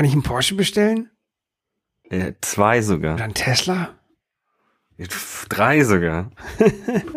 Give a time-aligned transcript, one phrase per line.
[0.00, 1.10] kann ich einen Porsche bestellen?
[2.04, 3.16] Äh, zwei sogar.
[3.16, 3.98] Oder einen Tesla?
[5.50, 6.30] Drei sogar.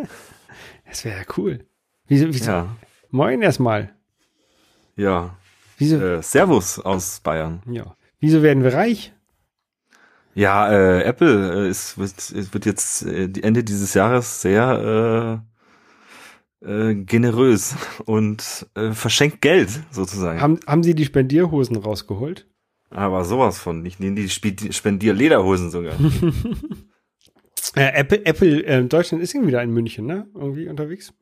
[0.86, 1.66] Das wäre ja cool.
[2.08, 2.52] Wieso, wieso?
[2.52, 2.76] Ja.
[3.10, 3.96] Moin erstmal.
[4.98, 5.38] Ja.
[5.78, 7.64] Wieso, Äh, Servus aus Bayern.
[7.72, 7.96] ja.
[8.20, 9.14] Wieso werden wir reich?
[10.36, 15.42] Ja, äh, Apple äh, ist, wird, wird jetzt äh, Ende dieses Jahres sehr
[16.62, 20.42] äh, äh, generös und äh, verschenkt Geld sozusagen.
[20.42, 22.46] Haben, haben Sie die Spendierhosen rausgeholt?
[22.94, 23.86] Aber sowas von.
[23.86, 25.96] Ich nehme die Spe- Spendier-Lederhosen sogar.
[27.76, 30.28] Apple, Apple äh, Deutschland ist irgendwie wieder in München, ne?
[30.36, 31.14] Irgendwie unterwegs.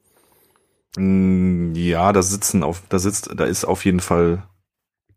[0.97, 4.43] Mm, ja, da sitzen auf, da sitzt, da ist auf jeden Fall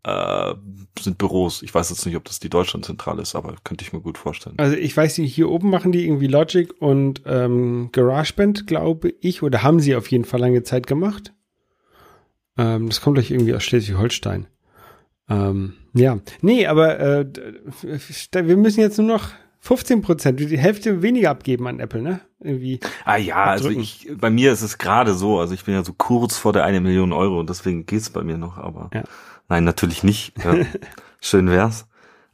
[0.03, 0.53] äh,
[0.99, 1.61] sind Büros.
[1.61, 4.55] Ich weiß jetzt nicht, ob das die Deutschlandzentrale ist, aber könnte ich mir gut vorstellen.
[4.57, 9.43] Also ich weiß nicht, hier oben machen die irgendwie Logic und ähm, GarageBand, glaube ich,
[9.43, 11.33] oder haben sie auf jeden Fall lange Zeit gemacht.
[12.57, 14.47] Ähm, das kommt gleich irgendwie aus Schleswig-Holstein.
[15.27, 17.25] Ähm, ja, nee, aber äh,
[18.33, 19.29] wir müssen jetzt nur noch
[19.61, 22.19] 15 Prozent, die Hälfte weniger abgeben an Apple, ne?
[22.39, 22.79] Irgendwie.
[23.03, 23.81] Ah ja, also Abdrücken.
[23.81, 26.63] ich, bei mir ist es gerade so, also ich bin ja so kurz vor der
[26.65, 29.03] eine Million Euro und deswegen geht's bei mir noch, aber Ja.
[29.49, 30.33] nein, natürlich nicht.
[30.43, 30.53] Ja.
[31.19, 31.87] Schön wär's.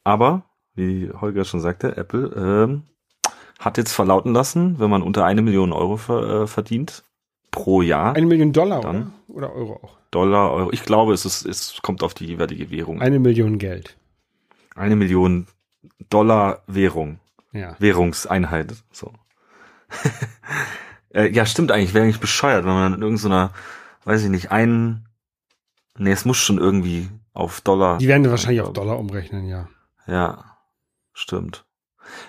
[0.04, 0.44] Aber,
[0.76, 2.84] wie Holger schon sagte, Apple ähm,
[3.60, 7.04] hat jetzt verlauten lassen, wenn man unter eine Million Euro ver, äh, verdient
[7.52, 9.14] pro Jahr, Eine Million Dollar, Dann.
[9.28, 9.54] oder?
[9.54, 9.98] Oder Euro auch.
[10.10, 13.02] Dollar, Euro, ich glaube, es ist, es kommt auf die jeweilige Währung.
[13.02, 13.98] Eine Million Geld.
[14.76, 15.48] Eine Million
[16.10, 17.20] Dollar Währung.
[17.54, 17.76] Ja.
[17.80, 18.74] Währungseinheit.
[18.92, 19.12] So.
[21.14, 23.52] äh, ja, stimmt eigentlich, wäre eigentlich bescheuert, wenn man in irgendeiner,
[24.06, 25.08] weiß ich nicht, einen.
[25.98, 27.98] Nee, es muss schon irgendwie auf Dollar.
[27.98, 29.68] Die werden wahrscheinlich auf Dollar umrechnen, ja.
[30.08, 30.58] Ja,
[31.14, 31.66] stimmt.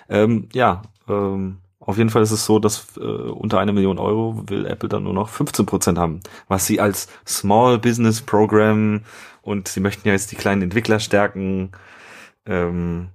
[0.09, 4.43] Ähm, ja, ähm, auf jeden Fall ist es so, dass äh, unter eine Million Euro
[4.47, 9.01] will Apple dann nur noch 15 Prozent haben, was sie als Small Business Program
[9.41, 11.71] und sie möchten ja jetzt die kleinen Entwickler stärken,
[12.45, 13.09] ähm,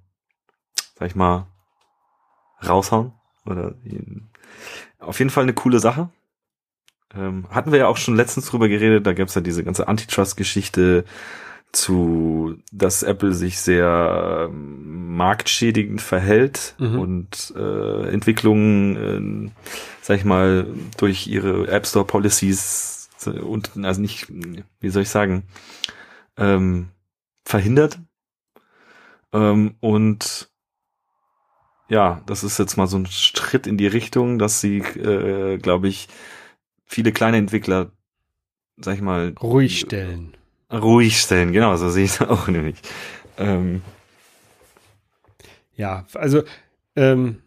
[0.98, 1.46] sag ich mal,
[2.66, 3.12] raushauen.
[3.46, 3.74] Oder
[4.98, 6.10] auf jeden Fall eine coole Sache.
[7.14, 11.06] Ähm, hatten wir ja auch schon letztens drüber geredet, da gab's ja diese ganze Antitrust-Geschichte
[11.72, 16.98] zu, dass Apple sich sehr ähm, marktschädigend verhält Mhm.
[16.98, 19.50] und äh, Entwicklungen, äh,
[20.00, 24.28] sag ich mal, durch ihre App Store Policies und also nicht,
[24.80, 25.42] wie soll ich sagen,
[26.36, 26.88] ähm,
[27.44, 27.98] verhindert.
[29.32, 30.48] Ähm, und
[31.88, 35.88] ja, das ist jetzt mal so ein Schritt in die Richtung, dass sie, äh, glaube
[35.88, 36.08] ich,
[36.86, 37.90] viele kleine Entwickler,
[38.76, 40.34] sag ich mal, Ruhig stellen.
[40.72, 41.52] Ruhig stellen.
[41.52, 42.76] Genau, so sehe ich es auch nämlich.
[43.38, 43.82] Ähm,
[45.76, 46.42] Ja, also,
[46.96, 47.38] ähm,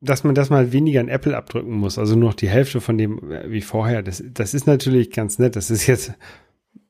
[0.00, 2.98] dass man das mal weniger an Apple abdrücken muss, also nur noch die Hälfte von
[2.98, 5.56] dem äh, wie vorher, das, das ist natürlich ganz nett.
[5.56, 6.12] Das ist jetzt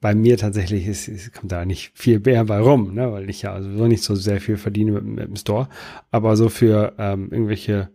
[0.01, 3.43] bei mir tatsächlich, ist, ist, kommt da nicht viel mehr bei rum, ne, weil ich
[3.43, 5.69] ja also so nicht so sehr viel verdiene mit, mit dem Store.
[6.11, 7.91] Aber so für ähm, irgendwelche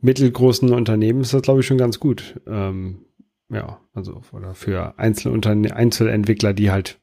[0.00, 2.40] mittelgroßen Unternehmen ist das, glaube ich, schon ganz gut.
[2.46, 3.06] Ähm,
[3.50, 7.00] ja, also oder für Einzelunterne Einzelentwickler, die halt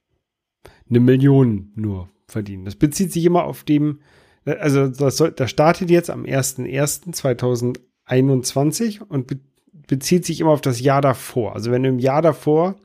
[0.92, 2.66] eine Million nur verdienen.
[2.66, 4.02] Das bezieht sich immer auf dem,
[4.46, 9.40] also das, soll, das startet jetzt am 01.01.2021 und be
[9.88, 11.54] bezieht sich immer auf das Jahr davor.
[11.54, 12.78] Also wenn du im Jahr davor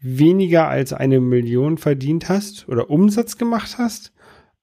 [0.00, 4.12] weniger als eine Million verdient hast oder Umsatz gemacht hast,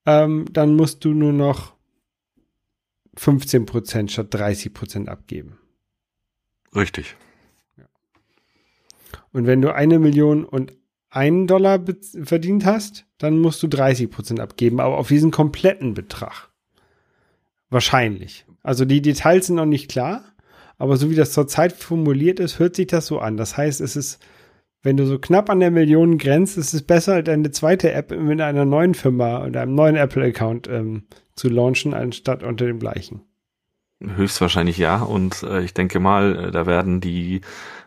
[0.06, 1.74] ähm, dann musst du nur noch
[3.16, 5.58] 15 Prozent statt 30 Prozent abgeben.
[6.76, 7.16] richtig.
[9.34, 10.74] Und wenn du eine Million und
[11.12, 11.80] einen Dollar
[12.24, 16.50] verdient hast, dann musst du 30 Prozent abgeben, aber auf diesen kompletten Betrag.
[17.70, 18.46] Wahrscheinlich.
[18.64, 20.24] Also die Details sind noch nicht klar,
[20.78, 23.38] aber so wie das zurzeit formuliert ist, hört sich das so an.
[23.38, 24.20] Das heißt, es ist,
[24.82, 28.40] wenn du so knapp an der Million grenzt, ist es besser, deine zweite App mit
[28.42, 31.04] einer neuen Firma oder einem neuen Apple-Account ähm,
[31.36, 33.22] zu launchen, anstatt unter dem gleichen.
[34.02, 35.02] Höchstwahrscheinlich ja.
[35.02, 37.42] Und äh, ich denke mal, äh, da werden die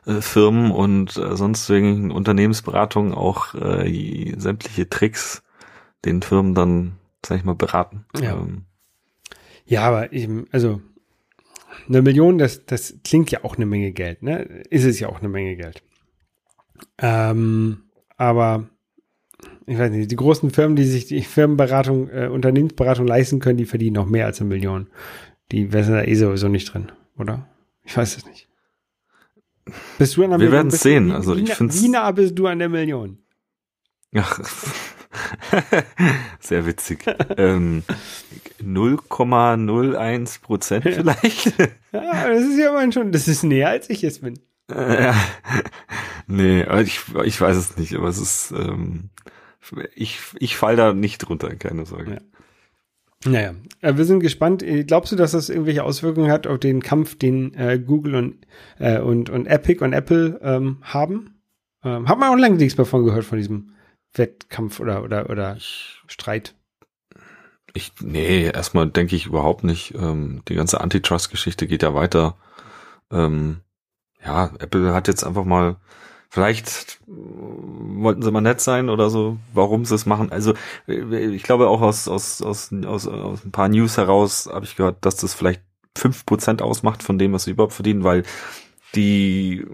[0.06, 5.42] äh, Firmen und äh, sonstigen Unternehmensberatungen auch äh, sämtliche Tricks
[6.04, 6.92] den Firmen dann,
[7.24, 8.04] sag ich mal, beraten.
[8.20, 8.34] Ja.
[8.34, 8.66] Ähm,
[9.66, 10.82] Ja, aber eben, also
[11.88, 14.42] eine Million, das, das klingt ja auch eine Menge Geld, ne?
[14.70, 15.82] Ist es ja auch eine Menge Geld.
[16.98, 17.84] Ähm,
[18.16, 18.68] aber
[19.66, 23.64] ich weiß nicht, die großen Firmen, die sich die Firmenberatung, äh, Unternehmensberatung leisten können, die
[23.64, 24.88] verdienen noch mehr als eine Million.
[25.52, 27.48] Die wären da eh sowieso nicht drin, oder?
[27.82, 28.48] Ich weiß es nicht.
[29.98, 30.52] Bist du an der Wir Million?
[30.52, 31.08] werden's Bist du- sehen.
[31.08, 33.18] wie- Also wie, ich nah- find's- Wie nah bist du an der Million?
[34.16, 34.40] Ach,
[36.40, 37.04] sehr witzig.
[37.36, 37.82] ähm,
[38.62, 41.52] 0,01 Prozent vielleicht.
[41.92, 44.36] Ja, das ist ja immerhin schon, das ist näher als ich es bin.
[44.68, 45.12] Äh,
[46.26, 49.10] nee, ich, ich weiß es nicht, aber es ist, ähm,
[49.94, 52.14] ich, ich fall da nicht drunter, keine Sorge.
[52.14, 52.20] Ja.
[53.24, 54.62] Naja, äh, wir sind gespannt.
[54.62, 58.46] Äh, glaubst du, dass das irgendwelche Auswirkungen hat auf den Kampf, den äh, Google und,
[58.78, 61.34] äh, und, und Epic und Apple ähm, haben?
[61.82, 63.74] Ähm, hat man auch lange nichts davon gehört, von diesem
[64.14, 66.54] Wettkampf oder, oder, oder Streit?
[67.72, 69.94] Ich, nee, erstmal denke ich überhaupt nicht.
[69.94, 72.36] Ähm, die ganze Antitrust-Geschichte geht ja weiter.
[73.10, 73.60] Ähm,
[74.24, 75.76] ja, Apple hat jetzt einfach mal
[76.34, 80.32] Vielleicht wollten sie mal nett sein oder so, warum sie es machen.
[80.32, 80.54] Also
[80.88, 84.96] ich glaube auch aus, aus, aus, aus, aus ein paar News heraus habe ich gehört,
[85.02, 85.62] dass das vielleicht
[85.96, 88.24] fünf Prozent ausmacht von dem, was sie überhaupt verdienen, weil
[88.96, 89.64] die,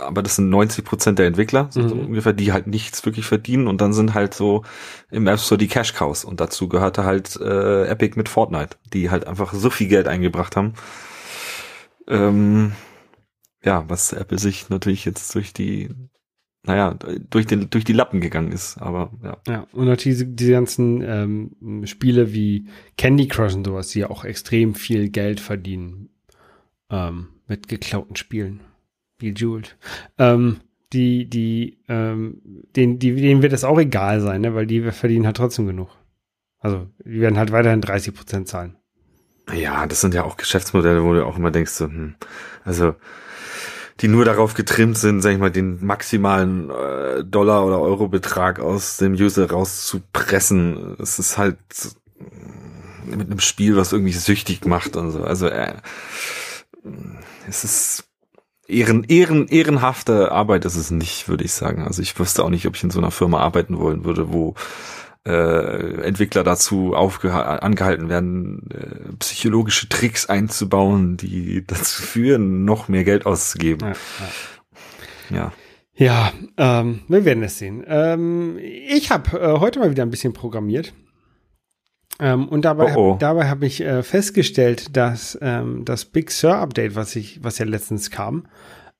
[0.00, 2.08] aber das sind 90 Prozent der Entwickler, so mhm.
[2.08, 4.64] ungefähr, die halt nichts wirklich verdienen und dann sind halt so
[5.10, 9.08] im App Store die Cash Cows und dazu gehörte halt äh, Epic mit Fortnite, die
[9.08, 10.74] halt einfach so viel Geld eingebracht haben.
[12.06, 12.72] Ähm,
[13.64, 15.90] ja, was Apple sich natürlich jetzt durch die,
[16.64, 16.96] naja,
[17.30, 19.36] durch den, durch die Lappen gegangen ist, aber ja.
[19.46, 22.66] Ja, und natürlich diese, diese ganzen ähm, Spiele wie
[22.96, 26.10] Candy Crush und sowas, die ja auch extrem viel Geld verdienen
[26.90, 28.60] ähm, mit geklauten Spielen.
[29.18, 29.76] Bejeweled.
[30.18, 30.60] Ähm,
[30.92, 32.42] die, die, ähm,
[32.76, 34.54] denen, die, denen wird es auch egal sein, ne?
[34.54, 35.90] weil die verdienen halt trotzdem genug.
[36.58, 38.76] Also, die werden halt weiterhin 30 Prozent zahlen.
[39.52, 42.14] Ja, das sind ja auch Geschäftsmodelle, wo du auch immer denkst, so, hm,
[42.64, 42.94] also
[44.00, 48.96] die nur darauf getrimmt sind, sag ich mal, den maximalen äh, Dollar- oder Euro-Betrag aus
[48.96, 50.96] dem User rauszupressen.
[50.98, 51.58] Es ist halt
[53.04, 55.22] mit einem Spiel, was irgendwie süchtig macht und so.
[55.22, 55.74] Also äh,
[57.48, 58.04] es ist
[58.66, 61.84] ehren, ehren, ehrenhafte Arbeit ist es nicht, würde ich sagen.
[61.84, 64.54] Also ich wüsste auch nicht, ob ich in so einer Firma arbeiten wollen würde, wo
[65.24, 73.26] äh, Entwickler dazu angehalten werden, äh, psychologische Tricks einzubauen, die dazu führen, noch mehr Geld
[73.26, 73.94] auszugeben.
[75.30, 75.52] Ja,
[75.94, 76.32] ja.
[76.56, 77.84] ja ähm, wir werden es sehen.
[77.86, 80.92] Ähm, ich habe äh, heute mal wieder ein bisschen programmiert.
[82.18, 83.24] Ähm, und dabei, oh oh.
[83.24, 88.10] habe ich äh, festgestellt, dass ähm, das Big Sur Update, was ich, was ja letztens
[88.10, 88.46] kam,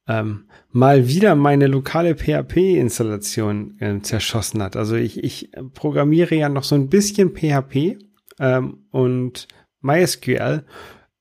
[0.08, 4.76] ähm, mal wieder meine lokale PHP-Installation äh, zerschossen hat.
[4.76, 7.98] Also ich, ich programmiere ja noch so ein bisschen PHP
[8.40, 9.46] ähm, und
[9.80, 10.64] MySQL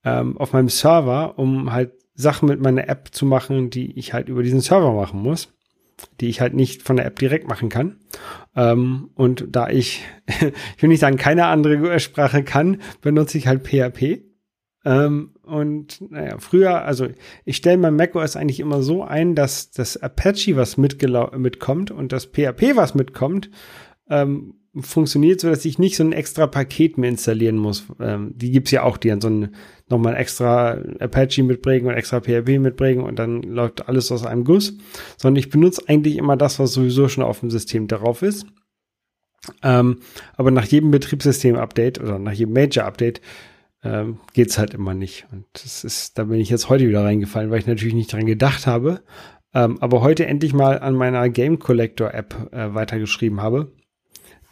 [0.04, 4.28] ähm, auf meinem Server, um halt Sachen mit meiner App zu machen, die ich halt
[4.28, 5.52] über diesen Server machen muss,
[6.20, 8.00] die ich halt nicht von der App direkt machen kann.
[8.56, 13.66] Ähm, und da ich, ich will nicht sagen, keine andere Sprache kann, benutze ich halt
[13.66, 14.31] PHP.
[14.84, 17.08] Ähm, und naja, früher, also
[17.44, 22.26] ich stelle mein macOS eigentlich immer so ein, dass das Apache was mitkommt und das
[22.26, 23.50] PHP was mitkommt,
[24.08, 27.84] ähm, funktioniert so, dass ich nicht so ein extra Paket mehr installieren muss.
[28.00, 29.54] Ähm, die gibt's ja auch, die dann so ein,
[29.88, 34.74] nochmal extra Apache mitbringen und extra PHP mitbringen und dann läuft alles aus einem Guss.
[35.18, 38.46] Sondern ich benutze eigentlich immer das, was sowieso schon auf dem System darauf ist.
[39.62, 39.98] Ähm,
[40.36, 43.20] aber nach jedem Betriebssystem-Update oder nach jedem Major-Update
[43.84, 45.26] ähm, geht's halt immer nicht.
[45.32, 48.26] Und das ist, da bin ich jetzt heute wieder reingefallen, weil ich natürlich nicht dran
[48.26, 49.02] gedacht habe.
[49.54, 53.72] Ähm, aber heute endlich mal an meiner Game Collector App äh, weitergeschrieben habe.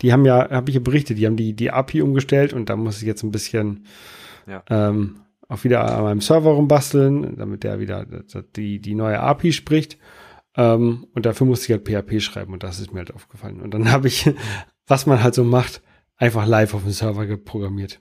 [0.02, 2.76] Die haben ja, habe ich ja berichtet, die haben die, die API umgestellt und da
[2.76, 3.86] muss ich jetzt ein bisschen
[4.46, 4.62] ja.
[4.68, 8.06] ähm, auch wieder an meinem Server rumbasteln, damit der wieder
[8.56, 9.98] die, die neue API spricht.
[10.56, 13.60] Ähm, und dafür musste ich halt PHP schreiben und das ist mir halt aufgefallen.
[13.60, 14.30] Und dann habe ich,
[14.86, 15.82] was man halt so macht,
[16.16, 18.00] einfach live auf dem Server geprogrammiert.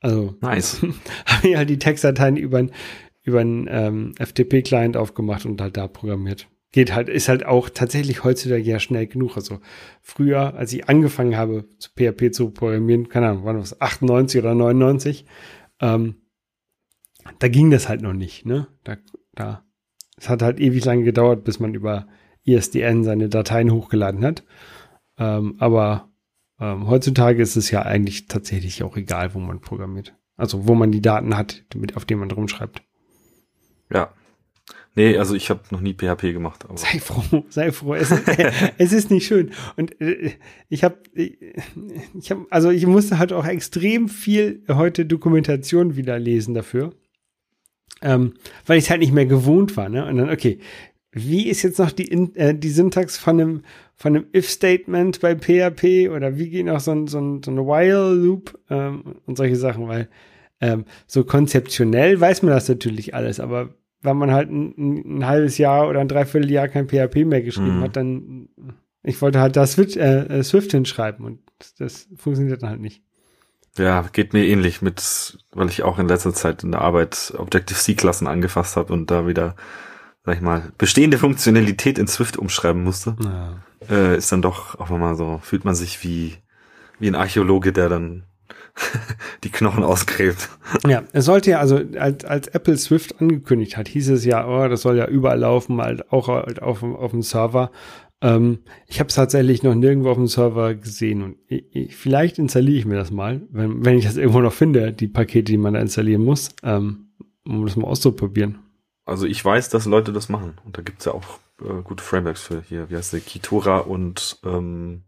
[0.00, 0.82] Also nice.
[1.26, 2.66] habe ich halt die Textdateien über
[3.28, 6.48] über einen ähm, FTP-Client aufgemacht und halt da programmiert.
[6.72, 9.36] Geht halt, ist halt auch tatsächlich heutzutage ja schnell genug.
[9.36, 9.60] Also
[10.00, 14.54] früher, als ich angefangen habe, zu PHP zu programmieren, keine Ahnung, wann was, 98 oder
[14.54, 15.26] 99,
[15.80, 16.16] ähm,
[17.38, 18.68] da ging das halt noch nicht, ne?
[18.84, 18.96] Da,
[19.34, 19.64] da,
[20.16, 22.06] es hat halt ewig lange gedauert, bis man über
[22.44, 24.44] ISDN seine Dateien hochgeladen hat.
[25.18, 26.10] Ähm, aber
[26.60, 30.14] ähm, heutzutage ist es ja eigentlich tatsächlich auch egal, wo man programmiert.
[30.36, 32.82] Also wo man die Daten hat, mit, auf denen man drum schreibt.
[33.92, 34.12] Ja.
[34.94, 36.64] Nee, also ich habe noch nie PHP gemacht.
[36.64, 36.76] Aber.
[36.76, 37.94] Sei froh, sei froh.
[37.94, 38.12] Es,
[38.78, 39.52] es ist nicht schön.
[39.76, 40.32] Und äh,
[40.68, 46.54] ich habe, ich habe, also ich musste halt auch extrem viel heute Dokumentation wieder lesen
[46.54, 46.94] dafür,
[48.02, 48.34] ähm,
[48.66, 49.88] weil ich es halt nicht mehr gewohnt war.
[49.88, 50.04] Ne?
[50.04, 50.58] Und dann, okay,
[51.12, 53.62] wie ist jetzt noch die, äh, die Syntax von einem,
[53.98, 57.58] von einem If-Statement bei PHP oder wie geht noch so ein, so ein, so ein
[57.58, 60.08] While-Loop ähm, und solche Sachen, weil
[60.60, 65.58] ähm, so konzeptionell weiß man das natürlich alles, aber wenn man halt ein, ein halbes
[65.58, 67.82] Jahr oder ein Dreivierteljahr kein PHP mehr geschrieben mhm.
[67.82, 68.48] hat, dann
[69.02, 72.80] ich wollte halt da Swift, äh, äh, Swift hinschreiben und das, das funktioniert dann halt
[72.80, 73.02] nicht.
[73.76, 78.26] Ja, geht mir ähnlich mit, weil ich auch in letzter Zeit in der Arbeit Objective-C-Klassen
[78.28, 79.56] angefasst habe und da wieder
[80.28, 83.54] sag ich mal, bestehende Funktionalität in Swift umschreiben musste, Ja.
[83.90, 86.34] äh, ist dann doch auch mal so, fühlt man sich wie,
[86.98, 88.24] wie ein Archäologe, der dann
[89.44, 90.50] die Knochen ausgräbt.
[90.86, 94.68] Ja, es sollte ja, also als, als Apple Swift angekündigt hat, hieß es ja, oh,
[94.68, 97.70] das soll ja überall laufen, halt auch halt auf, dem- auf dem Server.
[98.20, 102.38] Ähm, ich habe es tatsächlich noch nirgendwo auf dem Server gesehen und ich, ich, vielleicht
[102.38, 105.56] installiere ich mir das mal, wenn, wenn ich das irgendwo noch finde, die Pakete, die
[105.58, 107.06] man da installieren muss, ähm,
[107.46, 108.58] um das mal auszuprobieren.
[109.08, 110.58] Also ich weiß, dass Leute das machen.
[110.64, 112.90] Und da gibt's ja auch äh, gute Frameworks für hier.
[112.90, 113.20] Wie heißt der?
[113.20, 115.02] Kitora und ähm,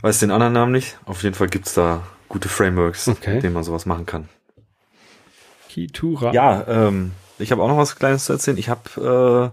[0.00, 0.98] weiß den anderen Namen nicht.
[1.04, 3.34] Auf jeden Fall gibt's da gute Frameworks, Okay.
[3.34, 4.28] mit denen man sowas machen kann.
[5.68, 6.32] Kitura.
[6.32, 8.56] Ja, ähm, ich habe auch noch was Kleines zu erzählen.
[8.58, 9.52] Ich habe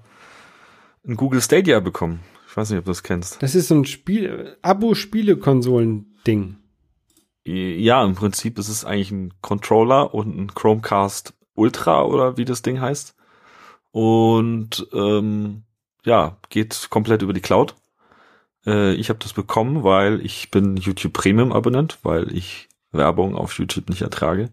[1.06, 2.22] äh, ein Google Stadia bekommen.
[2.50, 3.42] Ich weiß nicht, ob du das kennst.
[3.44, 6.56] Das ist so ein Spiel, Abo-Spiele-Konsolen-Ding.
[7.46, 12.62] Ja, im Prinzip ist es eigentlich ein Controller und ein Chromecast Ultra oder wie das
[12.62, 13.16] Ding heißt.
[13.92, 15.64] Und ähm,
[16.04, 17.76] ja, geht komplett über die Cloud.
[18.66, 23.58] Äh, ich habe das bekommen, weil ich bin YouTube Premium Abonnent, weil ich Werbung auf
[23.58, 24.50] YouTube nicht ertrage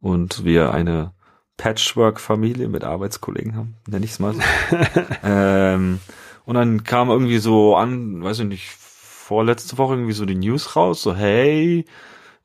[0.00, 1.12] und wir eine
[1.56, 4.34] Patchwork-Familie mit Arbeitskollegen haben, nenne ich es mal.
[4.34, 4.40] so.
[5.24, 6.00] ähm,
[6.46, 10.74] und dann kam irgendwie so an, weiß ich nicht, vorletzte Woche irgendwie so die News
[10.74, 11.84] raus, so hey,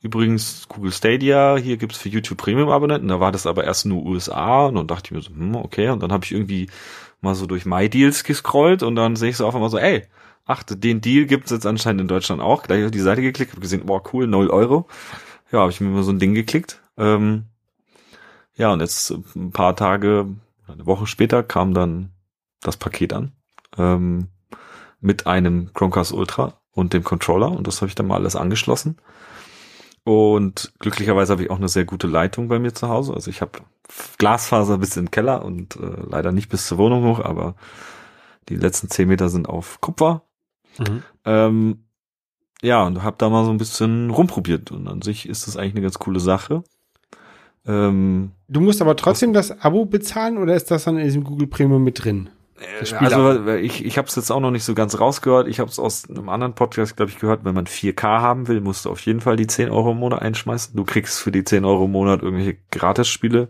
[0.06, 4.06] übrigens Google Stadia, hier gibt's für YouTube Premium Abonnenten, da war das aber erst nur
[4.06, 6.70] USA und dann dachte ich mir so, hm, okay, und dann habe ich irgendwie
[7.22, 10.04] mal so durch My Deals gescrollt und dann sehe ich so auf einmal so, ey,
[10.46, 13.62] ach, den Deal gibt's jetzt anscheinend in Deutschland auch, gleich auf die Seite geklickt, habe
[13.62, 14.88] gesehen, boah, cool, 0 Euro.
[15.52, 16.82] Ja, habe ich mir mal so ein Ding geklickt.
[16.98, 17.46] Ähm,
[18.56, 20.28] ja, und jetzt ein paar Tage,
[20.68, 22.12] eine Woche später kam dann
[22.62, 23.32] das Paket an
[23.78, 24.28] ähm,
[25.02, 28.98] mit einem Chromecast Ultra und dem Controller und das habe ich dann mal alles angeschlossen.
[30.06, 33.14] Und glücklicherweise habe ich auch eine sehr gute Leitung bei mir zu Hause.
[33.16, 33.60] Also ich habe
[34.20, 37.56] Glasfaser bis in den Keller und äh, leider nicht bis zur Wohnung hoch, aber
[38.48, 40.22] die letzten zehn Meter sind auf Kupfer.
[40.78, 41.04] Mhm.
[41.26, 41.86] Ähm,
[42.62, 45.74] ja, und habe da mal so ein bisschen rumprobiert und an sich ist das eigentlich
[45.74, 46.64] eine ganz coole Sache.
[47.66, 51.48] Ähm, Du musst aber trotzdem das Abo bezahlen oder ist das dann in diesem Google
[51.48, 52.30] Premium mit drin?
[52.84, 55.48] Spiel also ich, ich habe es jetzt auch noch nicht so ganz rausgehört.
[55.48, 57.46] Ich habe es aus einem anderen Podcast, glaube ich, gehört.
[57.46, 60.22] Wenn man 4K haben will, musst du auf jeden Fall die 10 Euro im Monat
[60.22, 60.76] einschmeißen.
[60.76, 63.50] Du kriegst für die 10 Euro im Monat irgendwelche Gratis-Spiele,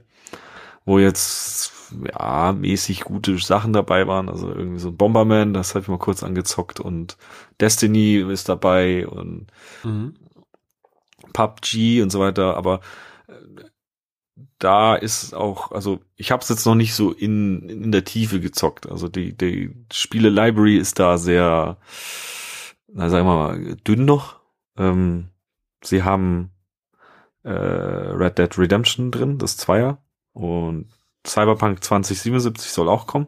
[0.85, 1.71] wo jetzt
[2.11, 4.29] ja mäßig gute Sachen dabei waren.
[4.29, 7.17] Also irgendwie so ein Bomberman, das habe ich mal kurz angezockt und
[7.59, 9.47] Destiny ist dabei und
[9.83, 10.15] Mhm.
[11.33, 12.79] PUBG und so weiter, aber
[13.27, 13.33] äh,
[14.65, 18.39] da ist auch, also ich habe es jetzt noch nicht so in, in der Tiefe
[18.39, 18.89] gezockt.
[18.89, 21.77] Also die, die Spiele-Library ist da sehr,
[22.91, 24.39] na sagen wir mal, dünn noch.
[24.75, 25.29] Ähm,
[25.83, 26.49] sie haben
[27.43, 29.99] äh, Red Dead Redemption drin, das Zweier.
[30.33, 30.87] Und
[31.27, 33.27] Cyberpunk 2077 soll auch kommen.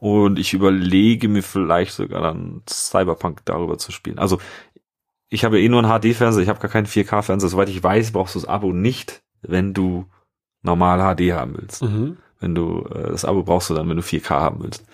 [0.00, 4.18] Und ich überlege mir vielleicht sogar dann Cyberpunk darüber zu spielen.
[4.18, 4.38] Also
[5.30, 7.48] ich habe eh nur einen HD-Fernseher, ich habe gar keinen 4K-Fernseher.
[7.48, 10.04] Soweit ich weiß, brauchst du das Abo nicht, wenn du
[10.66, 11.82] normal HD haben willst.
[11.82, 12.18] Mhm.
[12.40, 14.84] Wenn du äh, das Abo brauchst du dann, wenn du 4K haben willst.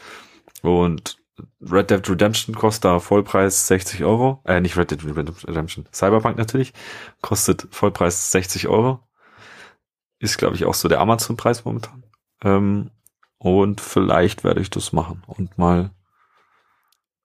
[0.63, 1.19] Und
[1.61, 4.41] Red Dead Redemption kostet da Vollpreis 60 Euro.
[4.45, 6.73] Äh, nicht Red Dead Redemption, Cyberpunk natürlich.
[7.21, 9.01] Kostet Vollpreis 60 Euro.
[10.19, 12.05] Ist, glaube ich, auch so der Amazon-Preis momentan.
[12.45, 12.91] Ähm,
[13.39, 15.91] und vielleicht werde ich das machen und mal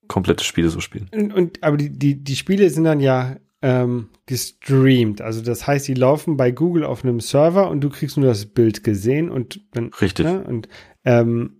[0.07, 1.09] komplette Spiele so spielen.
[1.13, 5.21] Und, und aber die, die, die Spiele sind dann ja ähm, gestreamt.
[5.21, 8.45] Also das heißt, die laufen bei Google auf einem Server und du kriegst nur das
[8.45, 10.25] Bild gesehen und dann Richtig.
[10.25, 10.43] Ne?
[10.43, 10.67] Und
[11.05, 11.57] ähm,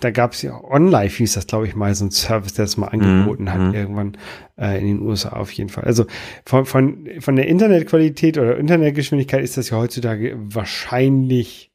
[0.00, 2.76] da gab es ja OnLive hieß das, glaube ich, mal so ein Service, der das
[2.76, 3.74] mal angeboten hat, mhm.
[3.74, 4.16] irgendwann
[4.58, 5.84] äh, in den USA auf jeden Fall.
[5.84, 6.06] Also
[6.44, 11.70] von, von, von der Internetqualität oder Internetgeschwindigkeit ist das ja heutzutage wahrscheinlich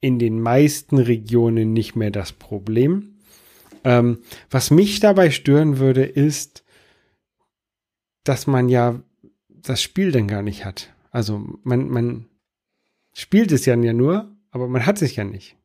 [0.00, 3.16] in den meisten Regionen nicht mehr das Problem.
[3.82, 4.18] Ähm,
[4.50, 6.64] was mich dabei stören würde, ist,
[8.28, 9.00] dass man ja
[9.48, 10.90] das Spiel dann gar nicht hat.
[11.10, 12.26] Also man, man
[13.12, 15.56] spielt es ja nur, aber man hat es ja nicht.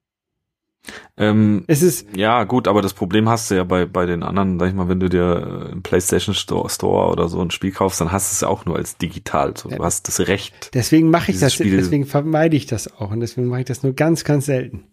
[1.16, 4.58] Ähm, Es ist, Ja, gut, aber das Problem hast du ja bei, bei den anderen,
[4.60, 7.72] sag ich mal, wenn du dir äh, im PlayStation Store, Store oder so ein Spiel
[7.72, 9.56] kaufst, dann hast du es ja auch nur als digital.
[9.56, 9.78] So, Ja.
[9.78, 10.72] Du hast das Recht.
[10.74, 13.84] deswegen mache ich das, Spiel- deswegen vermeide ich das auch und deswegen mache ich das
[13.84, 14.86] nur ganz, ganz selten.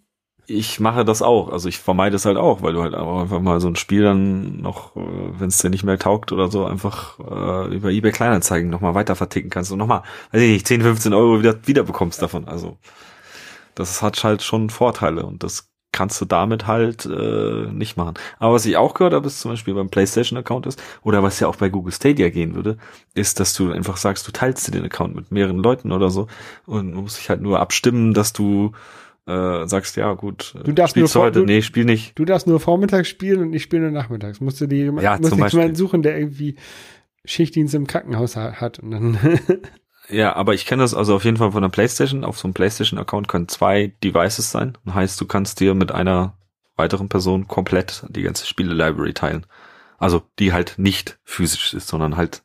[0.50, 1.50] Ich mache das auch.
[1.50, 4.62] Also ich vermeide es halt auch, weil du halt einfach mal so ein Spiel dann
[4.62, 5.00] noch, äh,
[5.38, 9.14] wenn es dir nicht mehr taugt oder so, einfach äh, über eBay Kleinanzeigen nochmal weiter
[9.14, 10.02] verticken kannst und nochmal,
[10.32, 12.48] weiß ich nicht, 10, 15 Euro wieder, wieder bekommst davon.
[12.48, 12.78] Also
[13.74, 18.14] das hat halt schon Vorteile und das kannst du damit halt äh, nicht machen.
[18.38, 21.48] Aber was ich auch gehört habe, ist zum Beispiel beim PlayStation-Account ist, oder was ja
[21.48, 22.78] auch bei Google Stadia gehen würde,
[23.14, 26.26] ist, dass du einfach sagst, du teilst dir den Account mit mehreren Leuten oder so
[26.64, 28.72] und muss sich halt nur abstimmen, dass du
[29.28, 31.40] äh, sagst, ja gut, Du darfst spielst nur heute?
[31.40, 32.18] du- nee, spiel nicht.
[32.18, 34.40] Du darfst nur vormittags spielen und ich spiele nur nachmittags.
[34.40, 36.56] Musst du dir jemand, Ja, musst jemanden suchen, der irgendwie
[37.24, 39.18] Schichtdienst im Krankenhaus ha- hat und dann
[40.10, 42.24] Ja, aber ich kenne das also auf jeden Fall von der PlayStation.
[42.24, 44.78] Auf so einem PlayStation-Account können zwei Devices sein.
[44.86, 46.38] Das heißt, du kannst dir mit einer
[46.76, 49.44] weiteren Person komplett die ganze Spiele-Library teilen.
[49.98, 52.42] Also die halt nicht physisch ist, sondern halt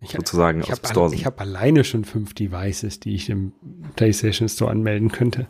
[0.00, 1.26] ich, sozusagen ich aus habe dem Store ich sind.
[1.26, 3.52] hab alleine schon fünf Devices, die ich im
[3.96, 5.48] PlayStation Store anmelden könnte.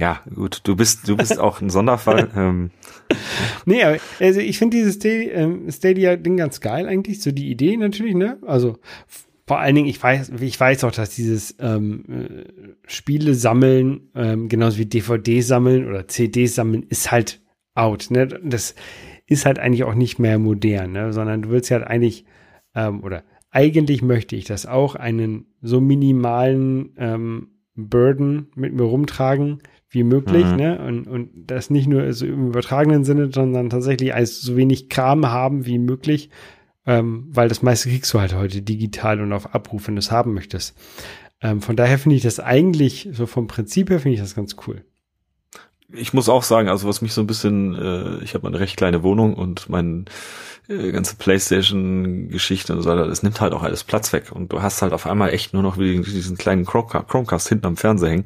[0.00, 2.30] Ja, gut, du bist, du bist auch ein Sonderfall.
[2.36, 2.70] ähm,
[3.66, 8.14] Nee, aber also ich finde dieses ähm, Stadia-Ding ganz geil eigentlich, so die Idee natürlich,
[8.14, 8.38] ne?
[8.46, 8.78] Also
[9.46, 12.44] vor allen Dingen, ich weiß, ich weiß auch, dass dieses ähm, äh,
[12.86, 17.42] Spiele sammeln, ähm, genauso wie DVD sammeln oder CD sammeln, ist halt
[17.74, 18.26] out, ne?
[18.26, 18.74] Das
[19.26, 21.12] ist halt eigentlich auch nicht mehr modern, ne?
[21.12, 22.24] Sondern du willst ja halt eigentlich,
[22.74, 29.60] ähm, oder eigentlich möchte ich das auch, einen so minimalen ähm, Burden mit mir rumtragen
[29.90, 30.56] wie möglich, Mhm.
[30.56, 30.78] ne?
[30.86, 35.26] Und, und das nicht nur so im übertragenen Sinne, sondern tatsächlich als so wenig Kram
[35.26, 36.30] haben wie möglich,
[36.86, 40.10] ähm, weil das meiste kriegst du halt heute digital und auf Abruf, wenn du es
[40.10, 40.76] haben möchtest.
[41.42, 44.56] Ähm, von daher finde ich das eigentlich, so vom Prinzip her finde ich das ganz
[44.66, 44.84] cool.
[45.92, 48.76] ich muss auch sagen, also was mich so ein bisschen, äh, ich habe eine recht
[48.76, 50.04] kleine Wohnung und mein
[50.68, 54.62] äh, ganze PlayStation-Geschichte und so weiter, das nimmt halt auch alles Platz weg und du
[54.62, 58.24] hast halt auf einmal echt nur noch diesen kleinen Chromecast, Chromecast hinten am Fernseher hängen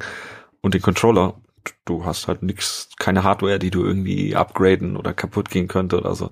[0.61, 1.41] und den Controller.
[1.85, 6.15] Du hast halt nix, keine Hardware, die du irgendwie upgraden oder kaputt gehen könnte oder
[6.15, 6.31] so.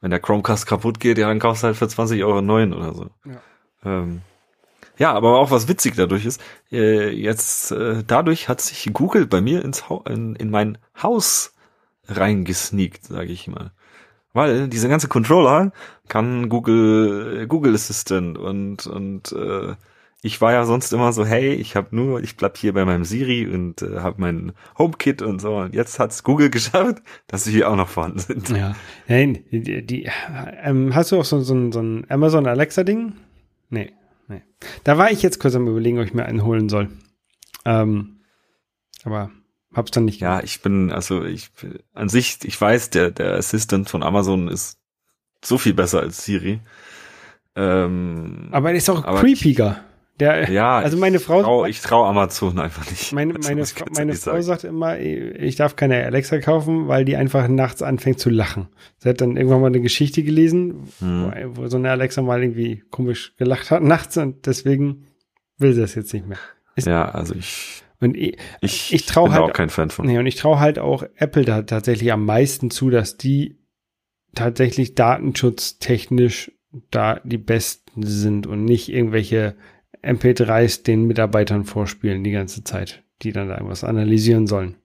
[0.00, 2.72] Wenn der Chromecast kaputt geht, ja, dann kaufst du halt für 20 Euro einen neuen
[2.74, 3.10] oder so.
[3.24, 3.40] Ja.
[3.84, 4.22] Ähm,
[4.98, 9.40] ja, aber auch was witzig dadurch ist, äh, jetzt äh, dadurch hat sich Google bei
[9.40, 11.54] mir ins Hau in, in mein Haus
[12.08, 13.72] reingesneakt, sage ich mal.
[14.32, 15.72] Weil diese ganze Controller
[16.08, 19.74] kann Google Google Assistant und und äh,
[20.24, 23.04] ich war ja sonst immer so, hey, ich habe nur, ich bleib hier bei meinem
[23.04, 25.56] Siri und äh, habe mein HomeKit und so.
[25.56, 28.48] Und jetzt hat's Google geschafft, dass sie hier auch noch vorhanden sind.
[28.50, 28.76] Ja.
[29.08, 30.08] Nein, die, die,
[30.62, 33.14] ähm, hast du auch so, so, ein- so ein Amazon Alexa-Ding?
[33.68, 33.92] Nee,
[34.28, 34.42] nee.
[34.84, 36.88] Da war ich jetzt kurz am überlegen, ob ich mir einen holen soll.
[37.64, 38.20] Ähm,
[39.04, 39.30] aber
[39.74, 41.50] hab's dann nicht Ja, ich bin, also ich
[41.94, 44.78] an sich, ich weiß, der, der Assistant von Amazon ist
[45.44, 46.60] so viel besser als Siri.
[47.56, 49.82] Ähm, Aber er ist auch Aber creepiger.
[50.20, 53.12] Der, ja, also meine Frau, Trau, ich traue Amazon einfach nicht.
[53.12, 54.42] meine, meine, ich Fra- meine Frau sagen.
[54.42, 58.68] sagt immer, ich darf keine Alexa kaufen, weil die einfach nachts anfängt zu lachen.
[58.98, 61.32] Sie hat dann irgendwann mal eine Geschichte gelesen, Hm.
[61.54, 65.06] wo, wo so eine Alexa mal irgendwie komisch gelacht hat nachts und deswegen
[65.58, 66.38] will sie das jetzt nicht mehr.
[66.78, 70.06] Ja, also ich, Und ich, ich, Ich trau bin da halt- auch kein Fan von.
[70.06, 73.58] Nee, und ich traue halt auch Apple da tatsächlich am meisten zu, dass die
[74.34, 76.52] tatsächlich datenschutztechnisch
[76.90, 79.54] da die besten sind und nicht irgendwelche
[80.02, 84.76] MP3s den Mitarbeitern vorspielen die ganze Zeit, die dann da irgendwas analysieren sollen.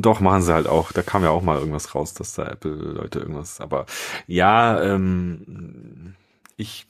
[0.00, 0.92] Doch, machen sie halt auch.
[0.92, 3.86] Da kam ja auch mal irgendwas raus, dass da Apple-Leute irgendwas, aber
[4.26, 6.14] ja, ähm,
[6.56, 6.86] ich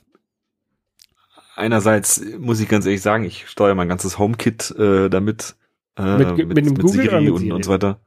[1.54, 5.56] einerseits muss ich ganz ehrlich sagen, ich steuere mein ganzes HomeKit äh, damit
[5.98, 7.52] äh, Mit- mit dem Google oder mit und, Siri?
[7.52, 8.00] und so weiter.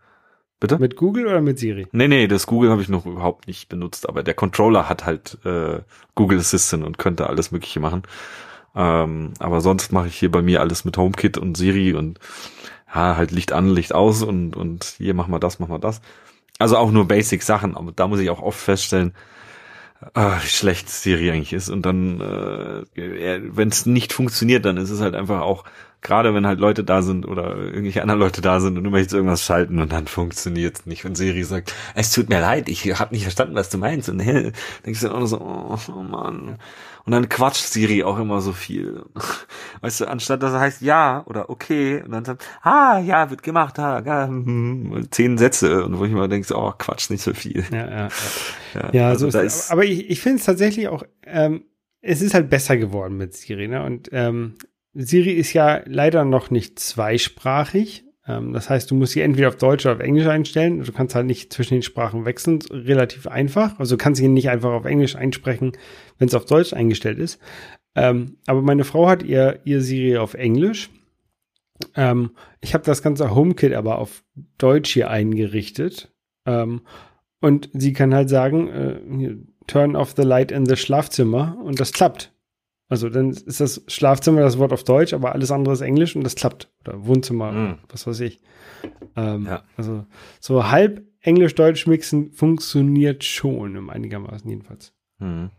[0.59, 0.77] Bitte?
[0.77, 1.87] Mit Google oder mit Siri?
[1.93, 5.37] Nee, nee, das Google habe ich noch überhaupt nicht benutzt, aber der Controller hat halt
[5.45, 5.79] äh,
[6.15, 8.03] Google Assistant und könnte alles Mögliche machen.
[8.75, 12.19] Ähm, aber sonst mache ich hier bei mir alles mit HomeKit und Siri und
[12.93, 16.01] ja, halt Licht an, Licht aus und, und hier mach mal das, mach mal das.
[16.59, 19.13] Also auch nur Basic Sachen, aber da muss ich auch oft feststellen,
[20.13, 21.69] äh, wie schlecht Siri eigentlich ist.
[21.69, 25.63] Und dann, äh, wenn es nicht funktioniert, dann ist es halt einfach auch,
[26.01, 29.13] gerade wenn halt Leute da sind oder irgendwelche anderen Leute da sind und du möchtest
[29.13, 31.05] irgendwas schalten und dann funktioniert es nicht.
[31.05, 34.09] Und Siri sagt, es tut mir leid, ich habe nicht verstanden, was du meinst.
[34.09, 34.51] Und hä,
[34.85, 36.57] denkst du dann auch nur so, oh, oh Mann.
[37.05, 39.03] Und dann quatscht Siri auch immer so viel.
[39.81, 43.43] Weißt du, anstatt dass er heißt ja oder okay und dann sagt, ah, ja, wird
[43.43, 45.83] gemacht, ah, ja, hm, zehn Sätze.
[45.83, 47.65] Und wo ich immer denke, oh, quatsch nicht so viel.
[47.71, 47.89] Ja, ja.
[47.89, 48.09] ja.
[48.73, 51.63] Ja, Ja, also so ist, aber ich, ich finde es tatsächlich auch, ähm,
[52.01, 53.83] es ist halt besser geworden mit Siri, ne?
[53.83, 54.55] Und ähm,
[54.93, 58.05] Siri ist ja leider noch nicht zweisprachig.
[58.27, 60.83] Ähm, das heißt, du musst sie entweder auf Deutsch oder auf Englisch einstellen.
[60.83, 63.79] Du kannst halt nicht zwischen den Sprachen wechseln, relativ einfach.
[63.79, 65.73] Also du kannst ihn nicht einfach auf Englisch einsprechen,
[66.17, 67.39] wenn es auf Deutsch eingestellt ist.
[67.95, 70.89] Ähm, aber meine Frau hat ihr, ihr Siri auf Englisch.
[71.95, 74.23] Ähm, ich habe das ganze HomeKit aber auf
[74.57, 76.11] Deutsch hier eingerichtet.
[77.41, 79.35] Und sie kann halt sagen, äh,
[79.67, 82.33] turn off the light in the Schlafzimmer und das klappt.
[82.89, 86.23] Also dann ist das Schlafzimmer das Wort auf Deutsch, aber alles andere ist Englisch und
[86.23, 86.69] das klappt.
[86.85, 87.77] Oder Wohnzimmer, Mhm.
[87.89, 88.41] was weiß ich.
[89.15, 89.61] Ähm, Ja.
[89.77, 90.05] Also
[90.39, 94.93] so halb Englisch-Deutsch mixen funktioniert schon, im einigermaßen jedenfalls.
[95.19, 95.51] Hm.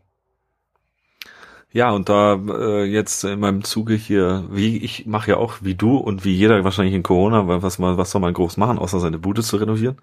[1.73, 5.77] Ja, und da äh, jetzt in meinem Zuge hier, wie ich mache ja auch wie
[5.77, 8.77] du und wie jeder wahrscheinlich in Corona, weil was man, was soll man groß machen,
[8.79, 9.99] außer seine Bude zu renovieren.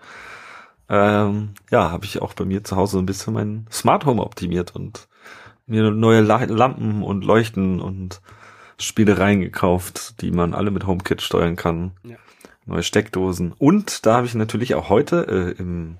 [0.88, 4.22] Ähm, ja, habe ich auch bei mir zu Hause so ein bisschen mein Smart Home
[4.24, 5.10] optimiert und
[5.68, 8.22] mir neue La Lampen und Leuchten und
[8.80, 11.92] Spielereien gekauft, die man alle mit HomeKit steuern kann.
[12.04, 12.16] Ja.
[12.66, 13.54] Neue Steckdosen.
[13.58, 15.98] Und da habe ich natürlich auch heute äh, im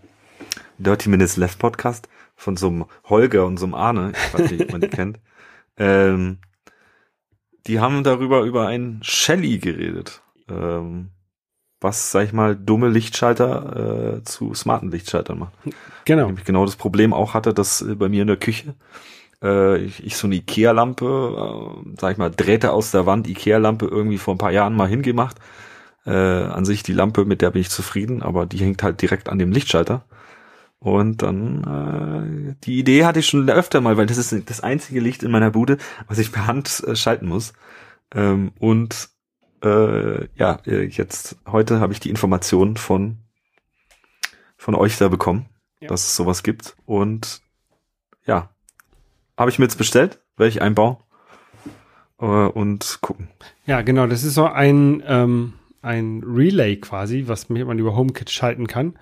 [0.78, 4.64] Dirty Minutes Left Podcast von so einem Holger und so einem Arne, ich weiß nicht,
[4.64, 5.20] ob man die kennt,
[5.78, 6.40] ähm,
[7.68, 10.22] die haben darüber über ein Shelly geredet.
[10.50, 11.10] Ähm,
[11.80, 15.54] was, sag ich mal, dumme Lichtschalter äh, zu smarten Lichtschaltern macht.
[16.06, 16.32] Genau.
[16.32, 18.76] Ich genau das Problem auch hatte, dass äh, bei mir in der Küche
[19.44, 23.86] äh, ich, ich so eine Ikea-Lampe, äh, sag ich mal, Drähte aus der Wand, Ikea-Lampe
[23.86, 25.38] irgendwie vor ein paar Jahren mal hingemacht.
[26.06, 29.30] Äh, an sich die Lampe, mit der bin ich zufrieden, aber die hängt halt direkt
[29.30, 30.06] an dem Lichtschalter.
[30.80, 35.00] Und dann, äh, die Idee hatte ich schon öfter mal, weil das ist das einzige
[35.00, 37.54] Licht in meiner Bude, was ich per Hand äh, schalten muss.
[38.14, 39.10] Ähm, und
[39.64, 43.18] äh, ja, äh, jetzt heute habe ich die Information von
[44.56, 45.48] von euch da bekommen,
[45.80, 45.88] ja.
[45.88, 46.76] dass es sowas gibt.
[46.86, 47.42] Und
[48.26, 48.50] ja,
[49.38, 50.98] habe ich mir jetzt bestellt, werde ich einbauen
[52.20, 53.30] äh, und gucken.
[53.66, 58.68] Ja, genau, das ist so ein ähm, ein Relay quasi, was man über HomeKit schalten
[58.68, 58.98] kann.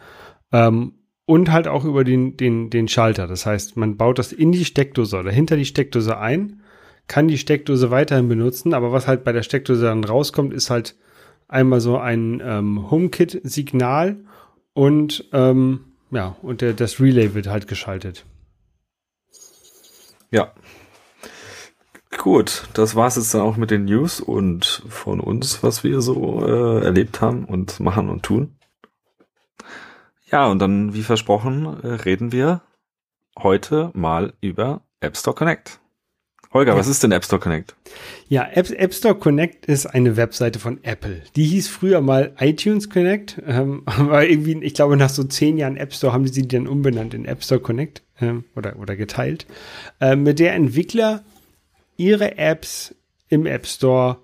[0.52, 0.94] Ähm,
[1.26, 3.26] und halt auch über den, den, den Schalter.
[3.26, 6.62] Das heißt, man baut das in die Steckdose oder hinter die Steckdose ein,
[7.08, 10.96] kann die Steckdose weiterhin benutzen, aber was halt bei der Steckdose dann rauskommt, ist halt
[11.48, 14.18] einmal so ein ähm, HomeKit-Signal
[14.74, 15.80] und ähm,
[16.12, 18.26] ja, und der, das Relay wird halt geschaltet.
[20.36, 20.52] Ja.
[22.18, 26.46] Gut, das war's jetzt dann auch mit den News und von uns, was wir so
[26.46, 28.58] äh, erlebt haben und machen und tun.
[30.30, 32.62] Ja, und dann, wie versprochen, äh, reden wir
[33.38, 35.80] heute mal über App Store Connect.
[36.56, 36.78] Holger, ja.
[36.78, 37.76] was ist denn App Store Connect?
[38.30, 41.22] Ja, App, App Store Connect ist eine Webseite von Apple.
[41.36, 45.76] Die hieß früher mal iTunes Connect, ähm, aber irgendwie, ich glaube, nach so zehn Jahren
[45.76, 49.46] App Store haben sie dann umbenannt in App Store Connect ähm, oder, oder geteilt,
[50.00, 51.26] äh, mit der Entwickler
[51.98, 52.96] ihre Apps
[53.28, 54.20] im App Store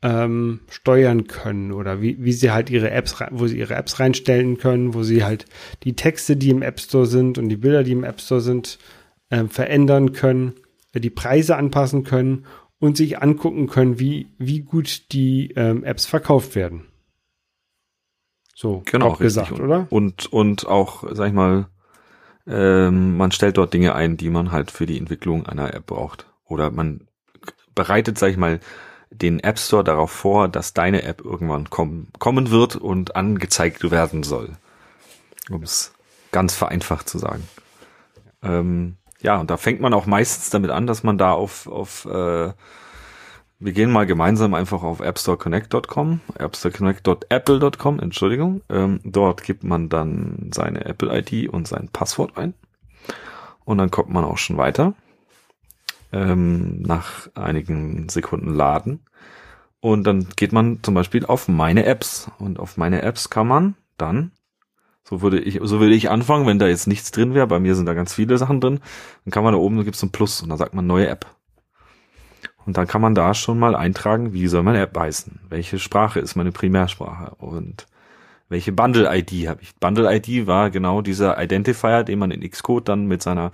[0.00, 4.56] ähm, steuern können oder wie, wie sie halt ihre Apps, wo sie ihre Apps reinstellen
[4.56, 5.44] können, wo sie halt
[5.84, 8.78] die Texte, die im App Store sind und die Bilder, die im App Store sind,
[9.28, 10.54] äh, verändern können,
[11.00, 12.46] die Preise anpassen können
[12.78, 16.86] und sich angucken können, wie, wie gut die ähm, Apps verkauft werden.
[18.54, 19.86] So, genau, gesagt, und, oder?
[19.90, 21.68] Und, und auch, sag ich mal,
[22.46, 26.26] ähm, man stellt dort Dinge ein, die man halt für die Entwicklung einer App braucht.
[26.46, 27.06] Oder man
[27.74, 28.60] bereitet, sag ich mal,
[29.10, 34.22] den App Store darauf vor, dass deine App irgendwann kommen, kommen wird und angezeigt werden
[34.22, 34.56] soll.
[35.50, 35.92] Um es
[36.32, 37.48] ganz vereinfacht zu sagen.
[38.42, 42.04] Ähm, ja, und da fängt man auch meistens damit an, dass man da auf, auf
[42.06, 42.52] äh,
[43.58, 48.60] wir gehen mal gemeinsam einfach auf appstoreconnect.com, appstoreconnect.apple.com, Entschuldigung.
[48.68, 52.52] Ähm, dort gibt man dann seine Apple-ID und sein Passwort ein.
[53.64, 54.94] Und dann kommt man auch schon weiter
[56.12, 59.00] ähm, nach einigen Sekunden laden.
[59.80, 62.30] Und dann geht man zum Beispiel auf meine Apps.
[62.38, 64.32] Und auf meine Apps kann man dann,
[65.08, 67.76] so würde ich, so würde ich anfangen, wenn da jetzt nichts drin wäre, bei mir
[67.76, 68.80] sind da ganz viele Sachen drin,
[69.24, 71.08] dann kann man da oben, da gibt es ein Plus und da sagt man neue
[71.08, 71.26] App.
[72.64, 75.38] Und dann kann man da schon mal eintragen, wie soll meine App heißen?
[75.48, 77.36] Welche Sprache ist meine Primärsprache?
[77.36, 77.86] Und
[78.48, 79.76] welche Bundle-ID habe ich?
[79.76, 83.52] Bundle-ID war genau dieser Identifier, den man in Xcode dann mit seiner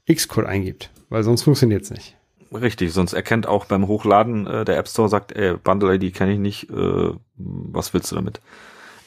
[0.08, 2.16] Xcode eingibt, weil sonst funktioniert es nicht.
[2.52, 6.32] Richtig, sonst erkennt auch beim Hochladen äh, der App Store, sagt, ey, Bundle ID kenne
[6.32, 8.40] ich nicht, äh, was willst du damit?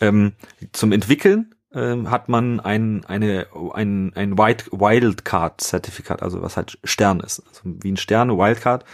[0.02, 0.34] Ähm,
[0.74, 7.42] zum Entwickeln ähm, hat man ein, eine, ein, ein Wildcard-Zertifikat, also was halt Stern ist.
[7.48, 8.86] Also wie ein Stern, Wildcard,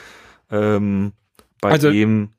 [0.51, 1.13] ähm,
[1.61, 2.29] bei also, dem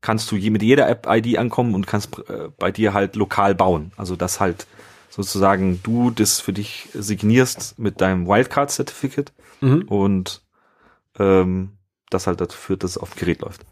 [0.00, 3.92] kannst du je, mit jeder App-ID ankommen und kannst äh, bei dir halt lokal bauen.
[3.96, 4.66] Also dass halt
[5.08, 9.82] sozusagen du das für dich signierst mit deinem Wildcard-Certificate Mhm.
[9.88, 10.42] und
[11.18, 11.70] ähm,
[12.10, 13.64] das halt dazu führt, dass es auf dem Gerät läuft.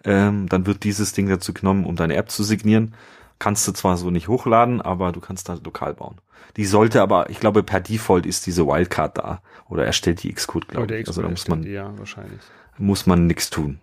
[0.05, 2.95] ähm, dann wird dieses Ding dazu genommen, um deine App zu signieren.
[3.39, 6.21] Kannst du zwar so nicht hochladen, aber du kannst da lokal bauen.
[6.57, 9.43] Die sollte aber, ich glaube, per Default ist diese Wildcard da.
[9.69, 11.09] Oder erstellt die Xcode, Oh, glaube ich.
[11.09, 12.41] Also da muss man, steht, ja, wahrscheinlich.
[12.79, 13.81] muss man nichts tun.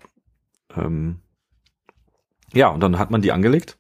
[0.77, 1.19] Ähm,
[2.53, 3.77] ja, und dann hat man die angelegt.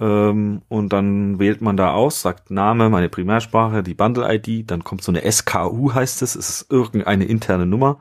[0.00, 5.02] Ähm, und dann wählt man da aus, sagt Name, meine Primärsprache, die Bundle-ID, dann kommt
[5.02, 8.00] so eine SKU, heißt es, es ist irgendeine interne Nummer.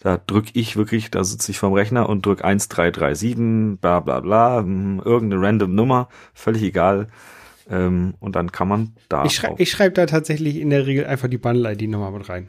[0.00, 4.60] Da drück ich wirklich, da sitze ich vorm Rechner und drück 1337, bla bla bla,
[4.60, 7.08] hm, irgendeine random Nummer, völlig egal.
[7.68, 11.06] Ähm, und dann kann man da Ich, schrei ich schreibe da tatsächlich in der Regel
[11.06, 12.48] einfach die Bundle-ID nochmal mit rein.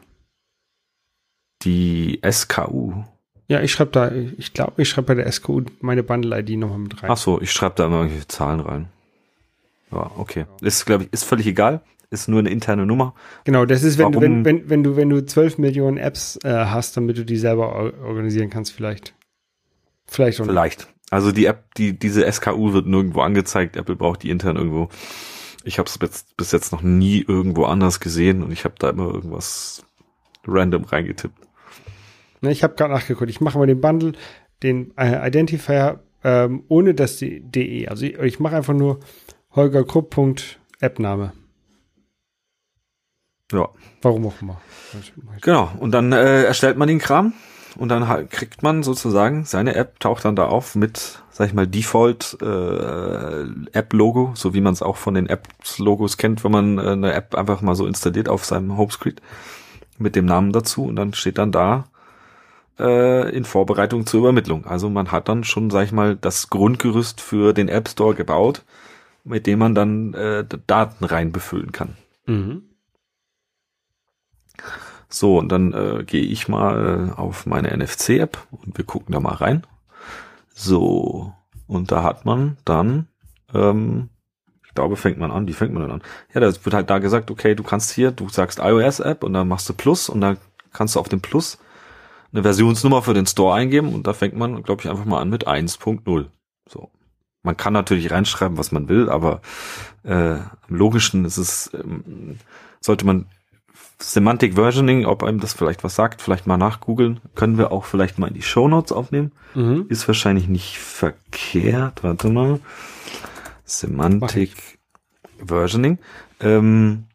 [1.63, 3.03] die SKU.
[3.47, 7.03] Ja, ich schreibe da, ich glaube, ich schreibe bei der SKU meine Bundle-ID nochmal mit
[7.03, 7.11] rein.
[7.11, 8.87] Ach so, ich schreibe da immer irgendwelche Zahlen rein.
[9.91, 10.45] Ja, okay.
[10.61, 11.81] Ist, glaube ich, ist völlig egal.
[12.09, 13.13] Ist nur eine interne Nummer.
[13.45, 16.49] Genau, das ist, wenn, du, wenn, wenn, wenn du, wenn du 12 Millionen Apps äh,
[16.49, 19.13] hast, damit du die selber or organisieren kannst, vielleicht.
[20.07, 20.51] Vielleicht auch nicht.
[20.51, 20.87] Vielleicht.
[21.09, 23.77] Also die App, die diese SKU wird nirgendwo angezeigt.
[23.77, 24.89] Apple braucht die intern irgendwo.
[25.63, 28.89] Ich habe es bis, bis jetzt noch nie irgendwo anders gesehen und ich habe da
[28.89, 29.85] immer irgendwas
[30.45, 31.37] random reingetippt.
[32.41, 33.29] Ne, ich habe gerade nachgeguckt.
[33.29, 34.13] Ich mache mal den Bundle,
[34.63, 37.87] den äh, Identifier ähm, ohne das D- DE.
[37.87, 38.99] Also ich, ich mache einfach nur
[39.55, 41.33] holgerkrupp.appname.
[43.51, 43.69] Ja,
[44.01, 44.61] Warum auch immer.
[45.41, 45.69] genau.
[45.79, 47.33] Und dann äh, erstellt man den Kram
[47.77, 51.67] und dann kriegt man sozusagen seine App taucht dann da auf mit, sag ich mal,
[51.67, 53.43] Default äh,
[53.77, 57.35] App-Logo, so wie man es auch von den Apps-Logos kennt, wenn man äh, eine App
[57.35, 59.15] einfach mal so installiert auf seinem Homescreen
[59.97, 61.85] mit dem Namen dazu und dann steht dann da
[62.79, 64.65] äh, in Vorbereitung zur Übermittlung.
[64.65, 68.63] Also man hat dann schon, sag ich mal, das Grundgerüst für den App Store gebaut,
[69.23, 71.97] mit dem man dann äh, Daten rein befüllen kann.
[72.25, 72.63] Mhm.
[75.09, 79.33] So, und dann äh, gehe ich mal auf meine NFC-App und wir gucken da mal
[79.33, 79.63] rein.
[80.53, 81.33] So,
[81.67, 83.07] und da hat man dann,
[83.53, 84.09] ähm,
[84.65, 86.03] ich glaube, fängt man an, wie fängt man dann an?
[86.33, 89.47] Ja, da wird halt da gesagt, okay, du kannst hier, du sagst iOS-App und dann
[89.47, 90.37] machst du Plus und dann
[90.71, 91.57] kannst du auf dem Plus
[92.31, 95.29] eine Versionsnummer für den Store eingeben und da fängt man, glaube ich, einfach mal an
[95.29, 96.27] mit 1.0.
[97.43, 99.41] Man kann natürlich reinschreiben, was man will, aber
[100.03, 102.37] äh, am logischen ist es, ähm,
[102.79, 103.25] sollte man
[103.99, 107.19] Semantic Versioning, ob einem das vielleicht was sagt, vielleicht mal nachgoogeln.
[107.35, 109.31] Können wir auch vielleicht mal in die Shownotes aufnehmen.
[109.53, 109.85] Mhm.
[109.89, 112.03] Ist wahrscheinlich nicht verkehrt.
[112.03, 112.59] Warte mal.
[113.63, 114.79] Semantic
[115.45, 115.99] Versioning.
[116.39, 117.05] Ähm,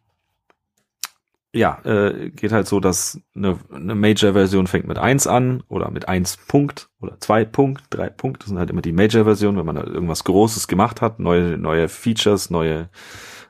[1.57, 6.07] ja, äh, geht halt so, dass eine, eine Major-Version fängt mit 1 an oder mit
[6.07, 8.43] 1 Punkt oder 2 Punkt, 3 Punkt.
[8.43, 11.89] Das sind halt immer die Major-Versionen, wenn man da irgendwas Großes gemacht hat, neue, neue
[11.89, 12.89] Features, neue,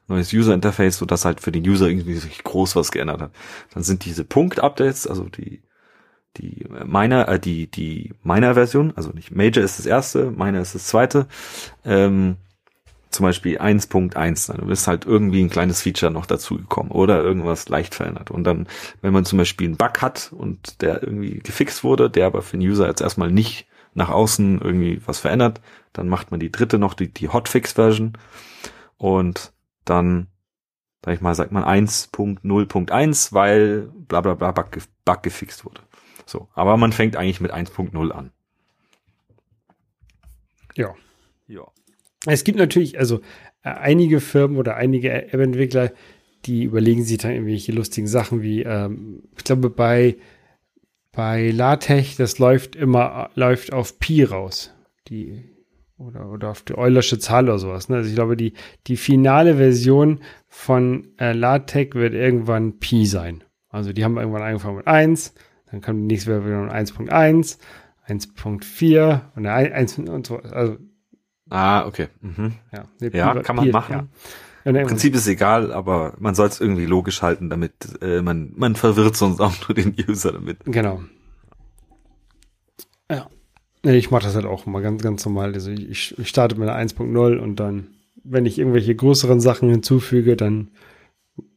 [0.08, 3.32] neues User-Interface, sodass halt für den User irgendwie sich groß was geändert hat.
[3.74, 5.62] Dann sind diese Punkt-Updates, also die
[6.38, 10.86] die Miner, äh, die die Miner-Version, also nicht Major ist das erste, Miner ist das
[10.86, 11.28] zweite.
[11.84, 12.38] Ähm,
[13.10, 17.96] zum Beispiel 1.1, dann ist halt irgendwie ein kleines Feature noch dazugekommen oder irgendwas leicht
[17.96, 18.32] verändert.
[18.32, 18.68] Und dann,
[19.02, 22.58] wenn man zum Beispiel einen Bug hat und der irgendwie gefixt wurde, der aber für
[22.58, 25.62] den User jetzt erstmal nicht nach außen irgendwie was verändert,
[25.94, 28.14] dann macht man die dritte noch, die, die Hotfix-Version
[28.98, 29.54] und
[29.86, 30.28] dann,
[31.04, 35.82] sag ich mal, sagt man 1.0.1, weil bla bla bla Bug, Bug gefixt wurde.
[36.26, 38.32] So, aber man fängt eigentlich mit 1.0 an.
[40.76, 40.94] Ja.
[41.48, 41.64] Ja.
[42.34, 43.18] Es gibt natürlich, also
[43.64, 45.92] äh, einige Firmen oder einige App-Entwickler,
[46.46, 50.18] die überlegen sich dann irgendwelche lustigen Sachen wie, ähm, ich glaube, bei,
[51.12, 54.74] bei LaTeX, das läuft immer, läuft auf Pi raus.
[55.08, 55.44] Die,
[55.98, 57.90] oder, oder auf die Eulersche Zahl oder sowas.
[57.90, 57.98] Ne?
[57.98, 58.54] Also ich glaube, die,
[58.88, 63.44] die finale Version von äh, LaTeX wird irgendwann Pi sein.
[63.70, 65.34] Also die haben irgendwann angefangen mit 1,
[65.72, 67.58] dann kam die nächste Version 1.1,
[68.08, 70.38] 1.4 und eine 1 und so.
[70.38, 70.78] Also
[71.50, 72.08] Ah, okay.
[72.22, 72.54] Mhm.
[72.74, 73.94] ja, nee, Ja, Pi- kann man Pi- machen.
[73.94, 74.08] ja.
[74.66, 78.76] Im Prinzip ist egal, aber man soll es irgendwie logisch halten, damit äh, man man
[78.76, 80.60] verwirrt sonst auch nur den User damit.
[80.66, 81.02] Genau.
[83.10, 83.30] Ja.
[83.84, 85.54] Ich mache das halt auch mal ganz, ganz normal.
[85.54, 87.88] Also ich, ich starte mit einer 1.0 und dann,
[88.26, 90.72] wenn ich irgendwelche größeren Sachen hinzufüge, dann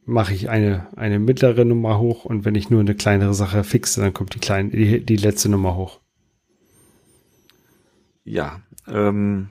[0.05, 3.99] mache ich eine, eine mittlere Nummer hoch und wenn ich nur eine kleinere Sache fixe,
[3.99, 5.99] dann kommt die kleine, die, die letzte Nummer hoch.
[8.23, 9.49] Ja, ähm,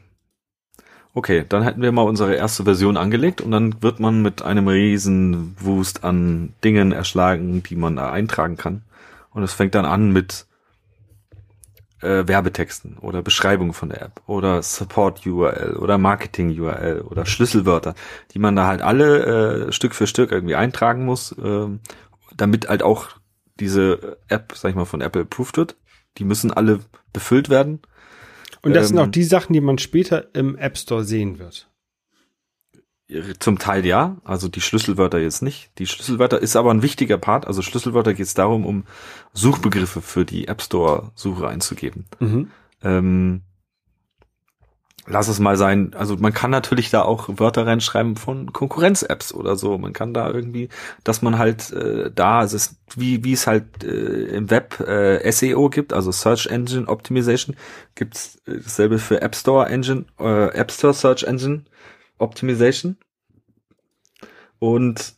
[1.14, 4.68] okay, dann hätten wir mal unsere erste Version angelegt und dann wird man mit einem
[4.68, 8.82] riesen Wust an Dingen erschlagen, die man da eintragen kann.
[9.32, 10.46] Und es fängt dann an mit
[12.00, 17.94] äh, Werbetexten oder Beschreibungen von der App oder Support-URL oder Marketing-URL oder Schlüsselwörter,
[18.32, 21.66] die man da halt alle äh, Stück für Stück irgendwie eintragen muss, äh,
[22.36, 23.08] damit halt auch
[23.58, 25.76] diese App, sag ich mal, von Apple approved wird.
[26.18, 26.80] Die müssen alle
[27.12, 27.80] befüllt werden.
[28.62, 31.68] Und das ähm, sind auch die Sachen, die man später im App Store sehen wird.
[33.40, 35.70] Zum Teil ja, also die Schlüsselwörter jetzt nicht.
[35.78, 37.46] Die Schlüsselwörter ist aber ein wichtiger Part.
[37.46, 38.84] Also Schlüsselwörter geht es darum, um
[39.32, 42.06] Suchbegriffe für die App Store Suche einzugeben.
[42.20, 42.50] Mhm.
[42.82, 43.42] Ähm,
[45.06, 45.94] lass es mal sein.
[45.94, 49.78] Also man kann natürlich da auch Wörter reinschreiben von Konkurrenz-Apps oder so.
[49.78, 50.68] Man kann da irgendwie,
[51.04, 55.30] dass man halt äh, da, es ist wie wie es halt äh, im Web äh,
[55.30, 57.56] SEO gibt, also Search Engine Optimization,
[57.94, 61.64] gibt's äh, dasselbe für App Store Engine, äh, App Store Search Engine
[62.18, 62.96] Optimization.
[64.58, 65.14] Und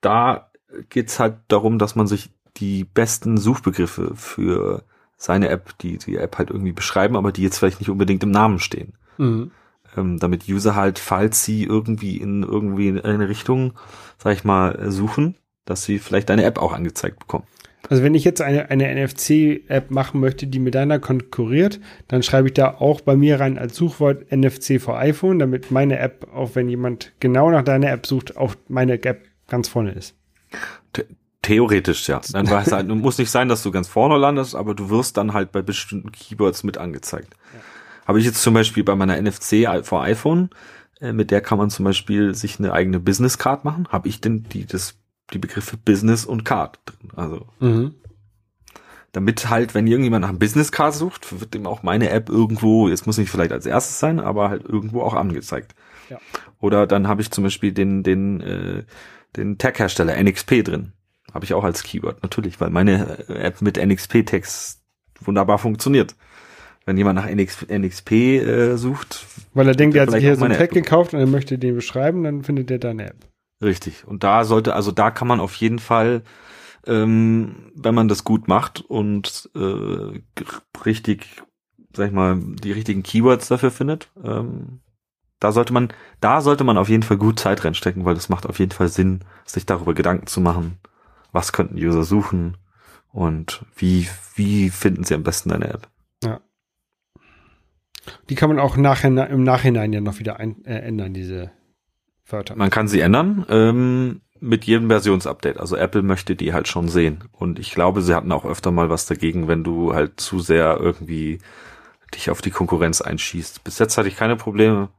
[0.00, 0.50] da
[0.90, 4.84] geht's halt darum, dass man sich die besten Suchbegriffe für
[5.24, 8.30] seine App, die die App halt irgendwie beschreiben, aber die jetzt vielleicht nicht unbedingt im
[8.30, 8.92] Namen stehen.
[9.16, 9.50] Mhm.
[9.96, 13.72] Ähm, damit User halt, falls sie irgendwie in irgendwie in eine Richtung,
[14.18, 17.46] sag ich mal, suchen, dass sie vielleicht eine App auch angezeigt bekommen.
[17.88, 22.48] Also wenn ich jetzt eine, eine NFC-App machen möchte, die mit deiner konkurriert, dann schreibe
[22.48, 26.54] ich da auch bei mir rein als Suchwort NFC für iPhone, damit meine App, auch
[26.54, 30.16] wenn jemand genau nach deiner App sucht, auch meine App ganz vorne ist.
[31.44, 32.20] Theoretisch, ja.
[32.32, 35.32] Dann weiß halt, muss nicht sein, dass du ganz vorne landest, aber du wirst dann
[35.32, 37.34] halt bei bestimmten Keywords mit angezeigt.
[37.52, 37.60] Ja.
[38.08, 40.50] Habe ich jetzt zum Beispiel bei meiner NFC für iPhone,
[41.00, 43.88] äh, mit der kann man zum Beispiel sich eine eigene Business Card machen.
[43.90, 44.96] Habe ich denn die, das
[45.32, 47.10] die Begriffe Business und Card drin.
[47.16, 47.94] Also mhm.
[49.12, 52.88] damit halt, wenn irgendjemand nach einem Business Card sucht, wird dem auch meine App irgendwo,
[52.88, 55.74] jetzt muss nicht vielleicht als erstes sein, aber halt irgendwo auch angezeigt.
[56.10, 56.18] Ja.
[56.60, 58.84] Oder dann habe ich zum Beispiel den, den, äh,
[59.36, 60.92] den Tag-Hersteller NXP drin.
[61.34, 64.80] Habe ich auch als Keyword, natürlich, weil meine App mit NXP-Tags
[65.20, 66.14] wunderbar funktioniert.
[66.86, 69.26] Wenn jemand nach NXP, NXP äh, sucht.
[69.52, 71.74] Weil er denkt, er hat sich hier so einen Tag gekauft und er möchte den
[71.74, 73.26] beschreiben, dann findet er deine App.
[73.62, 74.06] Richtig.
[74.06, 76.22] Und da sollte, also da kann man auf jeden Fall,
[76.86, 80.20] ähm, wenn man das gut macht und äh,
[80.84, 81.42] richtig,
[81.96, 84.80] sag ich mal, die richtigen Keywords dafür findet, ähm,
[85.40, 85.88] da sollte man,
[86.20, 88.88] da sollte man auf jeden Fall gut Zeit reinstecken, weil das macht auf jeden Fall
[88.88, 90.78] Sinn, sich darüber Gedanken zu machen,
[91.34, 92.56] was könnten User suchen
[93.12, 95.88] und wie, wie finden sie am besten deine App.
[96.22, 96.40] Ja.
[98.28, 101.50] Die kann man auch nachher, im Nachhinein ja noch wieder ein, äh, ändern, diese
[102.26, 102.56] Wörter.
[102.56, 105.58] Man kann sie ändern ähm, mit jedem Versionsupdate.
[105.58, 107.24] Also Apple möchte die halt schon sehen.
[107.32, 110.78] Und ich glaube, sie hatten auch öfter mal was dagegen, wenn du halt zu sehr
[110.80, 111.40] irgendwie
[112.14, 113.64] dich auf die Konkurrenz einschießt.
[113.64, 114.90] Bis jetzt hatte ich keine Probleme.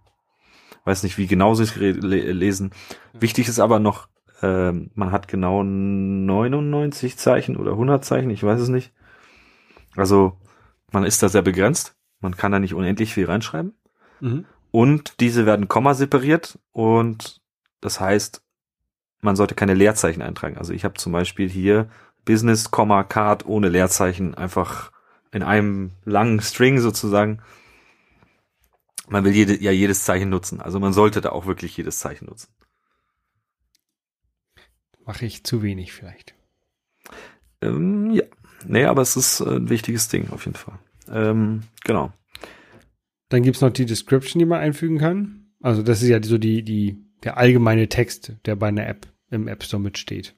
[0.84, 2.72] Weiß nicht, wie genau sie es lesen.
[3.14, 4.08] Wichtig ist aber noch,
[4.42, 8.94] äh, man hat genau 99 Zeichen oder 100 Zeichen, ich weiß es nicht.
[9.96, 10.38] Also
[10.92, 11.96] man ist da sehr begrenzt.
[12.20, 13.74] Man kann da nicht unendlich viel reinschreiben.
[14.20, 14.46] Mhm.
[14.72, 17.42] Und diese werden Komma separiert und
[17.82, 18.42] das heißt,
[19.22, 20.58] man sollte keine Leerzeichen eintragen.
[20.58, 21.90] Also ich habe zum Beispiel hier
[22.26, 24.92] Business, Card ohne Leerzeichen einfach
[25.32, 27.40] in einem langen String sozusagen.
[29.08, 30.62] Man will jede, ja jedes Zeichen nutzen.
[30.62, 32.50] Also man sollte da auch wirklich jedes Zeichen nutzen.
[35.06, 36.34] Mache ich zu wenig vielleicht.
[37.62, 38.24] Ähm, ja.
[38.68, 40.80] Nee, aber es ist ein wichtiges Ding auf jeden Fall.
[41.12, 42.12] Ähm, genau.
[43.30, 45.48] Dann gibt's noch die Description, die man einfügen kann.
[45.62, 49.48] Also das ist ja so die, die, der allgemeine Text, der bei einer App im
[49.48, 50.36] App Store mitsteht.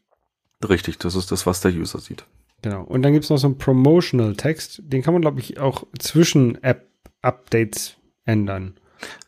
[0.67, 2.25] Richtig, das ist das, was der User sieht.
[2.61, 2.83] Genau.
[2.83, 6.61] Und dann gibt's noch so einen Promotional Text, den kann man, glaube ich, auch zwischen
[6.63, 8.79] App-Updates ändern.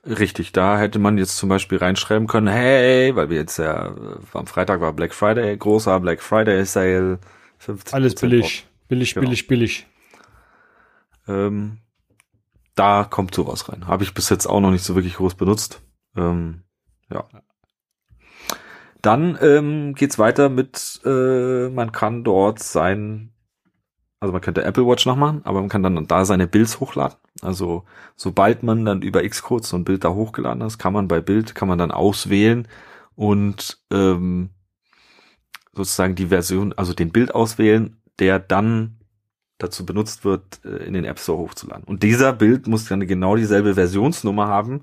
[0.05, 3.93] Richtig, da hätte man jetzt zum Beispiel reinschreiben können, hey, weil wir jetzt ja,
[4.33, 7.19] am Freitag war Black Friday, großer Black Friday Sale,
[7.59, 9.25] 50 Alles billig, billig, genau.
[9.25, 9.87] billig, billig.
[11.27, 11.79] Ähm,
[12.75, 13.87] da kommt sowas rein.
[13.87, 15.81] Habe ich bis jetzt auch noch nicht so wirklich groß benutzt.
[16.15, 16.63] Ähm,
[17.11, 17.25] ja.
[19.01, 23.33] Dann ähm, geht's weiter mit, äh, man kann dort sein,
[24.19, 27.17] also man könnte Apple Watch noch machen, aber man kann dann da seine Builds hochladen.
[27.41, 31.21] Also sobald man dann über Xcode so ein Bild da hochgeladen ist, kann man bei
[31.21, 32.67] Bild, kann man dann auswählen
[33.15, 34.49] und ähm,
[35.73, 38.97] sozusagen die Version, also den Bild auswählen, der dann
[39.57, 41.85] dazu benutzt wird, äh, in den App Store hochzuladen.
[41.85, 44.81] Und dieser Bild muss dann genau dieselbe Versionsnummer haben,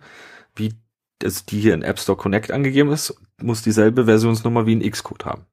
[0.54, 0.74] wie
[1.18, 5.24] das, die hier in App Store Connect angegeben ist, muss dieselbe Versionsnummer wie ein Xcode
[5.24, 5.46] haben.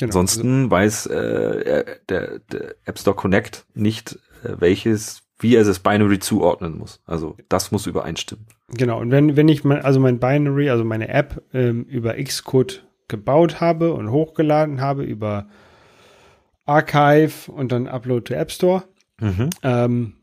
[0.00, 0.08] Genau.
[0.08, 6.18] Ansonsten weiß äh, der, der App Store Connect nicht, äh, welches, wie er das Binary
[6.18, 7.02] zuordnen muss.
[7.04, 8.46] Also das muss übereinstimmen.
[8.68, 12.86] Genau, und wenn, wenn ich mein, also mein Binary, also meine App ähm, über Xcode
[13.08, 15.48] gebaut habe und hochgeladen habe über
[16.64, 18.84] Archive und dann Upload to App Store,
[19.20, 19.50] mhm.
[19.62, 20.14] ähm,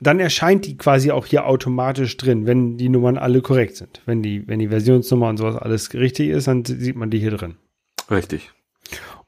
[0.00, 4.02] dann erscheint die quasi auch hier automatisch drin, wenn die Nummern alle korrekt sind.
[4.06, 7.30] Wenn die, wenn die Versionsnummer und sowas alles richtig ist, dann sieht man die hier
[7.30, 7.54] drin.
[8.10, 8.50] Richtig.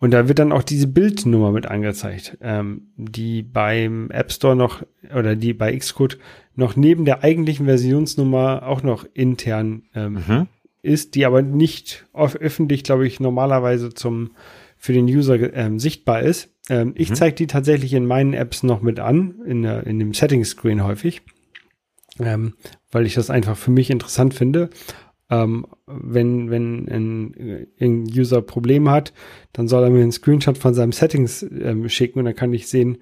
[0.02, 4.82] Und da wird dann auch diese Bildnummer mit angezeigt, ähm, die beim App Store noch
[5.16, 6.18] oder die bei Xcode
[6.56, 10.46] noch neben der eigentlichen Versionsnummer auch noch intern ähm, mhm.
[10.82, 14.32] ist, die aber nicht öffentlich, glaube ich, normalerweise zum
[14.76, 16.52] für den User ähm, sichtbar ist.
[16.68, 17.14] Ähm, ich mhm.
[17.14, 21.22] zeige die tatsächlich in meinen Apps noch mit an, in, der, in dem Settings-Screen häufig,
[22.18, 22.54] ähm,
[22.90, 24.68] weil ich das einfach für mich interessant finde.
[25.32, 29.14] Ähm, wenn wenn ein, ein User Probleme hat,
[29.54, 32.68] dann soll er mir einen Screenshot von seinem Settings ähm, schicken und dann kann ich
[32.68, 32.98] sehen,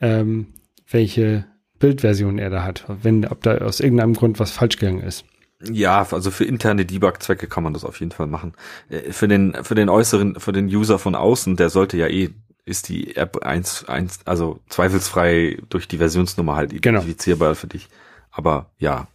[0.00, 0.48] ähm,
[0.90, 1.46] welche
[1.78, 5.24] Bildversion er da hat, wenn ob da aus irgendeinem Grund was falsch gegangen ist.
[5.62, 8.54] Ja, also für interne Debug-Zwecke kann man das auf jeden Fall machen.
[8.88, 12.30] Äh, für den, für den äußeren, für den User von außen, der sollte ja eh,
[12.64, 16.98] ist die App eins, eins, also zweifelsfrei durch die Versionsnummer halt genau.
[16.98, 17.60] identifizierbar genau.
[17.60, 17.88] für dich.
[18.32, 19.06] Aber ja.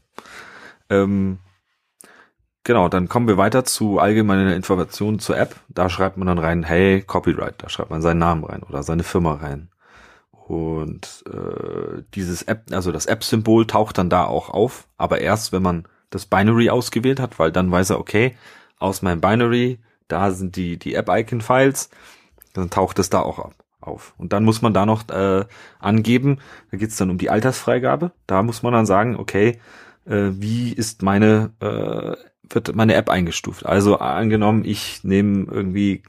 [0.90, 1.40] Ähm,
[2.66, 5.56] genau, dann kommen wir weiter zu allgemeinen Informationen zur App.
[5.70, 9.04] Da schreibt man dann rein, hey, Copyright, da schreibt man seinen Namen rein oder seine
[9.04, 9.70] Firma rein.
[10.32, 15.64] Und äh, dieses App, also das App-Symbol taucht dann da auch auf, aber erst, wenn
[15.64, 18.36] man das Binary ausgewählt hat, weil dann weiß er, okay,
[18.78, 21.90] aus meinem Binary, da sind die, die App-Icon-Files,
[22.54, 24.14] dann taucht es da auch ab, auf.
[24.18, 25.46] Und dann muss man da noch äh,
[25.80, 26.40] angeben,
[26.70, 29.60] da geht's dann um die Altersfreigabe, da muss man dann sagen, okay,
[30.06, 33.66] äh, wie ist meine, äh, wird meine App eingestuft?
[33.66, 36.04] Also angenommen, ich nehme irgendwie,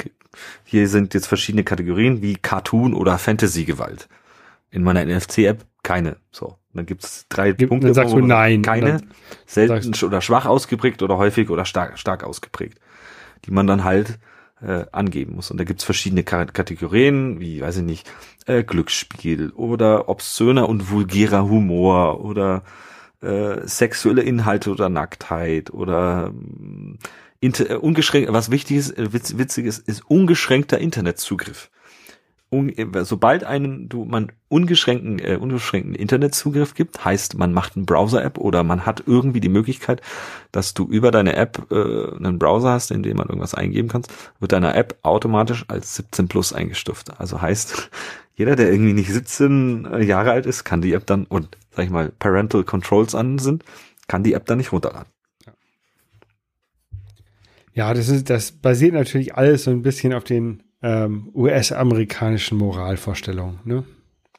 [0.64, 4.08] hier sind jetzt verschiedene Kategorien wie Cartoon oder Fantasy-Gewalt.
[4.70, 6.16] In meiner NFC-App keine.
[6.30, 6.56] So.
[6.74, 7.86] Dann gibt's drei Gibt, Punkte.
[7.86, 8.62] Dann sagst du nein.
[8.62, 9.00] Keine,
[9.46, 12.78] selten oder schwach ausgeprägt oder häufig oder stark, stark ausgeprägt.
[13.44, 14.18] Die man dann halt
[14.60, 15.50] äh, angeben muss.
[15.50, 18.10] Und da gibt's verschiedene Kategorien, wie, weiß ich nicht,
[18.46, 22.62] äh, Glücksspiel oder obszöner und vulgärer Humor oder
[23.20, 26.32] äh, sexuelle Inhalte oder Nacktheit oder
[27.40, 31.70] äh, ungeschränkt, was wichtig ist, äh, witz, witzig ist, ist ungeschränkter Internetzugriff
[32.50, 38.38] un, sobald einen du man ungeschränkten äh, ungeschränkten Internetzugriff gibt, heißt man macht eine Browser-App
[38.38, 40.00] oder man hat irgendwie die Möglichkeit,
[40.52, 44.12] dass du über deine App äh, einen Browser hast, in dem man irgendwas eingeben kannst,
[44.38, 47.18] wird deine App automatisch als 17 plus eingestuft.
[47.18, 47.90] Also heißt,
[48.36, 51.84] jeder, der irgendwie nicht 17 äh, Jahre alt ist, kann die App dann und sag
[51.84, 53.64] ich mal Parental Controls an sind,
[54.08, 55.12] kann die App dann nicht runterladen.
[57.74, 63.60] Ja, das ist, das basiert natürlich alles so ein bisschen auf den ähm, US-amerikanischen Moralvorstellungen.
[63.64, 63.84] Ne?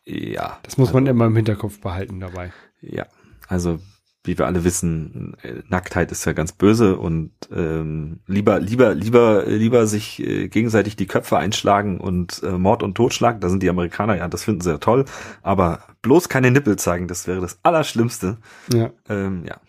[0.06, 0.60] Ja.
[0.64, 2.52] Das muss also, man immer im Hinterkopf behalten dabei.
[2.82, 3.06] Ja,
[3.48, 3.80] also
[4.28, 9.46] wie wir alle wissen, äh, Nacktheit ist ja ganz böse und ähm, lieber, lieber, lieber,
[9.46, 13.70] lieber sich äh, gegenseitig die Köpfe einschlagen und äh, Mord und Totschlag, da sind die
[13.70, 15.06] Amerikaner, ja, das finden sie ja toll,
[15.42, 18.38] aber bloß keine Nippel zeigen, das wäre das Allerschlimmste.
[18.74, 18.92] Ja.
[19.10, 19.60] Ähm, ja.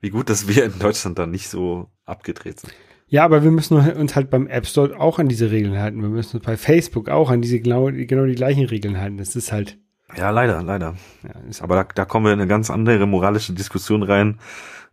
[0.00, 2.72] Wie gut, dass wir in Deutschland da nicht so abgedreht sind.
[3.12, 6.00] Ja, aber wir müssen uns halt beim App Store auch an diese Regeln halten.
[6.00, 9.18] Wir müssen uns bei Facebook auch an diese genau, genau die gleichen Regeln halten.
[9.18, 9.78] Das ist halt.
[10.16, 10.94] Ja, leider, leider.
[11.22, 14.38] Ja, aber da, da kommen wir in eine ganz andere moralische Diskussion rein,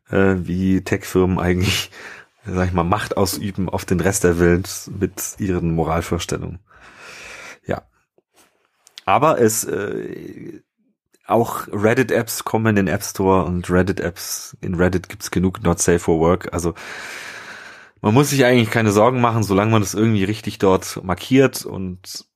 [0.10, 1.92] äh, wie Tech-Firmen eigentlich,
[2.46, 6.60] sag ich mal, Macht ausüben auf den Rest der Welt mit ihren Moralvorstellungen.
[7.66, 7.84] Ja.
[9.06, 10.62] Aber es äh,
[11.28, 16.00] auch Reddit-Apps kommen in den App Store und Reddit-Apps, in Reddit gibt's genug Not Safe
[16.00, 16.54] for Work.
[16.54, 16.74] Also
[18.02, 22.29] man muss sich eigentlich keine Sorgen machen, solange man das irgendwie richtig dort markiert und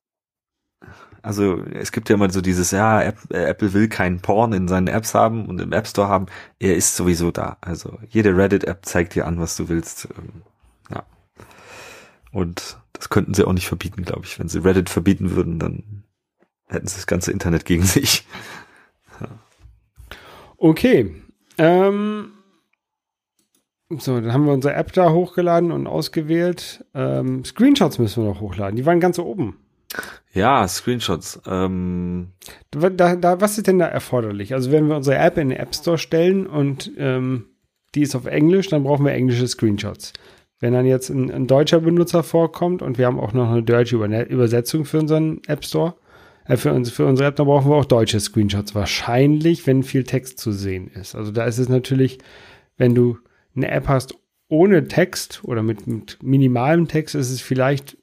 [1.24, 5.16] also es gibt ja immer so dieses, ja, Apple will keinen Porn in seinen Apps
[5.16, 6.26] haben und im App Store haben.
[6.60, 7.58] Er ist sowieso da.
[7.62, 10.10] Also jede Reddit-App zeigt dir an, was du willst.
[10.18, 10.42] Ähm,
[10.92, 11.04] ja.
[12.34, 14.38] Und das könnten sie auch nicht verbieten, glaube ich.
[14.38, 16.04] Wenn sie Reddit verbieten würden, dann
[16.68, 18.28] hätten sie das ganze Internet gegen sich.
[20.58, 21.16] Okay.
[21.58, 22.34] Ähm,
[23.90, 26.86] so, dann haben wir unsere App da hochgeladen und ausgewählt.
[26.94, 28.76] Ähm, Screenshots müssen wir noch hochladen.
[28.76, 29.63] Die waren ganz oben.
[30.34, 31.40] Ja, Screenshots.
[31.46, 32.30] Ähm.
[32.72, 34.54] Da, da, was ist denn da erforderlich?
[34.54, 37.46] Also wenn wir unsere App in den App Store stellen und ähm,
[37.94, 40.14] die ist auf Englisch, dann brauchen wir englische Screenshots.
[40.60, 43.98] Wenn dann jetzt ein, ein, deutscher Benutzer vorkommt und wir haben auch noch eine deutsche
[43.98, 45.96] Übersetzung für unseren App Store,
[46.46, 48.74] äh, für, uns, für unsere App, da brauchen wir auch deutsche Screenshots.
[48.74, 51.14] Wahrscheinlich, wenn viel Text zu sehen ist.
[51.14, 52.18] Also da ist es natürlich,
[52.78, 53.20] wenn du
[53.56, 54.16] eine App hast
[54.48, 57.98] ohne Text oder mit, mit minimalem Text, ist es vielleicht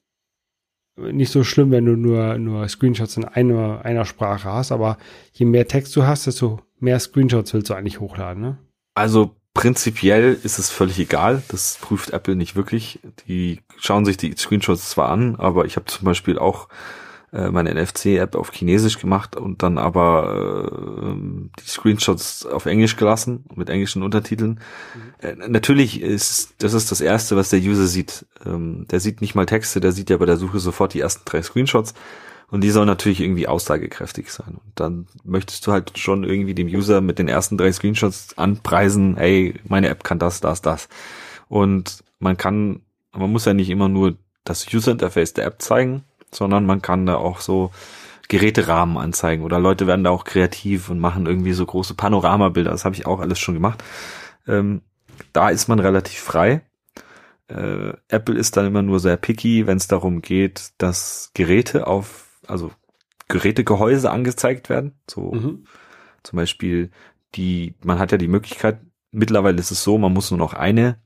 [1.12, 4.98] nicht so schlimm, wenn du nur, nur Screenshots in einer, einer Sprache hast, aber
[5.32, 8.58] je mehr Text du hast, desto mehr Screenshots willst du eigentlich hochladen, ne?
[8.94, 11.42] Also prinzipiell ist es völlig egal.
[11.48, 13.00] Das prüft Apple nicht wirklich.
[13.26, 16.68] Die schauen sich die Screenshots zwar an, aber ich habe zum Beispiel auch
[17.32, 21.14] äh, meine NFC-App auf Chinesisch gemacht und dann aber äh,
[21.60, 24.60] die Screenshots auf Englisch gelassen mit englischen Untertiteln.
[24.94, 25.26] Mhm.
[25.26, 28.26] Äh, natürlich ist das ist das erste, was der User sieht.
[28.44, 31.22] Ähm, der sieht nicht mal Texte, der sieht ja bei der Suche sofort die ersten
[31.24, 31.94] drei Screenshots.
[32.50, 34.58] Und die sollen natürlich irgendwie aussagekräftig sein.
[34.64, 39.16] Und dann möchtest du halt schon irgendwie dem User mit den ersten drei Screenshots anpreisen,
[39.16, 40.88] hey, meine App kann das, das, das.
[41.48, 42.80] Und man kann,
[43.12, 46.02] man muss ja nicht immer nur das User Interface der App zeigen,
[46.32, 47.70] sondern man kann da auch so
[48.28, 52.70] Geräterahmen anzeigen oder Leute werden da auch kreativ und machen irgendwie so große Panoramabilder.
[52.70, 53.82] Das habe ich auch alles schon gemacht.
[54.46, 54.82] Ähm,
[55.32, 56.62] da ist man relativ frei.
[57.48, 62.30] Äh, Apple ist dann immer nur sehr picky, wenn es darum geht, dass Geräte auf
[62.46, 62.70] also
[63.28, 64.92] Gerätegehäuse angezeigt werden.
[65.08, 65.64] So mhm.
[66.22, 66.90] zum Beispiel
[67.34, 68.80] die, man hat ja die Möglichkeit,
[69.12, 71.00] mittlerweile ist es so, man muss nur noch eine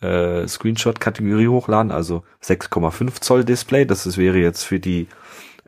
[0.00, 3.84] äh, Screenshot-Kategorie hochladen, also 6,5 Zoll Display.
[3.84, 5.08] Das ist, wäre jetzt für die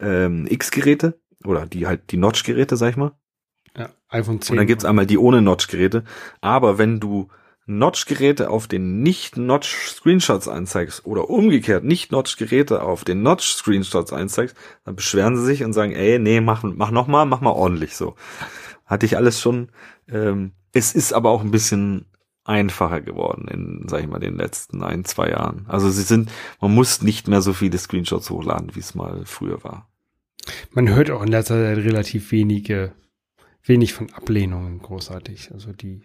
[0.01, 3.12] ähm, X-Geräte oder die halt die Notch-Geräte, sag ich mal.
[3.76, 4.53] Ja, iPhone 10.
[4.53, 6.05] Und dann gibt's einmal die ohne Notch-Geräte.
[6.41, 7.28] Aber wenn du
[7.66, 15.45] Notch-Geräte auf den Nicht-Notch-Screenshots anzeigst oder umgekehrt Nicht-Notch-Geräte auf den Notch-Screenshots einzeigst, dann beschweren sie
[15.45, 18.16] sich und sagen, ey, nee, mach, mach noch mal, mach mal ordentlich so.
[18.87, 19.70] Hatte ich alles schon.
[20.09, 22.07] Ähm, es ist aber auch ein bisschen
[22.51, 25.65] einfacher geworden in, sag ich mal, den letzten ein, zwei Jahren.
[25.69, 26.31] Also sie sind,
[26.61, 29.89] man muss nicht mehr so viele Screenshots hochladen, wie es mal früher war.
[30.73, 32.93] Man hört auch in letzter Zeit relativ wenige,
[33.63, 35.53] wenig von Ablehnungen großartig.
[35.53, 36.03] Also die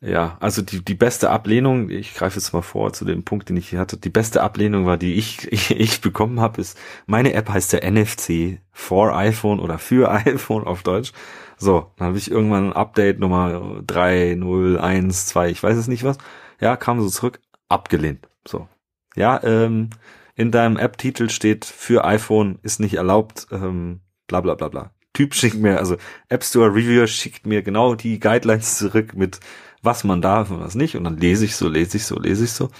[0.00, 3.56] ja, also die, die beste Ablehnung, ich greife jetzt mal vor zu dem Punkt, den
[3.56, 7.32] ich hier hatte, die beste Ablehnung war, die ich, ich, ich bekommen habe, ist, meine
[7.32, 11.12] App heißt der NFC for iPhone oder für iPhone auf Deutsch.
[11.56, 15.88] So, dann habe ich irgendwann ein Update Nummer 3, 0, 1, 2, ich weiß es
[15.88, 16.18] nicht was.
[16.60, 18.28] Ja, kam so zurück, abgelehnt.
[18.46, 18.68] So.
[19.16, 19.90] Ja, ähm,
[20.36, 24.92] in deinem App-Titel steht für iPhone ist nicht erlaubt, ähm, bla bla bla bla.
[25.12, 25.96] Typ schickt mir, also
[26.28, 29.40] App Store Reviewer schickt mir genau die Guidelines zurück mit
[29.82, 30.96] was man darf und was nicht.
[30.96, 32.70] Und dann lese ich so, lese ich so, lese ich so.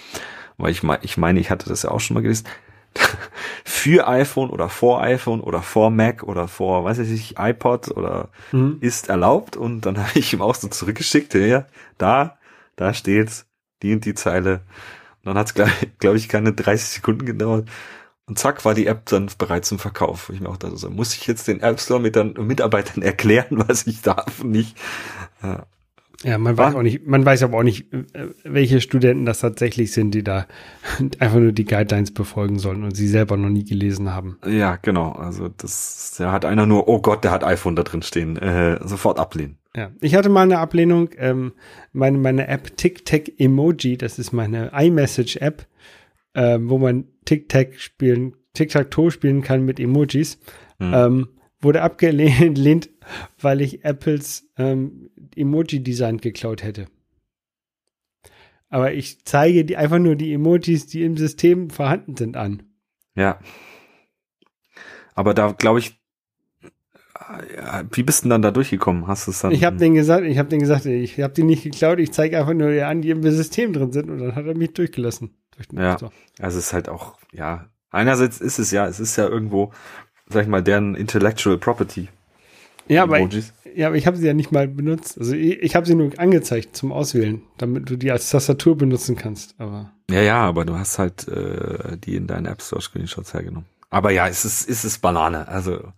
[0.57, 2.46] Weil ich meine, ich meine, ich hatte das ja auch schon mal gelesen.
[3.64, 8.28] Für iPhone oder vor iPhone oder vor Mac oder vor, weiß ich nicht, iPod oder
[8.51, 8.78] mhm.
[8.80, 9.57] ist erlaubt.
[9.57, 12.38] Und dann habe ich ihm auch so zurückgeschickt, ja, da,
[12.76, 13.46] da steht's,
[13.82, 14.62] die und die Zeile.
[15.22, 17.68] Und dann hat es, glaube glaub ich, keine 30 Sekunden gedauert.
[18.26, 20.28] Und zack, war die App dann bereit zum Verkauf.
[20.28, 23.64] Ich mir auch dachte, so, muss ich jetzt den App Store mit den Mitarbeitern erklären,
[23.66, 24.76] was ich darf und nicht.
[25.42, 25.66] Ja.
[26.25, 29.93] Ja, man weiß auch nicht, man weiß aber auch nicht, äh, welche Studenten das tatsächlich
[29.93, 30.47] sind, die da
[31.21, 34.39] einfach nur die Guidelines befolgen sollen und sie selber noch nie gelesen haben.
[34.45, 35.12] Ja, genau.
[35.12, 38.81] Also das, da hat einer nur, oh Gott, der hat iPhone da drin stehen, äh,
[38.85, 39.59] sofort ablehnen.
[39.77, 41.11] Ja, ich hatte mal eine Ablehnung.
[41.19, 41.53] Ähm,
[41.93, 45.66] meine, meine App TicTac Emoji, das ist meine iMessage-App,
[46.35, 50.41] äh, wo man TicTac spielen, Tic-Tac-Toe spielen kann mit Emojis.
[50.81, 50.93] Hm.
[50.95, 51.29] Ähm,
[51.61, 52.91] wurde abgelehnt,
[53.41, 56.86] weil ich Apples ähm, Emoji-Design geklaut hätte.
[58.68, 62.64] Aber ich zeige die einfach nur die Emojis, die im System vorhanden sind, an.
[63.14, 63.39] Ja.
[65.14, 65.99] Aber da glaube ich,
[67.93, 69.07] wie bist du denn dann da durchgekommen?
[69.07, 69.53] Hast du es dann?
[69.53, 72.39] Ich habe den gesagt, ich habe den gesagt, ich habe die nicht geklaut, ich zeige
[72.39, 75.30] einfach nur die an, die im System drin sind und dann hat er mich durchgelassen.
[75.57, 75.97] Durch ja.
[76.39, 79.72] Also es ist halt auch, ja, einerseits ist es ja, es ist ja irgendwo
[80.28, 82.09] sag ich mal, deren Intellectual Property.
[82.86, 85.19] Ja, aber, ich, ja, aber ich habe sie ja nicht mal benutzt.
[85.19, 89.16] Also ich, ich habe sie nur angezeigt zum Auswählen, damit du die als Tastatur benutzen
[89.16, 89.55] kannst.
[89.59, 93.66] Aber ja, ja, aber du hast halt äh, die in deinen App Store Screenshots hergenommen.
[93.91, 95.49] Aber ja, es ist, es ist Banane.
[95.49, 95.93] Also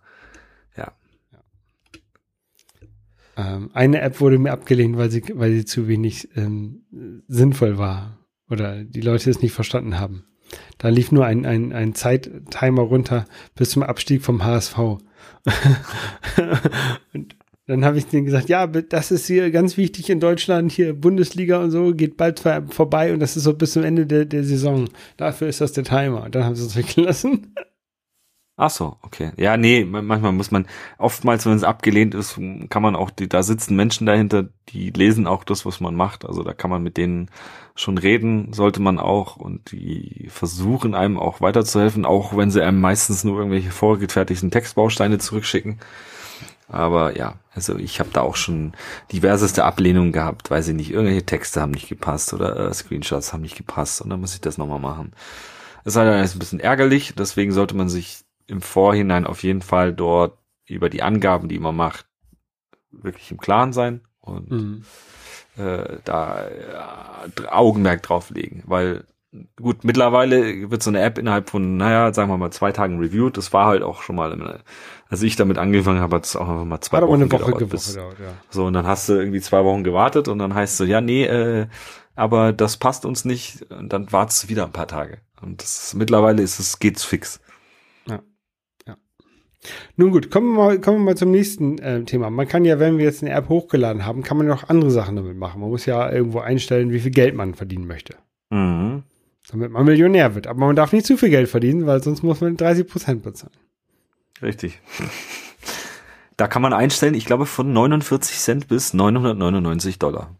[0.77, 0.91] ja.
[3.37, 6.83] Ähm, eine App wurde mir abgelehnt, weil sie, weil sie zu wenig ähm,
[7.27, 8.17] sinnvoll war
[8.49, 10.25] oder die Leute es nicht verstanden haben.
[10.77, 14.77] Da lief nur ein, ein, ein Zeittimer runter bis zum Abstieg vom HSV.
[17.13, 17.35] und
[17.71, 21.63] dann habe ich denen gesagt, ja, das ist hier ganz wichtig in Deutschland, hier Bundesliga
[21.63, 24.89] und so, geht bald vorbei und das ist so bis zum Ende der, der Saison.
[25.15, 26.29] Dafür ist das der Timer.
[26.29, 27.55] Dann haben sie es weggelassen.
[28.57, 29.31] Ach so, okay.
[29.37, 30.67] Ja, nee, manchmal muss man,
[30.97, 32.37] oftmals, wenn es abgelehnt ist,
[32.69, 36.25] kann man auch, die, da sitzen Menschen dahinter, die lesen auch das, was man macht.
[36.25, 37.29] Also da kann man mit denen
[37.73, 39.37] schon reden, sollte man auch.
[39.37, 45.19] Und die versuchen einem auch weiterzuhelfen, auch wenn sie einem meistens nur irgendwelche vorgefertigten Textbausteine
[45.19, 45.79] zurückschicken.
[46.71, 48.71] Aber ja, also ich habe da auch schon
[49.11, 53.41] diverseste Ablehnungen gehabt, weiß ich nicht, irgendwelche Texte haben nicht gepasst oder äh, Screenshots haben
[53.41, 55.11] nicht gepasst und dann muss ich das nochmal machen.
[55.83, 59.93] Es sei dann ein bisschen ärgerlich, deswegen sollte man sich im Vorhinein auf jeden Fall
[59.93, 62.05] dort über die Angaben, die man macht,
[62.91, 64.85] wirklich im Klaren sein und mhm.
[65.57, 69.03] äh, da äh, Augenmerk drauf legen, weil
[69.61, 73.37] gut, mittlerweile wird so eine App innerhalb von, naja, sagen wir mal zwei Tagen reviewed.
[73.37, 74.61] Das war halt auch schon mal,
[75.09, 77.51] als ich damit angefangen habe, hat es auch einfach mal zwei hat Wochen eine Woche
[77.51, 77.69] gedauert.
[77.69, 78.33] Bis, gedauert ja.
[78.49, 81.25] So, und dann hast du irgendwie zwei Wochen gewartet und dann heißt es, ja, nee,
[81.25, 81.67] äh,
[82.15, 83.65] aber das passt uns nicht.
[83.71, 85.19] Und dann wartest du wieder ein paar Tage.
[85.41, 87.39] Und das, mittlerweile ist es, geht's fix.
[89.95, 92.29] Nun gut, kommen wir mal, kommen wir mal zum nächsten äh, Thema.
[92.29, 94.89] Man kann ja, wenn wir jetzt eine App hochgeladen haben, kann man ja auch andere
[94.89, 95.61] Sachen damit machen.
[95.61, 98.15] Man muss ja irgendwo einstellen, wie viel Geld man verdienen möchte.
[98.49, 99.03] Mhm.
[99.51, 100.47] Damit man Millionär wird.
[100.47, 103.53] Aber man darf nicht zu viel Geld verdienen, weil sonst muss man 30 Prozent bezahlen.
[104.41, 104.79] Richtig.
[106.37, 110.35] Da kann man einstellen, ich glaube, von 49 Cent bis 999 Dollar.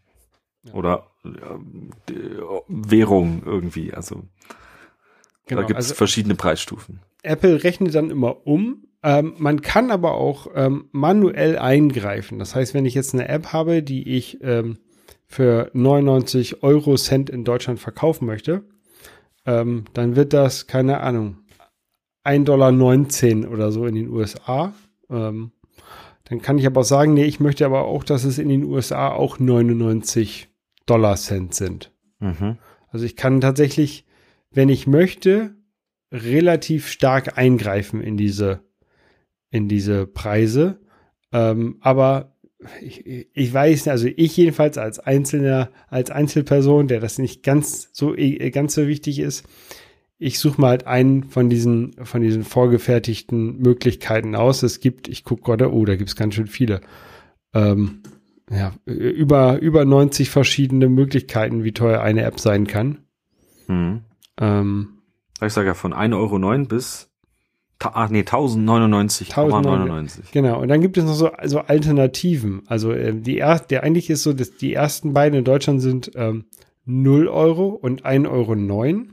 [0.63, 0.73] Ja.
[0.73, 2.13] Oder äh,
[2.67, 3.93] Währung irgendwie.
[3.93, 4.23] Also
[5.45, 7.01] genau, da gibt es also, verschiedene Preisstufen.
[7.23, 12.39] Apple rechnet dann immer um ähm, man kann aber auch ähm, manuell eingreifen.
[12.39, 14.77] Das heißt, wenn ich jetzt eine App habe, die ich ähm,
[15.25, 18.63] für 99 Euro Cent in Deutschland verkaufen möchte,
[19.45, 21.37] ähm, dann wird das, keine Ahnung,
[22.23, 24.73] 1,19 Dollar oder so in den USA.
[25.09, 25.51] Ähm,
[26.25, 28.63] dann kann ich aber auch sagen, nee, ich möchte aber auch, dass es in den
[28.63, 30.49] USA auch 99
[30.85, 31.91] Dollar Cent sind.
[32.19, 32.57] Mhm.
[32.89, 34.05] Also ich kann tatsächlich,
[34.51, 35.55] wenn ich möchte,
[36.11, 38.61] relativ stark eingreifen in diese
[39.51, 40.79] in diese Preise.
[41.31, 42.30] Ähm, aber
[42.81, 48.15] ich, ich weiß, also ich jedenfalls als Einzelner, als Einzelperson, der das nicht ganz so
[48.15, 49.45] äh, ganz so wichtig ist,
[50.17, 54.61] ich suche mal halt einen von diesen von diesen vorgefertigten Möglichkeiten aus.
[54.61, 56.81] Es gibt, ich gucke gerade, oh, da gibt es ganz schön viele.
[57.53, 58.03] Ähm,
[58.49, 62.99] ja, über über 90 verschiedene Möglichkeiten, wie teuer eine App sein kann.
[63.67, 64.01] Hm.
[64.39, 64.89] Ähm,
[65.43, 67.10] ich sage ja von 1,09 Euro bis
[67.83, 70.31] Ach nee, 1099,99.
[70.31, 72.63] Genau, und dann gibt es noch so also Alternativen.
[72.67, 76.11] Also äh, die er, der eigentlich ist so, dass die ersten beiden in Deutschland sind
[76.15, 76.45] ähm,
[76.85, 79.05] 0 Euro und 1,09 Euro.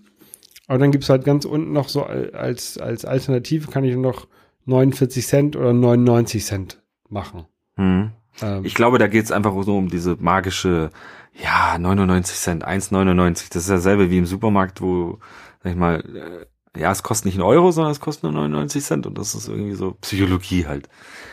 [0.67, 4.27] Aber dann gibt es halt ganz unten noch so als, als Alternative kann ich noch
[4.67, 7.47] 49 Cent oder 99 Cent machen.
[7.77, 8.11] Hm.
[8.43, 10.91] Ähm, ich glaube, da geht es einfach so um diese magische,
[11.33, 13.53] ja, 99 Cent, 1,99.
[13.53, 15.19] Das ist dasselbe wie im Supermarkt, wo,
[15.63, 16.47] sag ich mal, äh,
[16.77, 19.49] ja, es kostet nicht einen Euro, sondern es kostet nur 99 Cent und das ist
[19.49, 20.89] irgendwie so Psychologie halt.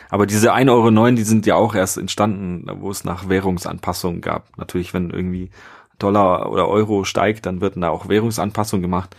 [0.08, 4.56] Aber diese 1,09 Euro, die sind ja auch erst entstanden, wo es nach Währungsanpassungen gab.
[4.56, 5.50] Natürlich, wenn irgendwie
[5.98, 9.16] Dollar oder Euro steigt, dann wird da auch Währungsanpassungen gemacht.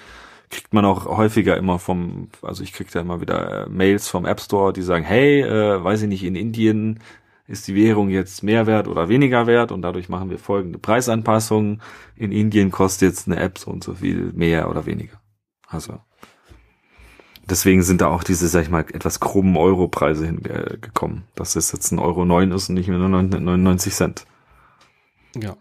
[0.49, 4.25] Kriegt man auch häufiger immer vom, also ich krieg da immer wieder äh, Mails vom
[4.25, 6.99] App Store, die sagen, hey, äh, weiß ich nicht, in Indien
[7.47, 11.81] ist die Währung jetzt mehr wert oder weniger wert und dadurch machen wir folgende Preisanpassungen.
[12.15, 15.19] In Indien kostet jetzt eine App so und so viel mehr oder weniger.
[15.67, 15.99] Also
[17.49, 21.91] deswegen sind da auch diese, sag ich mal, etwas krummen Europreise hingekommen, dass es jetzt
[21.91, 24.25] ein Euro neun ist und nicht mehr nur 99 Cent.
[25.41, 25.55] Ja.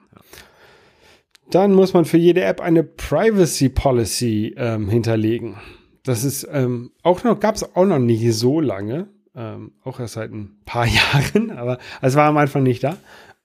[1.50, 5.56] Dann muss man für jede App eine Privacy Policy ähm, hinterlegen.
[6.02, 10.14] Das ist ähm, auch noch, gab es auch noch nicht so lange, ähm, auch erst
[10.14, 10.86] seit ein paar
[11.34, 12.96] Jahren, aber es war am Anfang nicht da,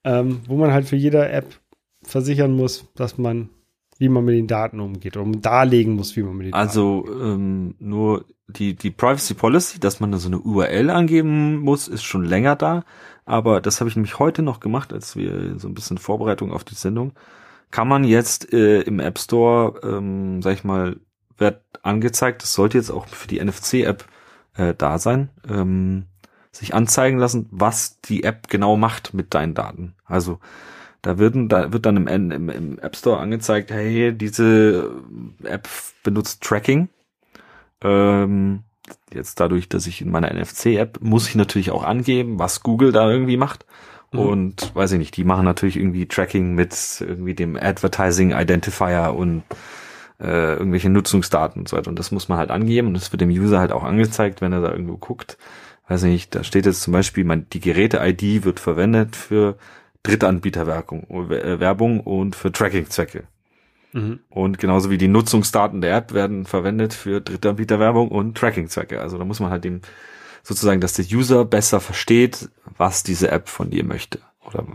[0.04, 1.60] ähm, wo man halt für jede App
[2.04, 3.50] versichern muss, dass man
[4.02, 7.12] wie man mit den Daten umgeht oder darlegen muss, wie man mit den also, Daten
[7.12, 7.22] umgeht.
[7.22, 11.88] Also ähm, nur die, die Privacy Policy, dass man da so eine URL angeben muss,
[11.88, 12.84] ist schon länger da.
[13.26, 16.64] Aber das habe ich nämlich heute noch gemacht, als wir so ein bisschen Vorbereitung auf
[16.64, 17.14] die Sendung.
[17.70, 20.98] Kann man jetzt äh, im App Store, ähm, sag ich mal,
[21.38, 24.06] wird angezeigt, das sollte jetzt auch für die NFC-App
[24.56, 26.08] äh, da sein, ähm,
[26.52, 29.94] sich anzeigen lassen, was die App genau macht mit deinen Daten.
[30.06, 30.40] Also
[31.02, 34.92] da werden, da wird dann im, im, im App Store angezeigt, hey, diese
[35.44, 35.68] App
[36.04, 36.90] benutzt Tracking.
[37.84, 38.64] Ähm,
[39.14, 43.10] jetzt dadurch, dass ich in meiner NFC-App muss ich natürlich auch angeben, was Google da
[43.10, 43.66] irgendwie macht.
[44.12, 44.20] Mhm.
[44.20, 49.44] Und weiß ich nicht, die machen natürlich irgendwie Tracking mit irgendwie dem Advertising Identifier und
[50.20, 51.90] äh, irgendwelche Nutzungsdaten und so weiter.
[51.90, 54.54] Und das muss man halt angeben und das wird dem User halt auch angezeigt, wenn
[54.54, 55.38] er da irgendwo guckt.
[55.88, 59.58] Weiß nicht, da steht jetzt zum Beispiel, mein, die Geräte-ID wird verwendet für
[60.04, 63.24] Drittanbieterwerbung Werbung und für Tracking-Zwecke.
[63.94, 64.20] Mhm.
[64.30, 69.02] Und genauso wie die Nutzungsdaten der App werden verwendet für Drittanbieterwerbung und Tracking-Zwecke.
[69.02, 69.82] Also da muss man halt dem
[70.44, 74.66] sozusagen, dass der User besser versteht, was diese App von dir möchte oder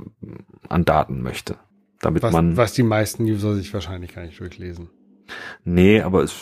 [0.68, 1.56] an Daten möchte.
[2.00, 2.56] Damit was, man.
[2.56, 4.90] Was die meisten User sich wahrscheinlich gar nicht durchlesen.
[5.64, 6.34] Nee, aber es.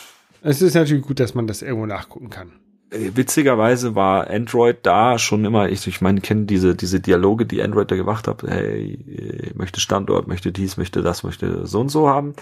[0.42, 2.52] Es ist natürlich gut, dass man das irgendwo nachgucken kann.
[2.94, 7.62] Äh, witzigerweise war Android da schon immer, ich, ich meine, kenne diese, diese Dialoge, die
[7.62, 8.98] Android da gemacht hat, hey,
[9.46, 12.34] ich möchte Standort, möchte dies, möchte das, möchte so und so haben,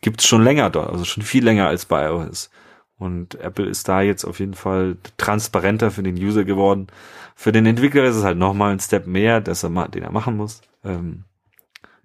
[0.00, 2.50] gibt's schon länger dort, also schon viel länger als bei iOS.
[2.98, 6.86] Und Apple ist da jetzt auf jeden Fall transparenter für den User geworden.
[7.34, 10.38] Für den Entwickler ist es halt nochmal ein Step mehr, dass er, den er machen
[10.38, 10.62] muss.
[10.82, 11.24] Ähm,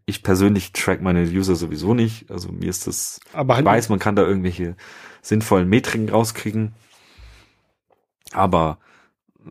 [0.06, 2.30] ich persönlich track meine User sowieso nicht.
[2.30, 4.76] Also mir ist das, Aber ich weiß, man kann da irgendwelche
[5.22, 6.74] sinnvollen Metriken rauskriegen.
[8.34, 8.77] Aber
[9.45, 9.49] äh,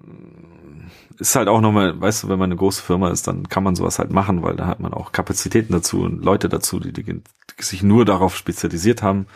[1.19, 3.77] ist halt auch nochmal, weißt du, wenn man eine große Firma ist, dann kann man
[3.77, 7.23] sowas halt machen, weil da hat man auch Kapazitäten dazu und Leute dazu, die, die
[7.59, 9.27] sich nur darauf spezialisiert haben,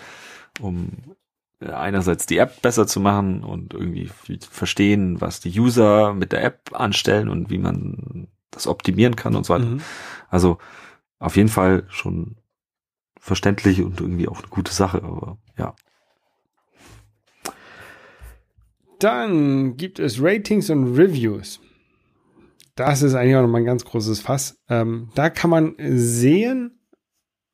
[0.61, 0.90] um
[1.61, 4.11] äh, einerseits die App besser zu machen und irgendwie
[4.51, 9.45] verstehen, was die User mit der App anstellen und wie man das optimieren kann und
[9.45, 9.66] so weiter.
[9.66, 9.80] Mhm.
[10.28, 10.59] Also
[11.18, 12.36] auf jeden Fall schon
[13.18, 15.74] verständlich und irgendwie auch eine gute Sache, aber ja.
[18.99, 21.61] Dann gibt es Ratings und Reviews.
[22.76, 24.59] Das ist eigentlich auch nochmal ein ganz großes Fass.
[24.68, 26.78] Ähm, da kann man sehen,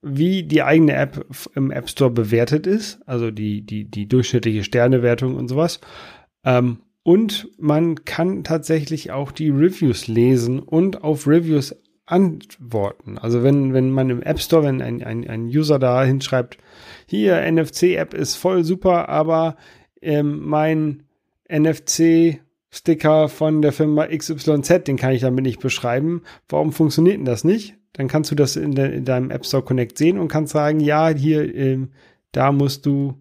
[0.03, 5.37] wie die eigene App im App Store bewertet ist, also die, die, die durchschnittliche Sternewertung
[5.37, 5.81] und sowas.
[6.45, 11.75] Ähm, und man kann tatsächlich auch die Reviews lesen und auf Reviews
[12.07, 13.19] antworten.
[13.19, 16.59] Also wenn, wenn man im App Store, wenn ein, ein, ein User da hinschreibt,
[17.07, 19.57] hier, NFC-App ist voll super, aber
[20.03, 21.05] ähm, mein
[21.51, 26.23] NFC-Sticker von der Firma XYZ, den kann ich damit nicht beschreiben.
[26.49, 27.77] Warum funktioniert denn das nicht?
[27.93, 30.81] Dann kannst du das in, de, in deinem App Store Connect sehen und kannst sagen,
[30.81, 31.91] ja, hier, ähm,
[32.33, 33.15] da musst du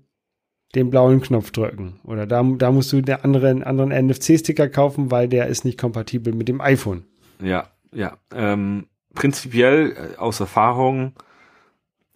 [0.76, 2.00] den blauen Knopf drücken.
[2.04, 6.34] Oder da, da musst du den anderen, anderen NFC-Sticker kaufen, weil der ist nicht kompatibel
[6.34, 7.06] mit dem iPhone.
[7.42, 8.18] Ja, ja.
[8.34, 11.14] Ähm, prinzipiell äh, aus Erfahrung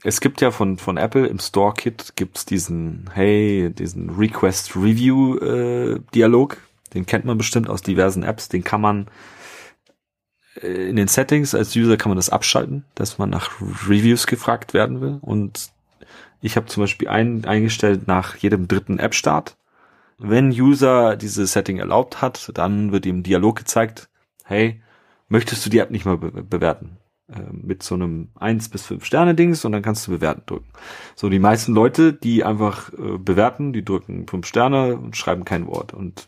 [0.03, 5.37] es gibt ja von, von Apple im Store Kit gibt's diesen, hey, diesen Request Review
[5.37, 6.57] äh, Dialog.
[6.93, 8.49] Den kennt man bestimmt aus diversen Apps.
[8.49, 9.07] Den kann man
[10.61, 14.73] äh, in den Settings als User kann man das abschalten, dass man nach Reviews gefragt
[14.73, 15.19] werden will.
[15.21, 15.71] Und
[16.41, 19.55] ich habe zum Beispiel ein, eingestellt nach jedem dritten App-Start.
[20.17, 24.09] Wenn User diese Setting erlaubt hat, dann wird ihm Dialog gezeigt,
[24.43, 24.81] hey,
[25.29, 26.97] möchtest du die App nicht mal be bewerten?
[27.33, 30.69] Äh, mit so einem 1 bis 5 Sterne Dings und dann kannst du bewerten drücken.
[31.15, 35.67] So die meisten Leute, die einfach äh, bewerten, die drücken 5 Sterne und schreiben kein
[35.67, 36.27] Wort und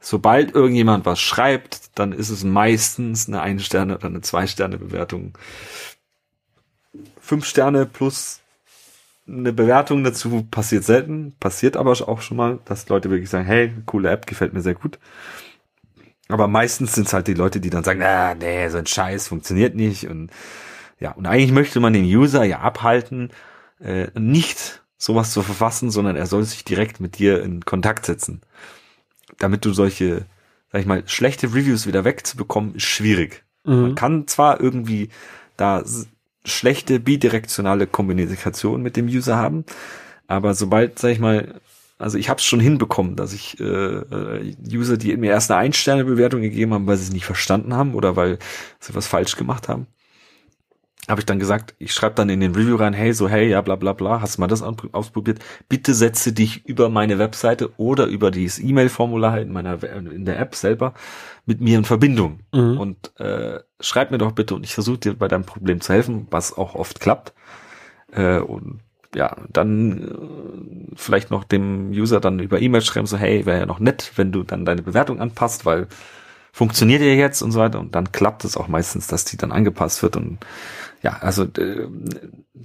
[0.00, 4.78] sobald irgendjemand was schreibt, dann ist es meistens eine 1 Sterne oder eine 2 Sterne
[4.78, 5.36] Bewertung.
[7.20, 8.40] 5 Sterne plus
[9.28, 13.72] eine Bewertung dazu passiert selten, passiert aber auch schon mal, dass Leute wirklich sagen, hey,
[13.84, 15.00] coole App, gefällt mir sehr gut.
[16.28, 19.28] Aber meistens sind es halt die Leute, die dann sagen, ah, nee, so ein Scheiß
[19.28, 20.08] funktioniert nicht.
[20.08, 20.30] Und
[20.98, 23.30] ja, und eigentlich möchte man den User ja abhalten,
[23.80, 28.40] äh, nicht sowas zu verfassen, sondern er soll sich direkt mit dir in Kontakt setzen.
[29.38, 30.24] Damit du solche,
[30.72, 33.44] sag ich mal, schlechte Reviews wieder wegzubekommen, ist schwierig.
[33.64, 33.82] Mhm.
[33.82, 35.10] Man kann zwar irgendwie
[35.56, 35.84] da
[36.44, 39.64] schlechte bidirektionale Kommunikation mit dem User haben,
[40.26, 41.60] aber sobald, sag ich mal,
[41.98, 45.60] also ich habe es schon hinbekommen, dass ich äh, äh, User, die mir erst eine
[45.60, 48.38] Ein-Sterne-Bewertung gegeben haben, weil sie es nicht verstanden haben oder weil
[48.80, 49.86] sie was falsch gemacht haben,
[51.08, 53.60] habe ich dann gesagt, ich schreibe dann in den Review rein, hey, so hey, ja,
[53.60, 55.38] bla bla bla, hast du mal das ausprobiert?
[55.68, 60.54] Bitte setze dich über meine Webseite oder über dieses E-Mail-Formular in meiner in der App
[60.54, 60.94] selber
[61.44, 62.40] mit mir in Verbindung.
[62.52, 62.78] Mhm.
[62.78, 66.26] Und äh, schreib mir doch bitte und ich versuche dir bei deinem Problem zu helfen,
[66.30, 67.32] was auch oft klappt.
[68.12, 68.80] Äh, und
[69.14, 73.66] ja, dann äh, vielleicht noch dem User dann über E-Mail schreiben, so hey, wäre ja
[73.66, 75.88] noch nett, wenn du dann deine Bewertung anpasst, weil
[76.52, 79.52] funktioniert ja jetzt und so weiter und dann klappt es auch meistens, dass die dann
[79.52, 80.38] angepasst wird und
[81.02, 81.86] ja, also äh,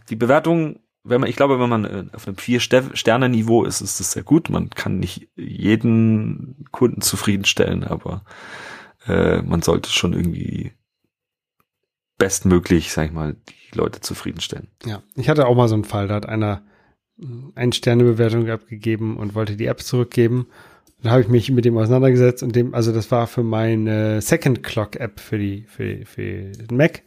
[0.10, 3.82] die Bewertung, wenn man, ich glaube, wenn man äh, auf einem vier Sterne Niveau ist,
[3.82, 4.50] ist das sehr gut.
[4.50, 8.24] Man kann nicht jeden Kunden zufriedenstellen, aber
[9.08, 10.72] äh, man sollte schon irgendwie
[12.22, 14.68] bestmöglich, sag ich mal, die Leute zufriedenstellen.
[14.86, 16.62] Ja, ich hatte auch mal so einen Fall, da hat einer
[17.56, 20.46] eine Sternebewertung abgegeben und wollte die App zurückgeben.
[21.02, 24.62] Dann habe ich mich mit dem auseinandergesetzt und dem, also das war für meine Second
[24.62, 27.02] Clock App für die, für, für den Mac.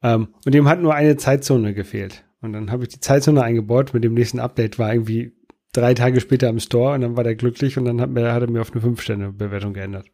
[0.00, 2.24] Ähm, und dem hat nur eine Zeitzone gefehlt.
[2.40, 5.32] Und dann habe ich die Zeitzone eingebaut mit dem nächsten Update, war irgendwie
[5.72, 8.42] drei Tage später im Store und dann war der glücklich und dann hat, mir, hat
[8.42, 10.06] er mir auf eine 5-Sterne-Bewertung geändert.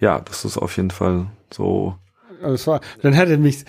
[0.00, 1.96] Ja, das ist auf jeden Fall so
[2.44, 3.64] war, dann hat er mich,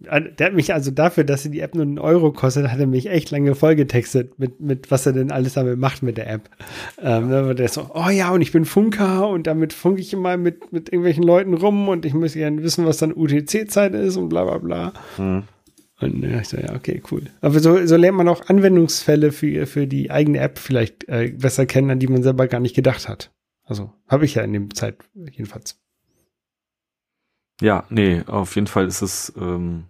[0.00, 3.06] der hat mich also dafür, dass die App nur einen Euro kostet, hat er mich
[3.06, 6.48] echt lange vollgetextet mit, mit was er denn alles damit macht mit der App.
[6.98, 10.12] Ähm, dann war der so, oh ja, und ich bin Funker und damit funke ich
[10.12, 14.16] immer mit, mit irgendwelchen Leuten rum und ich muss gerne wissen, was dann UTC-Zeit ist
[14.16, 14.92] und bla bla bla.
[15.16, 15.44] Hm.
[16.00, 17.24] Und ja, ich so, ja, okay, cool.
[17.42, 21.66] Aber so, so lernt man auch Anwendungsfälle für, für die eigene App vielleicht äh, besser
[21.66, 23.30] kennen, an die man selber gar nicht gedacht hat.
[23.64, 25.78] Also habe ich ja in dem Zeit jedenfalls.
[27.60, 29.84] Ja, nee, auf jeden Fall ist es ähm,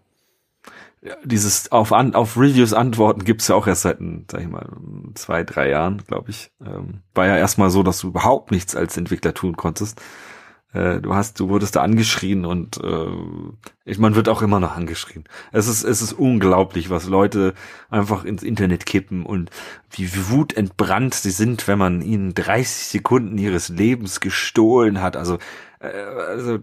[1.25, 3.99] dieses auf, an, auf Reviews antworten gibt's ja auch erst seit,
[4.31, 4.69] sag ich mal,
[5.15, 6.51] zwei, drei Jahren, glaube ich.
[6.65, 10.01] Ähm, war ja erstmal so, dass du überhaupt nichts als Entwickler tun konntest.
[10.73, 15.25] Äh, du hast, du wurdest da angeschrien und äh, man wird auch immer noch angeschrien.
[15.53, 17.55] Es ist, es ist unglaublich, was Leute
[17.89, 19.51] einfach ins Internet kippen und
[19.91, 25.17] wie wutentbrannt sie sind, wenn man ihnen 30 Sekunden ihres Lebens gestohlen hat.
[25.17, 25.39] Also,
[25.81, 26.59] also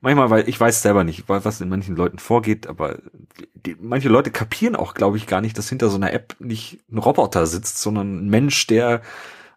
[0.00, 2.98] manchmal, weil ich weiß selber nicht, was in manchen Leuten vorgeht, aber
[3.54, 6.80] die, manche Leute kapieren auch, glaube ich, gar nicht, dass hinter so einer App nicht
[6.90, 9.00] ein Roboter sitzt, sondern ein Mensch, der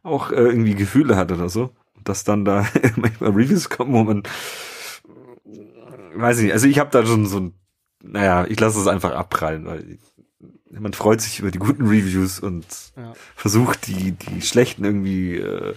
[0.03, 1.71] auch äh, irgendwie Gefühle hat oder so
[2.03, 4.23] dass dann da manchmal Reviews kommen, wo man
[6.13, 7.53] weiß ich nicht, also ich habe da schon so ein,
[8.03, 9.97] naja, ich lasse es einfach abprallen, weil
[10.69, 12.65] man freut sich über die guten Reviews und
[12.97, 13.13] ja.
[13.35, 15.73] versucht die, die schlechten irgendwie, äh,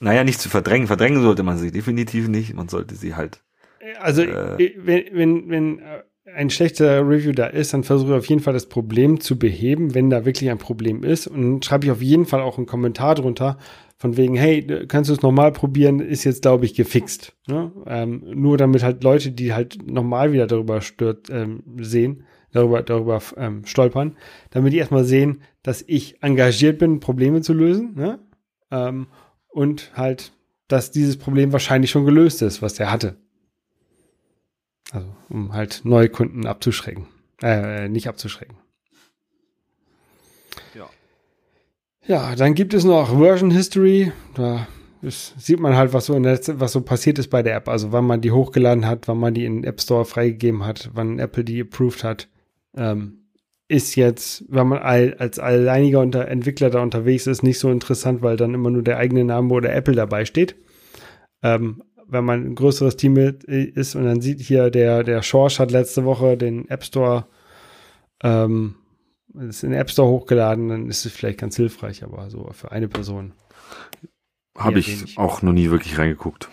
[0.00, 0.86] naja, nicht zu verdrängen.
[0.86, 2.54] Verdrängen sollte man sie definitiv nicht.
[2.54, 3.42] Man sollte sie halt.
[4.00, 5.82] Also, äh, wenn, wenn, wenn
[6.34, 9.94] ein schlechter Review da ist, dann versuche ich auf jeden Fall das Problem zu beheben,
[9.94, 11.26] wenn da wirklich ein Problem ist.
[11.26, 13.58] Und schreibe ich auf jeden Fall auch einen Kommentar drunter,
[13.96, 17.34] von wegen, hey, kannst du es nochmal probieren, ist jetzt, glaube ich, gefixt.
[17.48, 17.72] Ne?
[17.86, 23.20] Ähm, nur damit halt Leute, die halt nochmal wieder darüber stört, ähm, sehen, darüber, darüber
[23.36, 24.16] ähm, stolpern,
[24.50, 27.94] damit die erstmal sehen, dass ich engagiert bin, Probleme zu lösen.
[27.96, 28.20] Ne?
[29.58, 30.30] Und halt,
[30.68, 33.16] dass dieses Problem wahrscheinlich schon gelöst ist, was der hatte.
[34.92, 37.08] Also, um halt neue Kunden abzuschrecken.
[37.42, 38.56] Äh, nicht abzuschrecken.
[42.06, 44.12] Ja, dann gibt es noch Version History.
[44.34, 44.68] Da
[45.02, 47.68] ist, sieht man halt, was so, in der, was so passiert ist bei der App.
[47.68, 50.90] Also wann man die hochgeladen hat, wann man die in den App Store freigegeben hat,
[50.94, 52.28] wann Apple die approved hat.
[52.76, 53.24] Ähm,
[53.68, 58.36] ist jetzt, wenn man als alleiniger unter Entwickler da unterwegs ist, nicht so interessant, weil
[58.36, 60.56] dann immer nur der eigene Name oder Apple dabei steht.
[61.42, 65.70] Ähm, wenn man ein größeres Team ist und dann sieht hier, der, der Schorsch hat
[65.70, 67.26] letzte Woche den App Store
[68.22, 68.76] ähm,
[69.38, 72.72] es in den App Store hochgeladen, dann ist es vielleicht ganz hilfreich, aber so für
[72.72, 73.32] eine Person.
[74.56, 75.18] Habe ich wenig.
[75.18, 76.48] auch noch nie wirklich reingeguckt.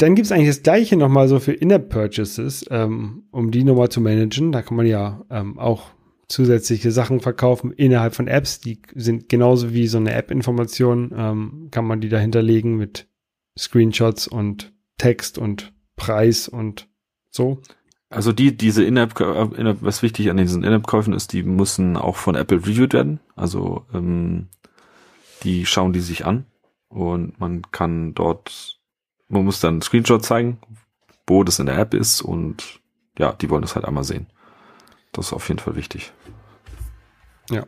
[0.00, 4.00] Dann gibt es eigentlich das gleiche nochmal so für In-App-Purchases, ähm, um die nochmal zu
[4.00, 4.50] managen.
[4.50, 5.90] Da kann man ja ähm, auch
[6.26, 8.60] zusätzliche Sachen verkaufen innerhalb von Apps.
[8.60, 13.08] Die sind genauso wie so eine App-Information, ähm, kann man die dahinterlegen mit
[13.58, 16.88] Screenshots und Text und Preis und
[17.30, 17.60] so.
[18.08, 22.36] Also die, diese In-App, in was wichtig an diesen In-App-Käufen ist, die müssen auch von
[22.36, 23.20] Apple reviewed werden.
[23.36, 24.48] Also ähm,
[25.44, 26.46] die schauen die sich an
[26.88, 28.79] und man kann dort,
[29.30, 30.58] man muss dann einen Screenshot zeigen,
[31.26, 32.80] wo das in der App ist und
[33.18, 34.26] ja, die wollen das halt einmal sehen.
[35.12, 36.12] Das ist auf jeden Fall wichtig.
[37.50, 37.66] Ja.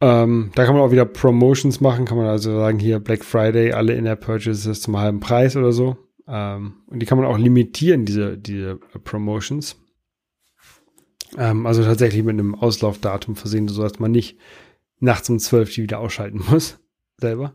[0.00, 3.72] Ähm, da kann man auch wieder Promotions machen, kann man also sagen, hier Black Friday,
[3.72, 5.96] alle In-App-Purchases zum halben Preis oder so.
[6.26, 9.76] Ähm, und die kann man auch limitieren, diese, diese Promotions.
[11.36, 14.38] Ähm, also tatsächlich mit einem Auslaufdatum versehen, so dass man nicht
[15.00, 16.78] nachts um zwölf die wieder ausschalten muss.
[17.18, 17.54] Selber.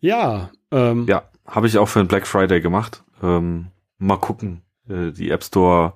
[0.00, 0.50] Ja.
[0.70, 3.04] Ähm, ja, habe ich auch für den Black Friday gemacht.
[3.22, 3.68] Ähm,
[3.98, 4.62] mal gucken.
[4.88, 5.94] Äh, die App Store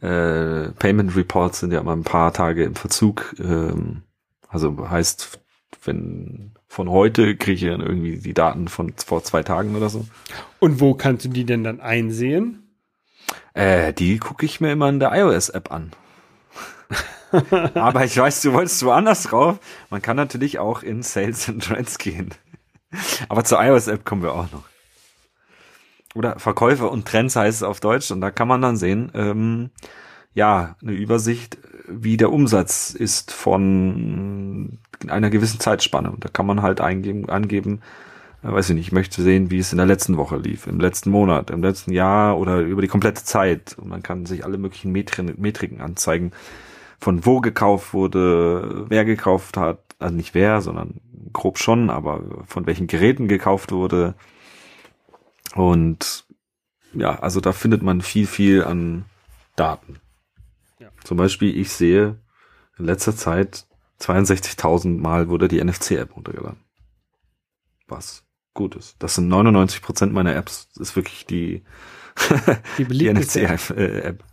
[0.00, 3.34] äh, Payment Reports sind ja immer ein paar Tage im Verzug.
[3.38, 4.02] Ähm,
[4.48, 5.40] also heißt,
[5.84, 10.06] wenn von heute kriege ich dann irgendwie die Daten von vor zwei Tagen oder so.
[10.58, 12.62] Und wo kannst du die denn dann einsehen?
[13.54, 15.92] Äh, die gucke ich mir immer in der iOS-App an.
[17.74, 19.58] Aber ich weiß, du wolltest woanders drauf.
[19.90, 22.30] Man kann natürlich auch in Sales and Trends gehen.
[23.28, 24.64] Aber zur iOS-App kommen wir auch noch.
[26.14, 28.10] Oder Verkäufer und Trends heißt es auf Deutsch.
[28.10, 29.70] Und da kann man dann sehen, ähm,
[30.34, 34.78] ja, eine Übersicht, wie der Umsatz ist von
[35.08, 36.10] einer gewissen Zeitspanne.
[36.10, 37.80] Und da kann man halt eingeben, angeben,
[38.42, 40.80] äh, weiß ich nicht, ich möchte sehen, wie es in der letzten Woche lief, im
[40.80, 43.76] letzten Monat, im letzten Jahr oder über die komplette Zeit.
[43.78, 46.32] Und man kann sich alle möglichen Metri Metriken anzeigen,
[47.00, 51.00] von wo gekauft wurde, wer gekauft hat, also nicht wer, sondern
[51.32, 54.14] grob schon, aber von welchen Geräten gekauft wurde.
[55.54, 56.24] Und
[56.92, 59.04] ja, also da findet man viel, viel an
[59.56, 60.00] Daten.
[60.78, 60.88] Ja.
[61.04, 62.18] Zum Beispiel, ich sehe
[62.78, 63.66] in letzter Zeit
[64.00, 66.60] 62.000 Mal wurde die NFC-App runtergeladen.
[67.86, 68.24] Was
[68.54, 68.96] gut ist.
[69.00, 70.68] Das sind 99 Prozent meiner Apps.
[70.74, 71.62] Das ist wirklich die,
[72.78, 74.24] Die die NFC-App.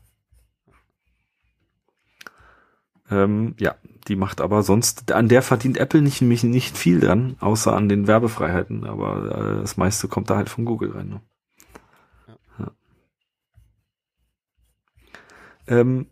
[3.09, 3.76] Ähm, ja,
[4.08, 8.08] die macht aber sonst, an der verdient Apple nicht, nicht viel dran, außer an den
[8.08, 11.10] Werbefreiheiten, aber äh, das meiste kommt da halt von Google rein.
[11.10, 11.22] Ne?
[12.60, 12.72] Ja.
[15.68, 16.08] Ähm,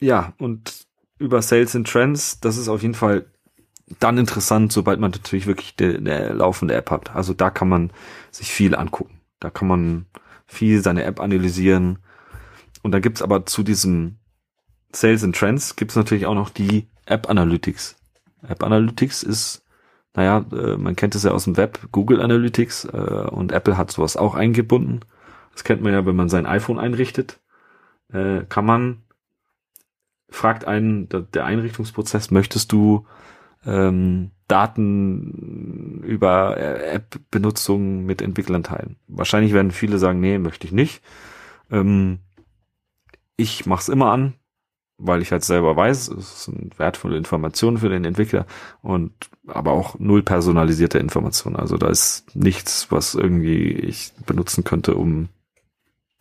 [0.00, 0.86] ja, und
[1.18, 3.26] über Sales and Trends, das ist auf jeden Fall
[3.98, 7.14] dann interessant, sobald man natürlich wirklich eine eine laufende App hat.
[7.14, 7.92] Also da kann man
[8.30, 9.20] sich viel angucken.
[9.40, 10.06] Da kann man
[10.46, 11.98] viel seine App analysieren.
[12.82, 14.19] Und da gibt's aber zu diesem
[14.92, 17.96] Sales and Trends gibt's natürlich auch noch die App Analytics.
[18.46, 19.64] App Analytics ist,
[20.14, 23.90] naja, äh, man kennt es ja aus dem Web, Google Analytics äh, und Apple hat
[23.90, 25.00] sowas auch eingebunden.
[25.52, 27.38] Das kennt man ja, wenn man sein iPhone einrichtet,
[28.12, 29.02] äh, kann man,
[30.28, 33.06] fragt einen der Einrichtungsprozess, möchtest du
[33.66, 38.96] ähm, Daten über App-Benutzung mit Entwicklern teilen.
[39.06, 41.02] Wahrscheinlich werden viele sagen, nee, möchte ich nicht.
[41.70, 42.18] Ähm,
[43.36, 44.34] ich mache es immer an,
[45.00, 48.46] weil ich halt selber weiß, es sind wertvolle Informationen für den Entwickler
[48.82, 49.12] und
[49.46, 51.56] aber auch null personalisierte Informationen.
[51.56, 55.28] Also da ist nichts, was irgendwie ich benutzen könnte, um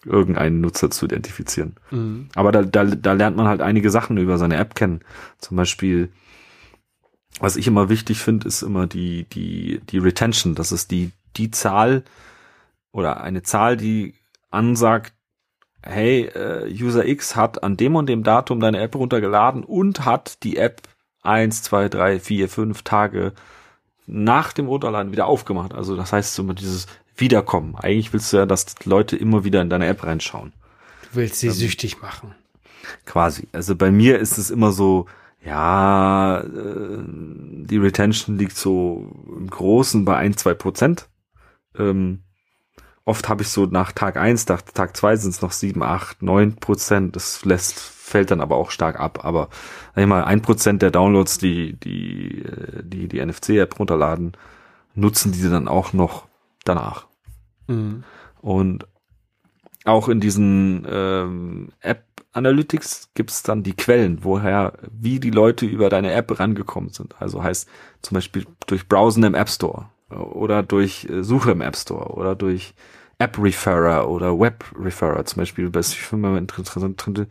[0.06, 1.76] irgendeinen Nutzer zu identifizieren.
[1.92, 2.30] Mhm.
[2.34, 5.02] Aber da, da, da lernt man halt einige Sachen über seine App kennen.
[5.40, 6.10] Zum Beispiel,
[7.40, 10.56] was ich immer wichtig finde, ist immer die, die, die Retention.
[10.56, 12.04] Das ist die, die Zahl
[12.92, 14.16] oder eine Zahl, die
[14.50, 15.14] ansagt,
[15.84, 20.44] hey, äh, User X hat an dem und dem Datum deine App runtergeladen und hat
[20.44, 20.82] die App
[21.22, 23.34] eins, zwei, drei, vier, fünf Tage
[24.08, 25.74] nach dem Runterladen wieder aufgemacht.
[25.74, 27.76] Also das heißt immer dieses Wiederkommen.
[27.76, 30.54] Eigentlich willst du ja, dass Leute immer wieder in deine App reinschauen.
[31.04, 32.34] Du willst sie süchtig machen.
[33.06, 33.48] Quasi.
[33.52, 35.06] Also bei mir ist es immer so,
[35.46, 41.08] ja, äh, die Retention liegt so im Großen bei ein, zwei Prozent.
[41.78, 42.24] Ähm,
[43.10, 46.22] oft habe ich so nach Tag eins, nach Tag zwei sind es noch sieben, acht,
[46.22, 47.16] neun Prozent.
[47.16, 49.26] Das lässt, fällt dann aber auch stark ab.
[49.26, 49.50] Aber
[49.96, 54.34] sag ich mal, ein Prozent der Downloads, die, die, äh, die, die NFC-App runterladen,
[54.94, 56.28] nutzen diese dann auch noch
[56.64, 57.08] danach.
[57.68, 58.04] Mhm.
[58.42, 58.86] Und
[59.86, 65.66] auch in diesen ähm, App Analytics gibt es dann die Quellen, woher, wie die Leute
[65.66, 67.20] über deine App rangekommen sind.
[67.20, 67.68] Also heißt
[68.04, 72.36] zum Beispiel durch Browsen im App Store oder durch äh, Suche im App Store oder
[72.36, 72.76] durch
[73.20, 75.26] App Referrer oder Web Referrer.
[75.26, 77.28] Zum Beispiel, was ich finde mal interessant finde,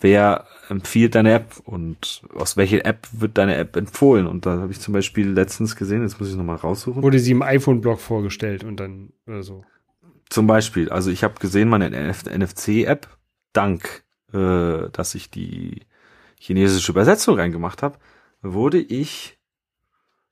[0.00, 4.26] wer empfiehlt deine App und aus welcher App wird deine App empfohlen.
[4.26, 7.02] Und da habe ich zum Beispiel letztens gesehen, jetzt muss ich nochmal raussuchen.
[7.02, 9.64] Wurde sie im iPhone-Blog vorgestellt und dann oder so.
[10.30, 13.06] Zum Beispiel, also ich habe gesehen, meine NFC-App,
[13.52, 15.82] dank, äh, dass ich die
[16.40, 17.98] chinesische Übersetzung reingemacht habe,
[18.42, 19.35] wurde ich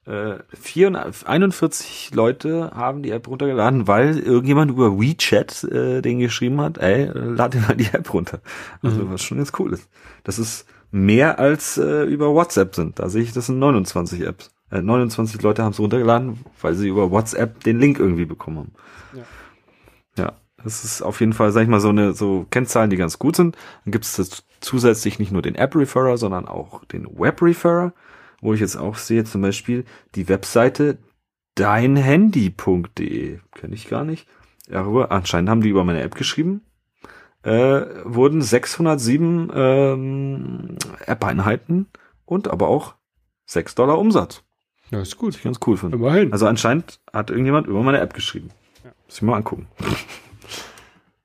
[0.07, 6.61] äh, 4, 41 Leute haben die App runtergeladen, weil irgendjemand über WeChat äh, den geschrieben
[6.61, 8.41] hat, ey, lad dir mal die App runter.
[8.83, 9.13] Also Mhm.
[9.13, 9.89] was schon ganz cool ist.
[10.25, 12.99] Das ist mehr als äh, über WhatsApp sind.
[12.99, 14.51] Da sehe ich, das sind 29 Apps.
[14.71, 18.73] Äh, 29 Leute haben es runtergeladen, weil sie über WhatsApp den Link irgendwie bekommen haben.
[20.17, 23.19] Ja, das ist auf jeden Fall, sag ich mal, so eine so Kennzahlen, die ganz
[23.19, 23.57] gut sind.
[23.85, 27.93] Dann gibt es zusätzlich nicht nur den App-Referrer, sondern auch den Web-Referrer,
[28.45, 29.85] wo ich jetzt auch sehe, zum Beispiel
[30.15, 30.99] die Webseite
[31.55, 33.39] deinhandy.de.
[33.55, 34.29] Kenne ich gar nicht.
[34.69, 36.61] Darüber, anscheinend haben die über meine App geschrieben.
[37.43, 40.77] Äh, wurden 607 ähm,
[41.07, 41.87] App-Einheiten
[42.27, 42.95] und aber auch
[43.47, 44.43] 6 Dollar Umsatz.
[44.91, 45.37] Ja, ist Was gut.
[45.37, 45.97] ich ganz cool finde.
[45.97, 46.33] Immerhin.
[46.33, 48.51] Also anscheinend hat irgendjemand über meine App geschrieben.
[48.85, 48.91] Ja.
[49.07, 49.69] Muss ich mal angucken.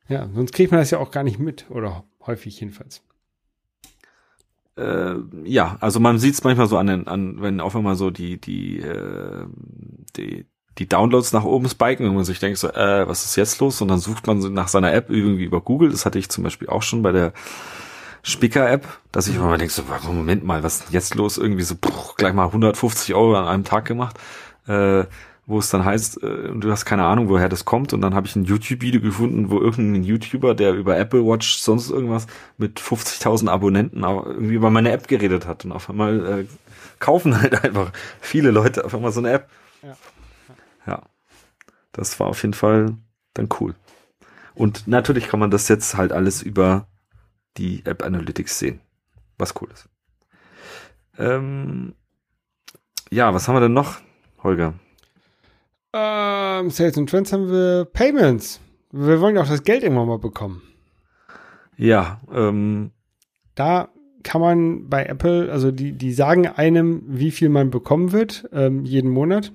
[0.07, 1.69] ja, sonst kriegt man das ja auch gar nicht mit.
[1.69, 3.01] Oder häufig jedenfalls.
[4.79, 8.11] Äh, ja, also man sieht es manchmal so an, den, an, wenn auf einmal so
[8.11, 9.45] die, die, äh,
[10.15, 10.45] die,
[10.77, 13.81] die Downloads nach oben spiken und man sich denkt so, äh, was ist jetzt los?
[13.81, 15.89] Und dann sucht man nach seiner App irgendwie über Google.
[15.91, 17.33] Das hatte ich zum Beispiel auch schon bei der
[18.23, 21.37] Spicker-App, dass ich immer denke so, Moment mal, was ist denn jetzt los?
[21.37, 24.17] Irgendwie so, puh, gleich mal 150 Euro an einem Tag gemacht.
[24.67, 25.05] Äh,
[25.49, 27.91] wo es dann heißt, äh, du hast keine Ahnung, woher das kommt.
[27.91, 31.89] Und dann habe ich ein YouTube-Video gefunden, wo irgendein YouTuber, der über Apple Watch sonst
[31.89, 32.27] irgendwas
[32.57, 35.65] mit 50.000 Abonnenten auch irgendwie über meine App geredet hat.
[35.65, 36.45] Und auf einmal äh,
[36.99, 37.91] kaufen halt einfach
[38.21, 39.49] viele Leute auf einmal so eine App.
[39.81, 39.97] Ja.
[40.85, 41.01] Ja,
[41.93, 42.95] das war auf jeden Fall
[43.33, 43.73] dann cool.
[44.53, 46.87] Und natürlich kann man das jetzt halt alles über
[47.57, 48.81] die App Analytics sehen,
[49.39, 49.89] was cool ist.
[51.17, 51.95] Ähm,
[53.09, 53.97] ja, was haben wir denn noch,
[54.43, 54.75] Holger?
[55.93, 58.59] Ähm, Sales and Trends haben wir Payments.
[58.91, 60.61] Wir wollen ja auch das Geld irgendwann mal bekommen.
[61.77, 62.91] Ja, ähm,
[63.55, 63.89] Da
[64.23, 68.83] kann man bei Apple, also die, die sagen einem, wie viel man bekommen wird, ähm,
[68.85, 69.51] jeden Monat.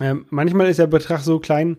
[0.00, 1.78] Ähm, manchmal ist der Betrag so klein,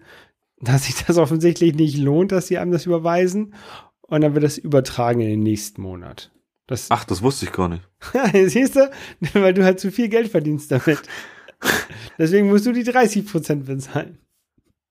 [0.60, 3.54] dass sich das offensichtlich nicht lohnt, dass sie einem das überweisen.
[4.02, 6.32] Und dann wird das übertragen in den nächsten Monat.
[6.68, 7.88] Das, Ach, das wusste ich gar nicht.
[8.52, 8.90] Siehst du?
[9.34, 11.02] Weil du halt zu viel Geld verdienst damit.
[12.18, 14.18] Deswegen musst du die 30 Prozent bezahlen.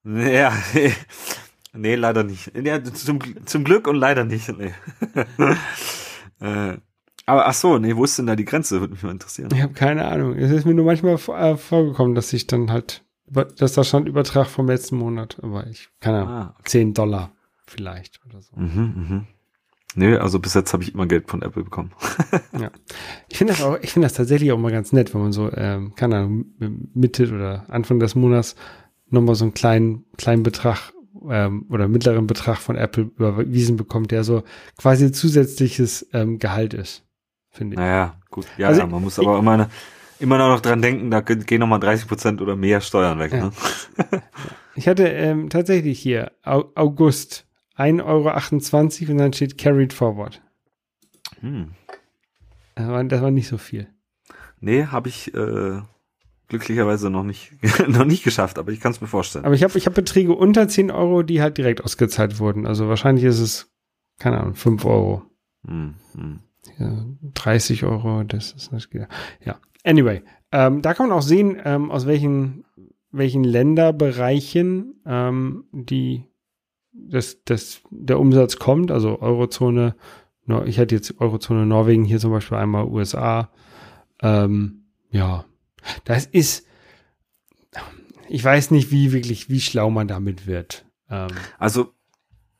[0.05, 0.93] Ja, nee,
[1.75, 2.53] nee leider nicht.
[2.57, 4.49] Ja, zum, zum Glück und leider nicht.
[4.57, 4.73] Nee.
[6.41, 6.79] äh,
[7.27, 8.81] aber ach so, nee, wo ist denn da die Grenze?
[8.81, 9.51] Würde mich mal interessieren.
[9.53, 10.37] Ich habe keine Ahnung.
[10.37, 14.49] Es ist mir nur manchmal äh, vorgekommen, dass ich dann halt, dass da stand Übertrag
[14.49, 15.39] vom letzten Monat.
[15.43, 16.71] Aber ich, keine Ahnung, ah, okay.
[16.71, 17.33] 10 Dollar
[17.67, 18.57] vielleicht oder so.
[18.57, 19.27] Mhm, mhm.
[19.95, 21.91] Nee, also bis jetzt habe ich immer Geld von Apple bekommen.
[22.61, 22.71] ja.
[23.29, 25.51] Ich finde das auch, ich finde das tatsächlich auch mal ganz nett, wenn man so,
[25.53, 26.45] ähm, keine Ahnung,
[26.95, 28.55] Mitte oder Anfang des Monats
[29.09, 30.93] nochmal so einen kleinen, kleinen Betrag
[31.29, 34.45] ähm, oder mittleren Betrag von Apple überwiesen bekommt, der so
[34.79, 37.05] quasi zusätzliches ähm, Gehalt ist,
[37.51, 37.79] finde ich.
[37.79, 38.47] Naja, gut.
[38.57, 39.69] Ja, also, ja man muss aber immer,
[40.21, 43.33] immer noch dran denken, da gehen nochmal 30 Prozent oder mehr Steuern weg.
[43.33, 43.47] Ja.
[43.47, 43.53] Ne?
[44.77, 47.47] ich hatte ähm, tatsächlich hier August
[47.81, 50.43] 1,28 Euro und dann steht carried forward.
[51.41, 51.73] Hm.
[52.75, 53.89] Das war, das war nicht so viel.
[54.61, 55.81] Nee, habe ich äh,
[56.49, 57.53] glücklicherweise noch nicht,
[57.89, 59.45] noch nicht geschafft, aber ich kann es mir vorstellen.
[59.45, 62.67] Aber ich habe ich hab Beträge unter 10 Euro, die halt direkt ausgezahlt wurden.
[62.67, 63.71] Also wahrscheinlich ist es,
[64.19, 65.23] keine Ahnung, 5 Euro.
[65.67, 66.41] Hm, hm.
[66.79, 69.59] Ja, 30 Euro, das ist nicht, ja.
[69.83, 70.23] Anyway,
[70.53, 72.65] ähm, da kann man auch sehen, ähm, aus welchen,
[73.11, 76.30] welchen Länderbereichen ähm, die
[77.09, 79.95] dass, dass der Umsatz kommt, also Eurozone,
[80.67, 83.51] ich hatte jetzt Eurozone Norwegen, hier zum Beispiel einmal USA.
[84.21, 85.45] Ähm, ja,
[86.05, 86.67] das ist,
[88.29, 90.85] ich weiß nicht, wie wirklich, wie schlau man damit wird.
[91.09, 91.29] Ähm,
[91.59, 91.93] also,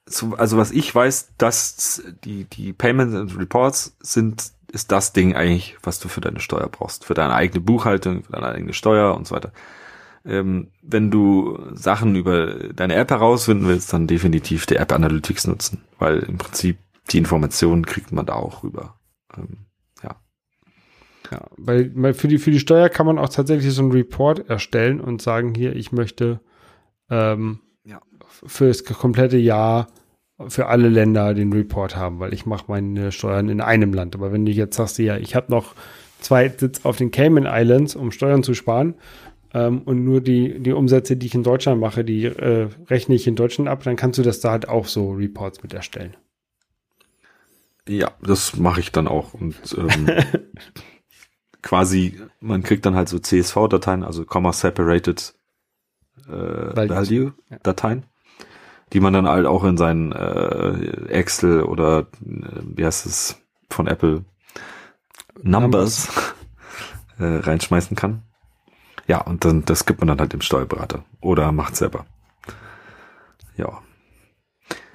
[0.07, 5.35] so, also was ich weiß, dass die, die Payments and Reports sind, ist das Ding
[5.35, 9.15] eigentlich, was du für deine Steuer brauchst, für deine eigene Buchhaltung, für deine eigene Steuer
[9.15, 9.53] und so weiter
[10.25, 15.83] ähm, wenn du Sachen über deine App herausfinden willst, dann definitiv die App Analytics nutzen,
[15.99, 16.79] weil im Prinzip
[17.11, 18.99] die Informationen kriegt man da auch rüber.
[19.37, 19.67] Ähm,
[20.03, 20.17] ja.
[21.31, 24.49] Ja, weil, weil für die, für die Steuer kann man auch tatsächlich so einen Report
[24.49, 26.41] erstellen und sagen, hier, ich möchte
[27.09, 28.01] ähm, ja.
[28.29, 29.89] für das komplette Jahr
[30.49, 34.15] für alle Länder den Report haben, weil ich mache meine Steuern in einem Land.
[34.15, 35.75] Aber wenn du jetzt sagst, ja, ich habe noch
[36.21, 38.95] zwei Sitz auf den Cayman Islands, um Steuern zu sparen
[39.53, 43.27] ähm, und nur die, die Umsätze, die ich in Deutschland mache, die äh, rechne ich
[43.27, 46.17] in Deutschland ab, dann kannst du das da halt auch so Reports mit erstellen.
[47.89, 49.35] Ja, das mache ich dann auch.
[49.35, 50.09] Und ähm,
[51.63, 55.35] quasi, man kriegt dann halt so CSV-Dateien, also Comma Separated
[56.29, 58.05] äh, Value-Dateien,
[58.93, 63.89] die man dann halt auch in seinen äh, Excel oder äh, wie heißt es von
[63.89, 64.25] Apple
[65.43, 66.35] Numbers, Numbers.
[67.19, 68.23] äh, reinschmeißen kann.
[69.11, 72.07] Ja, und dann, das gibt man dann halt dem Steuerberater oder macht selber.
[73.57, 73.81] Ja.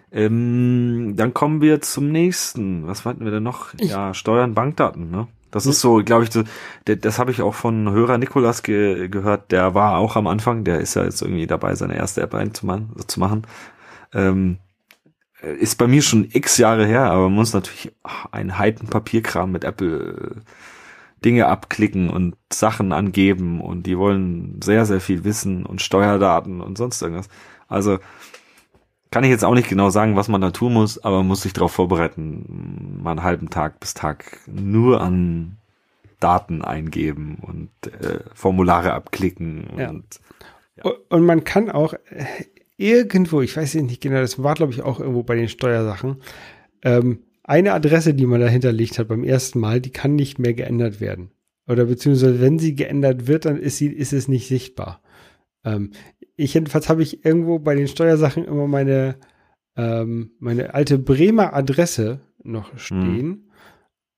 [0.09, 2.87] Ähm, dann kommen wir zum nächsten.
[2.87, 3.73] Was hatten wir denn noch?
[3.73, 5.27] Ich ja, Steuern, Bankdaten, ne?
[5.51, 6.45] Das ist so, glaube ich, das,
[6.85, 10.79] das habe ich auch von Hörer Nikolas ge gehört, der war auch am Anfang, der
[10.79, 13.45] ist ja jetzt irgendwie dabei, seine erste App einzumachen, zu machen.
[14.13, 14.59] Ähm,
[15.41, 19.51] ist bei mir schon x Jahre her, aber man muss natürlich ach, einen heiten Papierkram
[19.51, 20.41] mit Apple
[21.25, 26.77] Dinge abklicken und Sachen angeben und die wollen sehr, sehr viel wissen und Steuerdaten und
[26.77, 27.27] sonst irgendwas.
[27.67, 27.97] Also
[29.09, 31.41] kann ich jetzt auch nicht genau sagen, was man da tun muss, aber man muss
[31.41, 35.57] sich darauf vorbereiten, mal einen halben Tag bis Tag nur an
[36.19, 39.89] Daten eingeben und äh, Formulare abklicken ja.
[39.89, 40.19] und
[40.77, 40.91] ja.
[41.09, 42.25] und man kann auch äh,
[42.77, 46.21] irgendwo, ich weiß nicht genau, das war glaube ich auch irgendwo bei den Steuersachen,
[46.83, 50.53] ähm, eine Adresse, die man da hinterlegt hat beim ersten Mal, die kann nicht mehr
[50.53, 51.31] geändert werden.
[51.67, 55.01] Oder beziehungsweise wenn sie geändert wird, dann ist sie, ist es nicht sichtbar.
[55.63, 55.91] Ähm,
[56.35, 59.15] ich jedenfalls habe ich irgendwo bei den Steuersachen immer meine,
[59.75, 62.79] ähm, meine alte Bremer Adresse noch hm.
[62.79, 63.27] stehen.
[63.27, 63.43] Mhm.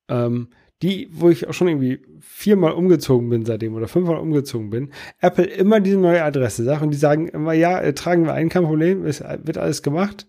[0.09, 0.47] Ähm,
[0.81, 5.45] die, wo ich auch schon irgendwie viermal umgezogen bin seitdem oder fünfmal umgezogen bin, Apple
[5.45, 8.63] immer diese neue Adresse sagt und die sagen immer, ja, äh, tragen wir ein, kein
[8.63, 10.27] Problem, es wird alles gemacht.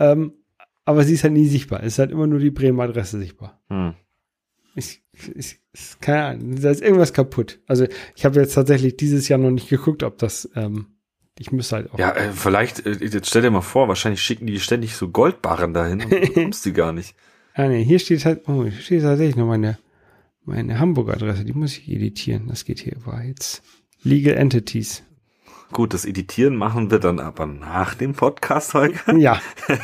[0.00, 0.32] Ähm,
[0.84, 1.80] aber sie ist halt nie sichtbar.
[1.80, 3.60] Es ist halt immer nur die Bremer Adresse sichtbar.
[3.68, 3.94] Hm.
[4.74, 7.60] Ich, ich, ich, keine Ahnung, da ist irgendwas kaputt.
[7.66, 7.86] Also
[8.16, 10.86] ich habe jetzt tatsächlich dieses Jahr noch nicht geguckt, ob das, ähm,
[11.38, 11.98] ich müsste halt auch.
[11.98, 15.74] Ja, äh, vielleicht, äh, jetzt stell dir mal vor, wahrscheinlich schicken die ständig so Goldbarren
[15.74, 17.14] dahin und du bekommst die gar nicht.
[17.54, 19.78] Ah nee, hier steht halt, oh, hier steht tatsächlich noch meine,
[20.44, 22.48] meine Hamburg-Adresse, die muss ich editieren.
[22.48, 23.62] Das geht hier war jetzt.
[24.02, 25.04] Legal Entities.
[25.72, 29.00] Gut, das Editieren machen wir dann aber nach dem Podcast, Holger.
[29.16, 29.40] Ja.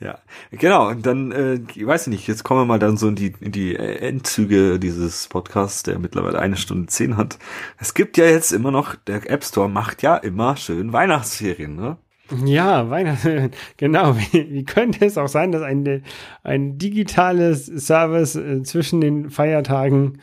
[0.00, 0.18] ja.
[0.50, 3.34] Genau, und dann, äh, ich weiß nicht, jetzt kommen wir mal dann so in die,
[3.40, 7.38] in die Endzüge dieses Podcasts, der mittlerweile eine Stunde zehn hat.
[7.78, 11.98] Es gibt ja jetzt immer noch, der App Store macht ja immer schön Weihnachtsferien, ne?
[12.44, 14.16] Ja, Weihnachten, genau.
[14.16, 16.04] Wie, wie könnte es auch sein, dass ein,
[16.42, 20.20] ein digitales Service äh, zwischen den Feiertagen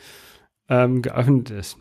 [0.68, 1.78] ähm, geöffnet ist?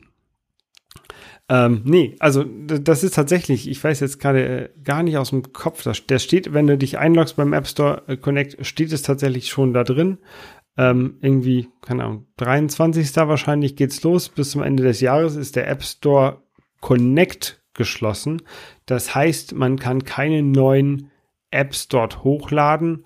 [1.50, 5.54] Ähm, nee, also das ist tatsächlich, ich weiß jetzt gerade äh, gar nicht aus dem
[5.54, 9.02] Kopf, das, der steht, wenn du dich einloggst beim App Store äh, Connect, steht es
[9.02, 10.18] tatsächlich schon da drin.
[10.78, 13.16] Ähm, irgendwie, keine Ahnung, 23.
[13.16, 14.30] wahrscheinlich geht's los.
[14.30, 16.44] Bis zum Ende des Jahres ist der App Store
[16.82, 18.42] Connect geschlossen.
[18.86, 21.10] Das heißt, man kann keine neuen
[21.50, 23.06] Apps dort hochladen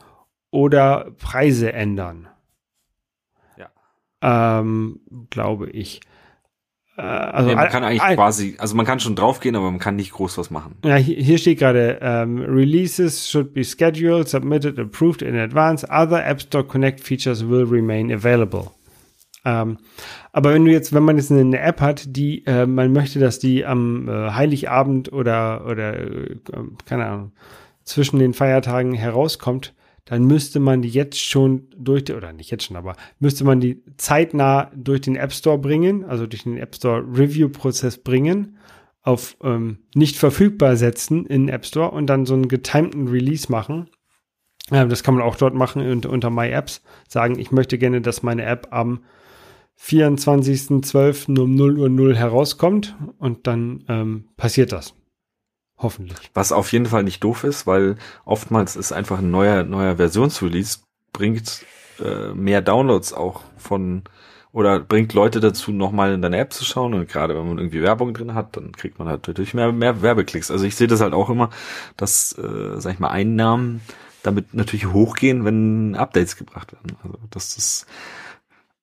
[0.49, 2.27] oder Preise ändern.
[3.57, 3.69] Ja.
[4.59, 4.99] Ähm,
[5.29, 6.01] glaube ich.
[6.97, 9.79] Äh, also nee, man kann eigentlich ein, quasi, also man kann schon draufgehen, aber man
[9.79, 10.75] kann nicht groß was machen.
[10.83, 15.87] Ja, hier steht gerade, um, Releases should be scheduled, submitted, approved in advance.
[15.89, 18.71] Other App Store Connect features will remain available.
[19.43, 19.77] Ähm,
[20.31, 23.39] aber wenn du jetzt, wenn man jetzt eine App hat, die äh, man möchte, dass
[23.39, 26.35] die am äh, Heiligabend oder oder äh,
[26.85, 27.31] keine Ahnung
[27.83, 29.73] zwischen den Feiertagen herauskommt,
[30.11, 33.61] dann müsste man die jetzt schon durch die, oder nicht jetzt schon, aber müsste man
[33.61, 38.57] die zeitnah durch den App Store bringen, also durch den App Store Review Prozess bringen,
[39.03, 43.89] auf ähm, nicht verfügbar setzen in App Store und dann so einen getimten Release machen.
[44.69, 48.01] Äh, das kann man auch dort machen unter, unter My Apps, sagen, ich möchte gerne,
[48.01, 49.05] dass meine App am
[49.79, 51.39] 24.12.
[51.39, 54.93] um 0 Uhr 0 herauskommt und dann ähm, passiert das.
[55.81, 56.29] Hoffentlich.
[56.33, 60.79] Was auf jeden Fall nicht doof ist, weil oftmals ist einfach ein neuer, neuer Versionsrelease
[61.11, 61.65] bringt
[61.99, 64.03] äh, mehr Downloads auch von
[64.53, 66.93] oder bringt Leute dazu, nochmal in deine App zu schauen.
[66.93, 70.01] Und gerade wenn man irgendwie Werbung drin hat, dann kriegt man halt natürlich mehr, mehr
[70.01, 70.51] Werbeklicks.
[70.51, 71.49] Also ich sehe das halt auch immer,
[71.95, 73.81] dass, äh, sag ich mal, Einnahmen
[74.23, 76.97] damit natürlich hochgehen, wenn Updates gebracht werden.
[77.03, 77.87] Also das ist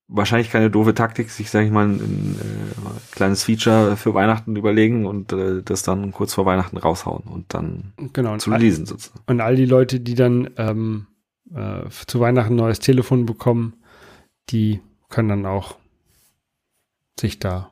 [0.08, 4.56] wahrscheinlich keine doofe Taktik, sich, sag ich mal, ein, ein äh, kleines Feature für Weihnachten
[4.56, 9.22] überlegen und äh, das dann kurz vor Weihnachten raushauen und dann genau, zu lesen sozusagen.
[9.26, 11.06] Und all die Leute, die dann ähm,
[11.54, 13.74] äh, zu Weihnachten ein neues Telefon bekommen,
[14.50, 14.80] die
[15.10, 15.76] können dann auch
[17.20, 17.70] sich da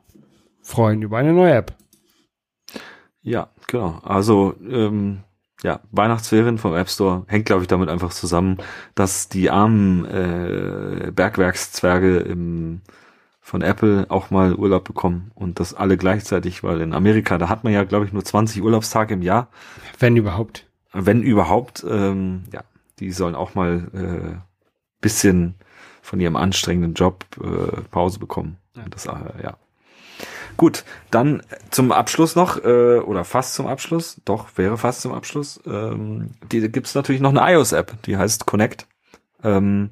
[0.61, 1.75] freuen über eine neue App.
[3.21, 3.99] Ja, genau.
[4.03, 5.23] Also ähm,
[5.63, 8.57] ja, Weihnachtsferien vom App Store hängt, glaube ich, damit einfach zusammen,
[8.95, 12.81] dass die armen äh, Bergwerkszwerge im,
[13.41, 17.63] von Apple auch mal Urlaub bekommen und das alle gleichzeitig, weil in Amerika, da hat
[17.63, 19.49] man ja, glaube ich, nur 20 Urlaubstage im Jahr.
[19.99, 20.67] Wenn überhaupt.
[20.93, 22.63] Wenn überhaupt, ähm, ja,
[22.99, 24.37] die sollen auch mal äh,
[25.01, 25.55] bisschen
[26.01, 28.57] von ihrem anstrengenden Job äh, Pause bekommen.
[28.75, 28.83] Ja.
[28.89, 29.11] Das, äh,
[29.43, 29.57] ja.
[30.57, 35.59] Gut, dann zum Abschluss noch, äh, oder fast zum Abschluss, doch, wäre fast zum Abschluss,
[35.67, 38.87] ähm, die gibt's natürlich noch eine iOS-App, die heißt Connect.
[39.43, 39.91] Ähm,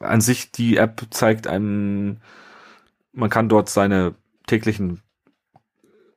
[0.00, 2.22] an sich, die App zeigt einem,
[3.12, 4.14] man kann dort seine
[4.46, 5.02] täglichen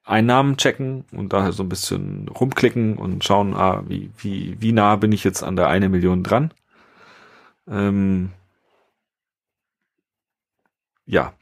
[0.05, 4.95] Einnahmen checken und da so ein bisschen rumklicken und schauen, ah, wie, wie, wie nah
[4.95, 6.53] bin ich jetzt an der eine Million dran.
[7.67, 8.31] Ähm,
[11.05, 11.33] ja,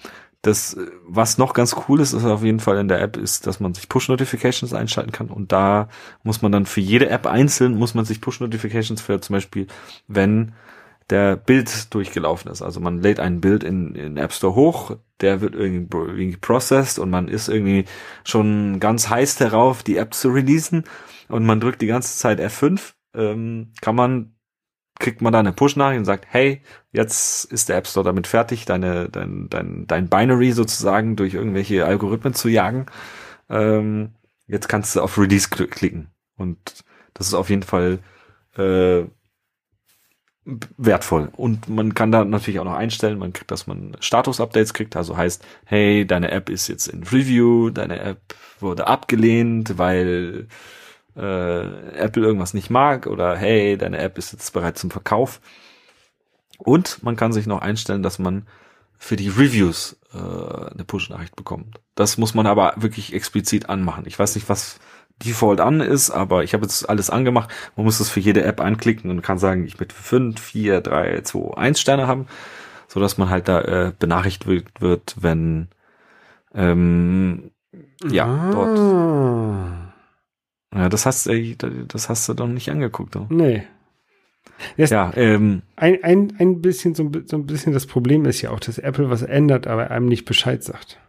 [0.43, 3.61] das, was noch ganz cool ist, ist auf jeden Fall in der App, ist, dass
[3.61, 5.29] man sich Push-Notifications einschalten kann.
[5.29, 5.87] Und da
[6.23, 9.67] muss man dann für jede App einzeln, muss man sich Push-Notifications für zum Beispiel,
[10.07, 10.53] wenn
[11.09, 12.61] der Bild durchgelaufen ist.
[12.61, 17.09] Also man lädt ein Bild in, in App Store hoch, der wird irgendwie, processed und
[17.09, 17.85] man ist irgendwie
[18.25, 20.83] schon ganz heiß darauf, die App zu releasen
[21.29, 24.32] und man drückt die ganze Zeit F5, ähm, kann man
[24.99, 26.61] kriegt man da eine Push-Nachricht und sagt, hey,
[26.91, 31.85] jetzt ist der App Store damit fertig, deine, dein, dein, dein Binary sozusagen durch irgendwelche
[31.85, 32.85] Algorithmen zu jagen.
[33.49, 34.11] Ähm,
[34.47, 36.09] jetzt kannst du auf Release klicken.
[36.37, 36.57] Und
[37.13, 37.99] das ist auf jeden Fall
[38.57, 39.03] äh,
[40.77, 41.29] wertvoll.
[41.35, 45.15] Und man kann da natürlich auch noch einstellen, man kriegt, dass man Status-Updates kriegt, also
[45.15, 50.47] heißt, hey, deine App ist jetzt in Review, deine App wurde abgelehnt, weil
[51.15, 55.41] äh, Apple irgendwas nicht mag oder hey, deine App ist jetzt bereit zum Verkauf.
[56.57, 58.47] Und man kann sich noch einstellen, dass man
[58.97, 61.81] für die Reviews äh, eine Push-Nachricht bekommt.
[61.95, 64.05] Das muss man aber wirklich explizit anmachen.
[64.07, 64.79] Ich weiß nicht, was
[65.23, 67.49] Default an ist, aber ich habe jetzt alles angemacht.
[67.75, 71.21] Man muss das für jede App anklicken und kann sagen, ich möchte 5, 4, 3,
[71.21, 72.27] 2, 1 Sterne haben,
[72.87, 75.67] so dass man halt da äh, benachrichtigt wird, wenn
[76.53, 77.51] ähm,
[78.09, 78.51] ja ah.
[78.51, 79.82] dort
[80.75, 81.55] ja, das hast, du,
[81.87, 83.15] das hast du doch nicht angeguckt.
[83.15, 83.29] Doch.
[83.29, 83.63] Nee.
[84.77, 88.51] Das ja, ähm, ein, ein, ein bisschen, so, so ein bisschen das Problem ist ja
[88.51, 90.99] auch, dass Apple was ändert, aber einem nicht Bescheid sagt.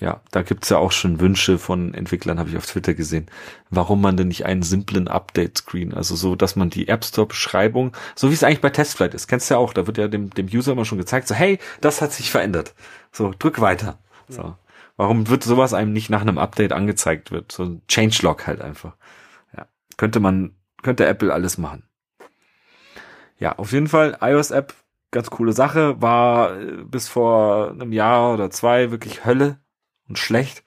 [0.00, 3.26] Ja, da gibt's ja auch schon Wünsche von Entwicklern, habe ich auf Twitter gesehen,
[3.70, 8.28] warum man denn nicht einen simplen Update-Screen, also so, dass man die App Store-Beschreibung, so
[8.28, 10.46] wie es eigentlich bei Testflight ist, kennst du ja auch, da wird ja dem, dem
[10.46, 12.74] User immer schon gezeigt, so, hey, das hat sich verändert.
[13.12, 13.98] So, drück weiter.
[14.28, 14.56] So.
[14.98, 17.52] Warum wird sowas einem nicht nach einem Update angezeigt wird?
[17.52, 18.96] So ein Changelog halt einfach.
[19.56, 19.68] Ja.
[19.96, 21.88] Könnte man, könnte Apple alles machen.
[23.38, 24.74] Ja, auf jeden Fall, iOS-App,
[25.12, 29.60] ganz coole Sache, war äh, bis vor einem Jahr oder zwei wirklich Hölle
[30.08, 30.64] und schlecht.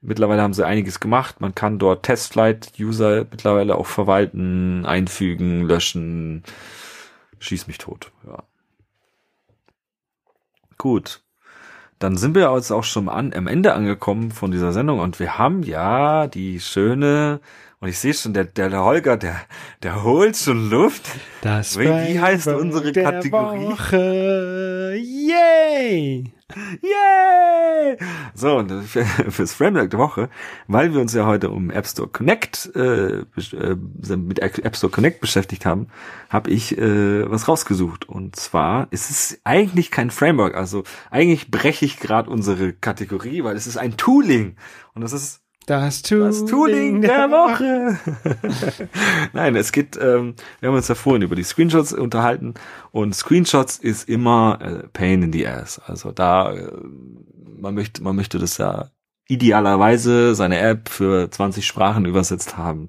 [0.00, 1.42] Mittlerweile haben sie einiges gemacht.
[1.42, 6.44] Man kann dort Testflight-User mittlerweile auch verwalten, einfügen, löschen.
[7.40, 8.10] Schieß mich tot.
[8.26, 8.42] Ja.
[10.78, 11.22] Gut.
[12.00, 15.36] Dann sind wir jetzt auch schon an, am Ende angekommen von dieser Sendung und wir
[15.36, 17.40] haben ja die schöne
[17.78, 19.36] und ich sehe schon, der, der Holger, der,
[19.82, 21.02] der holt schon Luft.
[21.42, 23.66] Das wie, wie heißt unsere Kategorie?
[23.66, 24.96] Woche.
[24.98, 26.32] Yay!
[26.82, 27.96] Yay!
[28.34, 30.28] So, und für, fürs Framework der Woche,
[30.68, 35.20] weil wir uns ja heute um App Store Connect, äh, äh mit App Store Connect
[35.20, 35.88] beschäftigt haben,
[36.28, 38.08] habe ich äh, was rausgesucht.
[38.08, 43.56] Und zwar ist es eigentlich kein Framework, also eigentlich breche ich gerade unsere Kategorie, weil
[43.56, 44.56] es ist ein Tooling.
[44.94, 47.98] Und das ist das Tooling, das Tooling der Woche.
[49.32, 52.54] Nein, es geht, ähm, wir haben uns ja vorhin über die Screenshots unterhalten
[52.90, 55.80] und Screenshots ist immer äh, Pain in the Ass.
[55.86, 56.72] Also da, äh,
[57.56, 58.90] man möchte, man möchte das ja
[59.28, 62.88] idealerweise seine App für 20 Sprachen übersetzt haben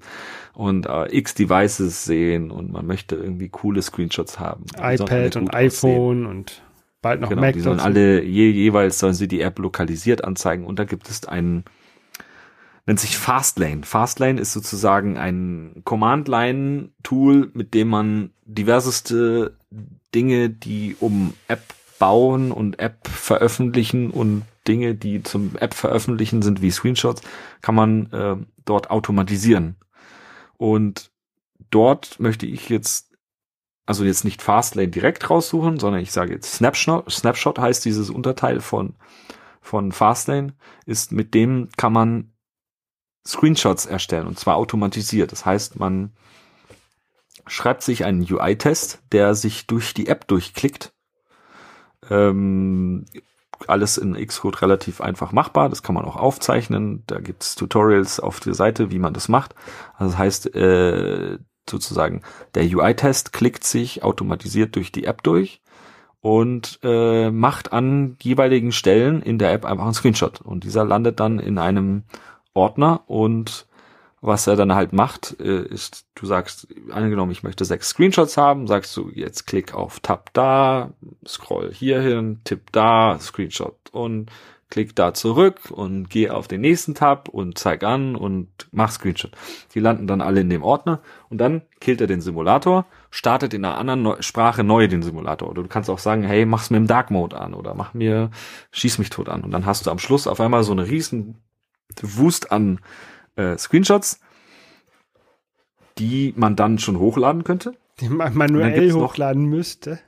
[0.52, 4.64] und äh, x Devices sehen und man möchte irgendwie coole Screenshots haben.
[4.76, 6.26] iPad und iPhone aussehen.
[6.26, 6.62] und
[7.00, 7.54] bald noch genau, Mac.
[7.54, 11.24] Die sollen alle je, jeweils sollen sie die App lokalisiert anzeigen und da gibt es
[11.26, 11.64] einen
[12.86, 13.82] nennt sich Fastlane.
[13.84, 19.56] Fastlane ist sozusagen ein Command-Line-Tool, mit dem man diverseste
[20.14, 21.62] Dinge, die um App
[21.98, 27.22] bauen und App veröffentlichen und Dinge, die zum App veröffentlichen sind, wie Screenshots,
[27.60, 29.76] kann man äh, dort automatisieren.
[30.56, 31.12] Und
[31.70, 33.12] dort möchte ich jetzt,
[33.86, 37.10] also jetzt nicht Fastlane direkt raussuchen, sondern ich sage jetzt Snapshot.
[37.10, 38.94] Snapshot heißt dieses Unterteil von,
[39.60, 40.54] von Fastlane,
[40.86, 42.31] ist mit dem kann man
[43.26, 45.32] Screenshots erstellen und zwar automatisiert.
[45.32, 46.12] Das heißt, man
[47.46, 50.92] schreibt sich einen UI-Test, der sich durch die App durchklickt.
[52.10, 53.04] Ähm,
[53.68, 55.68] alles in Xcode relativ einfach machbar.
[55.68, 57.04] Das kann man auch aufzeichnen.
[57.06, 59.54] Da gibt's Tutorials auf der Seite, wie man das macht.
[59.96, 61.38] Also das heißt, äh,
[61.68, 62.22] sozusagen,
[62.54, 65.62] der UI-Test klickt sich automatisiert durch die App durch
[66.20, 70.40] und äh, macht an jeweiligen Stellen in der App einfach einen Screenshot.
[70.40, 72.04] Und dieser landet dann in einem
[72.54, 73.66] Ordner und
[74.22, 78.68] was er dann halt macht, äh, ist, du sagst, angenommen, ich möchte sechs Screenshots haben,
[78.68, 80.92] sagst du, jetzt klick auf Tab da,
[81.26, 84.30] scroll hier hin, tipp da, Screenshot und
[84.70, 89.32] klick da zurück und geh auf den nächsten Tab und zeig an und mach Screenshot.
[89.74, 93.64] Die landen dann alle in dem Ordner und dann killt er den Simulator, startet in
[93.64, 95.50] einer anderen Sprache neu den Simulator.
[95.50, 98.30] Oder du kannst auch sagen, hey, mach's mir im Dark Mode an oder mach mir,
[98.70, 99.42] schieß mich tot an.
[99.42, 101.36] Und dann hast du am Schluss auf einmal so eine riesen
[102.02, 102.80] Wust an
[103.36, 104.20] äh, Screenshots,
[105.98, 107.74] die man dann schon hochladen könnte.
[108.00, 110.00] Die man manuell hochladen müsste.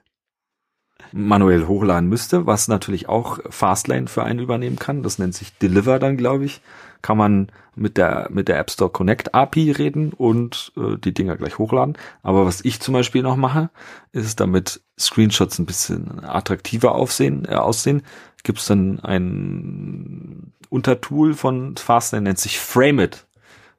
[1.13, 5.03] Manuell hochladen müsste, was natürlich auch Fastlane für einen übernehmen kann.
[5.03, 6.61] Das nennt sich Deliver dann, glaube ich.
[7.03, 11.37] Kann man mit der, mit der App Store Connect API reden und äh, die Dinger
[11.37, 11.99] gleich hochladen.
[12.23, 13.71] Aber was ich zum Beispiel noch mache,
[14.13, 18.03] ist damit Screenshots ein bisschen attraktiver aufsehen, äh, aussehen,
[18.45, 23.27] gibt es dann ein Untertool von Fastner, nennt sich Frame It.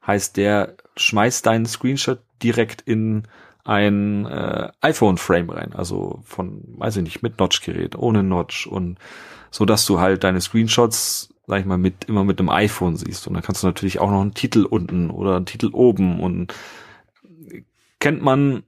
[0.05, 3.23] Heißt, der schmeißt deinen Screenshot direkt in
[3.63, 8.99] ein äh, iPhone-Frame rein, also von, weiß ich nicht, mit Notch-Gerät, ohne Notch und
[9.49, 13.25] so, dass du halt deine Screenshots, sag ich mal, mit immer mit einem iPhone siehst.
[13.25, 16.53] Und dann kannst du natürlich auch noch einen Titel unten oder einen Titel oben und
[17.99, 18.63] kennt man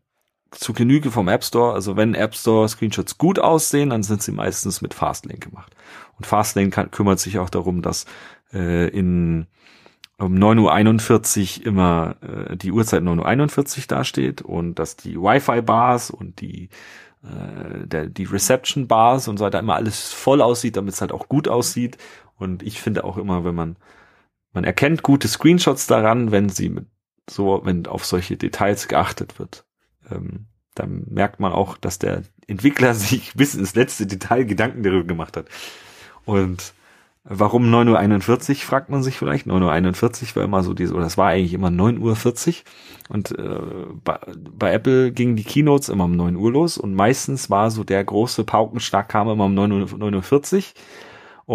[0.52, 1.74] zu Genüge vom App Store.
[1.74, 5.76] Also wenn App Store Screenshots gut aussehen, dann sind sie meistens mit Fastlane gemacht.
[6.18, 8.06] Und Fastlane kann, kümmert sich auch darum, dass
[8.54, 9.48] äh, in
[10.20, 16.42] um 9.41 Uhr immer äh, die Uhrzeit 9.41 Uhr dasteht und dass die Wi-Fi-Bars und
[16.42, 16.70] die
[17.24, 21.48] äh, die Reception-Bars und so weiter immer alles voll aussieht, damit es halt auch gut
[21.48, 21.98] aussieht.
[22.36, 23.78] Und ich finde auch immer, wenn man
[24.54, 26.88] man erkennt gute Screenshots daran, wenn sie mit
[27.30, 29.67] so, wenn auf solche Details geachtet wird
[30.12, 35.06] ähm, dann merkt man auch, dass der Entwickler sich bis ins letzte Detail Gedanken darüber
[35.06, 35.48] gemacht hat.
[36.26, 36.74] Und
[37.24, 39.48] warum 9.41 Uhr, fragt man sich vielleicht.
[39.48, 42.54] 9.41 Uhr war immer so diese, oder das war eigentlich immer 9.40 Uhr.
[43.10, 43.60] Und äh,
[44.04, 47.84] bei, bei Apple gingen die Keynotes immer um 9 Uhr los und meistens war so
[47.84, 50.64] der große Paukenschlag kam immer um 9.40 Uhr.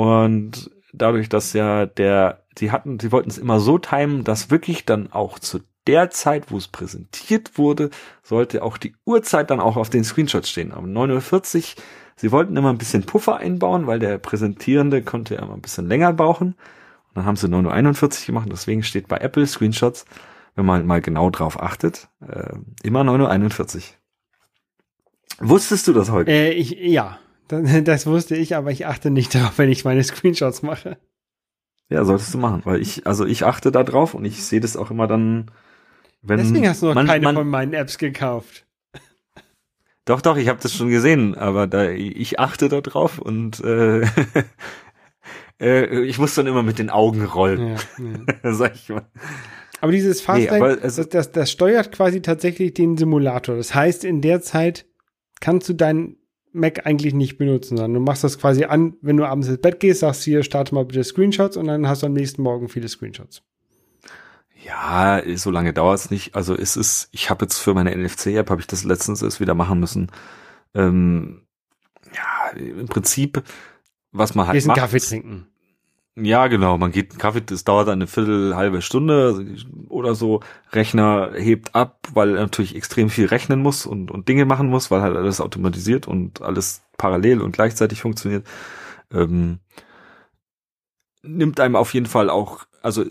[0.01, 4.85] Und dadurch, dass ja der, sie hatten, sie wollten es immer so timen, dass wirklich
[4.85, 7.91] dann auch zu der Zeit, wo es präsentiert wurde,
[8.23, 10.73] sollte auch die Uhrzeit dann auch auf den Screenshots stehen.
[10.73, 11.83] Um 9.40 Uhr,
[12.17, 15.89] sie wollten immer ein bisschen Puffer einbauen, weil der Präsentierende konnte ja immer ein bisschen
[15.89, 16.49] länger brauchen.
[16.49, 20.07] Und dann haben sie 9.41 Uhr gemacht, deswegen steht bei Apple Screenshots,
[20.55, 23.83] wenn man mal genau drauf achtet, äh, immer 9.41 Uhr.
[25.49, 26.31] Wusstest du das heute?
[26.31, 27.19] Äh, ich, ja,
[27.49, 30.99] das, das wusste ich, aber ich achte nicht darauf, wenn ich meine Screenshots mache.
[31.89, 34.79] Ja, solltest du machen, weil ich, also ich achte da drauf und ich sehe das
[34.79, 35.51] auch immer dann,
[36.23, 38.67] wenn Deswegen hast du noch man, keine man, von meinen Apps gekauft.
[40.05, 44.03] Doch, doch, ich habe das schon gesehen, aber da ich achte da drauf und äh,
[45.61, 47.77] äh, ich muss dann immer mit den Augen rollen, Ja,
[48.43, 48.55] ja.
[48.55, 49.07] sag ich mal.
[49.81, 53.57] Aber dieses Nee, Fastlane, aber es- das, das, das steuert quasi tatsächlich den Simulator.
[53.57, 54.87] Das heißt, in der Zeit
[55.41, 56.17] kannst du deinen
[56.53, 59.81] Mac eigentlich nicht benutzen, sondern du machst das quasi an, wenn du abends ins Bett
[59.81, 62.89] gehst, sagst hier, starte mal bitte Screenshots und dann hast du am nächsten Morgen viele
[62.89, 63.43] Screenshots.
[64.65, 66.35] Ja, so lange dauert's nicht.
[66.35, 69.55] Also es ist, ich habe jetzt für meine NFC-App, habe ich das letztens erst wieder
[69.55, 70.11] machen müssen.
[70.75, 71.43] Ähm,
[72.15, 73.43] ja, im Prinzip,
[74.13, 74.79] was man halt einen macht.
[74.79, 75.47] Kaffee trinken.
[76.15, 76.77] Ja, genau.
[76.77, 79.57] Man geht einen Kaffee, das dauert eine Viertel, halbe Stunde
[79.89, 80.41] oder so.
[80.71, 84.91] Rechner hebt ab, weil er natürlich extrem viel rechnen muss und, und Dinge machen muss,
[84.91, 88.47] weil halt alles automatisiert und alles parallel und gleichzeitig funktioniert.
[89.11, 89.61] Ähm,
[91.23, 93.05] nimmt einem auf jeden Fall auch, also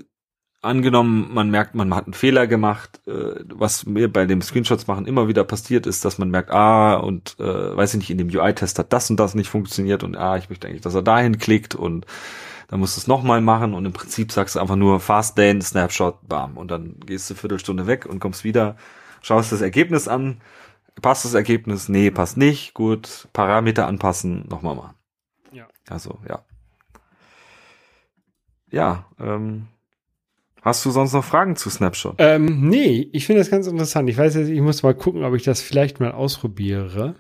[0.62, 5.08] angenommen, man merkt, man hat einen Fehler gemacht, äh, was mir bei dem Screenshots machen
[5.08, 8.30] immer wieder passiert ist, dass man merkt, ah, und äh, weiß ich nicht, in dem
[8.30, 11.40] UI-Test hat das und das nicht funktioniert und ah, ich möchte eigentlich, dass er dahin
[11.40, 12.06] klickt und
[12.68, 16.26] dann musst du es nochmal machen und im Prinzip sagst du einfach nur Fastlane, Snapshot,
[16.26, 16.56] bam.
[16.56, 18.78] Und dann gehst du eine Viertelstunde weg und kommst wieder,
[19.22, 20.40] schaust das Ergebnis an,
[21.02, 24.96] passt das Ergebnis, nee, passt nicht, gut, Parameter anpassen, nochmal machen.
[25.52, 25.68] Ja.
[25.90, 26.46] Also, ja.
[28.70, 29.68] Ja, ähm,
[30.62, 32.16] hast du sonst noch Fragen zu Snapshot?
[32.20, 34.10] Ähm, nee, ich finde das ganz interessant.
[34.10, 37.16] Ich weiß jetzt, ich muss mal gucken, ob ich das vielleicht mal ausprobiere.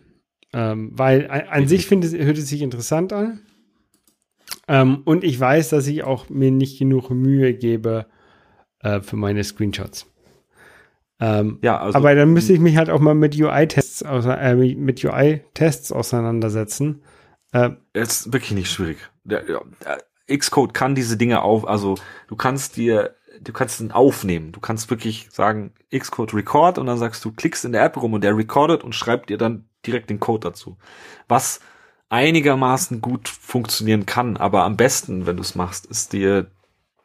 [0.54, 3.42] Ähm, weil an, an sich finde, hört es sich interessant an.
[4.68, 8.06] Ähm, und ich weiß, dass ich auch mir nicht genug Mühe gebe
[8.80, 10.08] äh, für meine Screenshots.
[11.20, 11.98] Ähm, Ja, also.
[11.98, 17.04] aber dann müsste ich mich halt auch mal mit UI-Tests äh, mit UI-Tests auseinandersetzen.
[17.54, 18.98] Äh, ist wirklich nicht schwierig.
[19.26, 21.96] Ja, der Xcode kann diese Dinge auf, also
[22.28, 24.52] du kannst dir, du kannst ihn aufnehmen.
[24.52, 28.14] Du kannst wirklich sagen, Xcode record und dann sagst du, klickst in der App rum
[28.14, 30.78] und der recordet und schreibt dir dann direkt den Code dazu.
[31.28, 31.60] Was
[32.10, 36.52] einigermaßen gut funktionieren kann, aber am besten, wenn du es machst, ist dir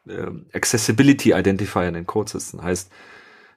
[0.07, 2.61] ähm, Accessibility Identifier in den Code sitzen.
[2.61, 2.91] Heißt,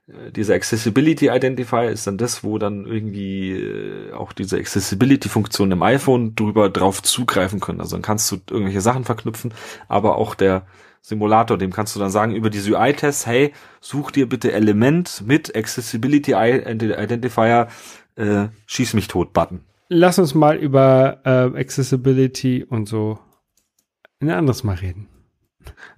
[0.07, 5.83] äh, dieser Accessibility Identifier ist dann das, wo dann irgendwie äh, auch diese Accessibility-Funktion im
[5.83, 7.81] iPhone drüber drauf zugreifen können.
[7.81, 9.53] Also dann kannst du irgendwelche Sachen verknüpfen,
[9.89, 10.67] aber auch der
[11.03, 15.57] Simulator, dem kannst du dann sagen über diese UI-Tests, hey, such dir bitte Element mit
[15.57, 17.69] Accessibility Identifier,
[18.17, 19.61] äh, schieß mich tot Button.
[19.89, 23.19] lass uns mal über äh, Accessibility und so
[24.21, 25.09] ein anderes Mal reden.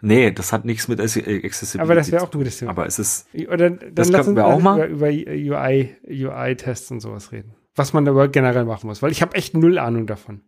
[0.01, 1.81] Nee, das hat nichts mit Acc- Accessibility.
[1.81, 2.71] Aber das wäre auch ein gutes Thema.
[2.73, 4.89] Aber es ist, Oder dann Das lass könnten uns wir auch mal.
[4.89, 5.31] über, über
[5.61, 7.55] UI, UI-Tests und sowas reden.
[7.75, 10.43] Was man aber generell machen muss, weil ich habe echt null Ahnung davon.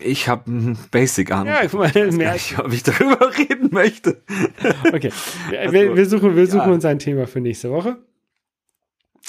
[0.00, 1.52] Ich habe Basic Ahnung.
[1.52, 4.22] Ja, guck mal, Ich weiß gar nicht, ob ich darüber reden möchte.
[4.92, 5.10] Okay.
[5.50, 6.72] Wir, Also, wir, wir suchen, wir suchen ja.
[6.74, 7.98] uns ein Thema für nächste Woche.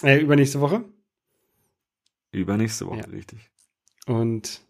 [0.03, 0.83] Äh, übernächste Woche.
[2.31, 3.05] Übernächste Woche, Ja.
[3.05, 3.49] richtig.
[4.07, 4.61] Und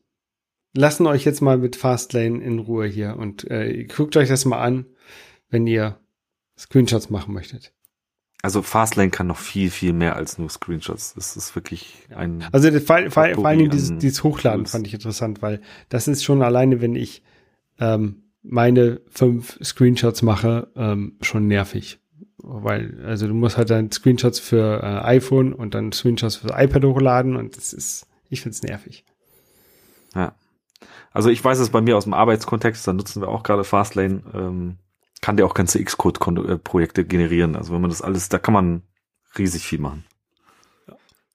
[0.74, 4.62] lassen euch jetzt mal mit Fastlane in Ruhe hier und äh, guckt euch das mal
[4.62, 4.86] an,
[5.50, 5.98] wenn ihr
[6.58, 7.74] Screenshots machen möchtet.
[8.46, 11.16] Also Fastlane kann noch viel, viel mehr als nur Screenshots.
[11.16, 12.46] Das ist wirklich ein.
[12.52, 14.72] Also das, vor, vor, vor Potpourri dieses, dieses Hochladen Tools.
[14.72, 17.24] fand ich interessant, weil das ist schon alleine, wenn ich
[17.80, 21.98] ähm, meine fünf Screenshots mache, ähm, schon nervig.
[22.38, 26.64] Weil, also du musst halt dann Screenshots für äh, iPhone und dann Screenshots für das
[26.64, 29.06] iPad hochladen und das ist, ich find's nervig.
[30.14, 30.36] Ja.
[31.12, 34.22] Also ich weiß es bei mir aus dem Arbeitskontext, da nutzen wir auch gerade Fastlane,
[34.36, 34.78] ähm,
[35.26, 37.56] kann der auch ganze Xcode-Projekte generieren.
[37.56, 38.84] Also wenn man das alles, da kann man
[39.40, 40.06] riesig viel machen.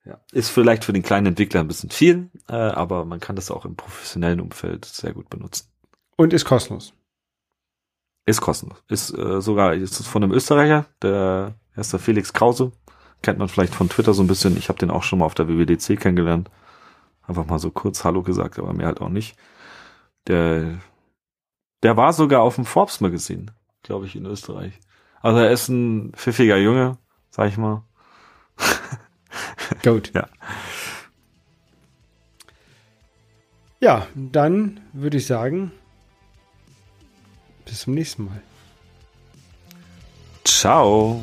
[0.04, 0.20] Ja.
[0.30, 3.64] Ist vielleicht für den kleinen Entwickler ein bisschen viel, äh, aber man kann das auch
[3.64, 5.66] im professionellen Umfeld sehr gut benutzen.
[6.16, 6.94] Und ist kostenlos.
[8.26, 8.78] Ist kostenlos.
[8.86, 12.70] Ist äh, sogar ist von einem Österreicher, der erster Felix Krause.
[13.22, 14.56] Kennt man vielleicht von Twitter so ein bisschen.
[14.56, 16.48] Ich habe den auch schon mal auf der WWDC kennengelernt.
[17.26, 19.36] Einfach mal so kurz Hallo gesagt, aber mehr halt auch nicht.
[20.28, 20.78] Der,
[21.82, 23.50] der war sogar auf dem Forbes Magazin,
[23.82, 24.78] glaube ich, in Österreich.
[25.20, 26.98] Also er ist ein pfiffiger Junge,
[27.30, 27.84] sag ich mal.
[29.82, 30.12] Gut.
[30.14, 30.28] Ja.
[33.82, 35.72] Ja, dann würde ich sagen,
[37.70, 38.42] Bis zum nächsten Mal.
[40.44, 41.22] Ciao.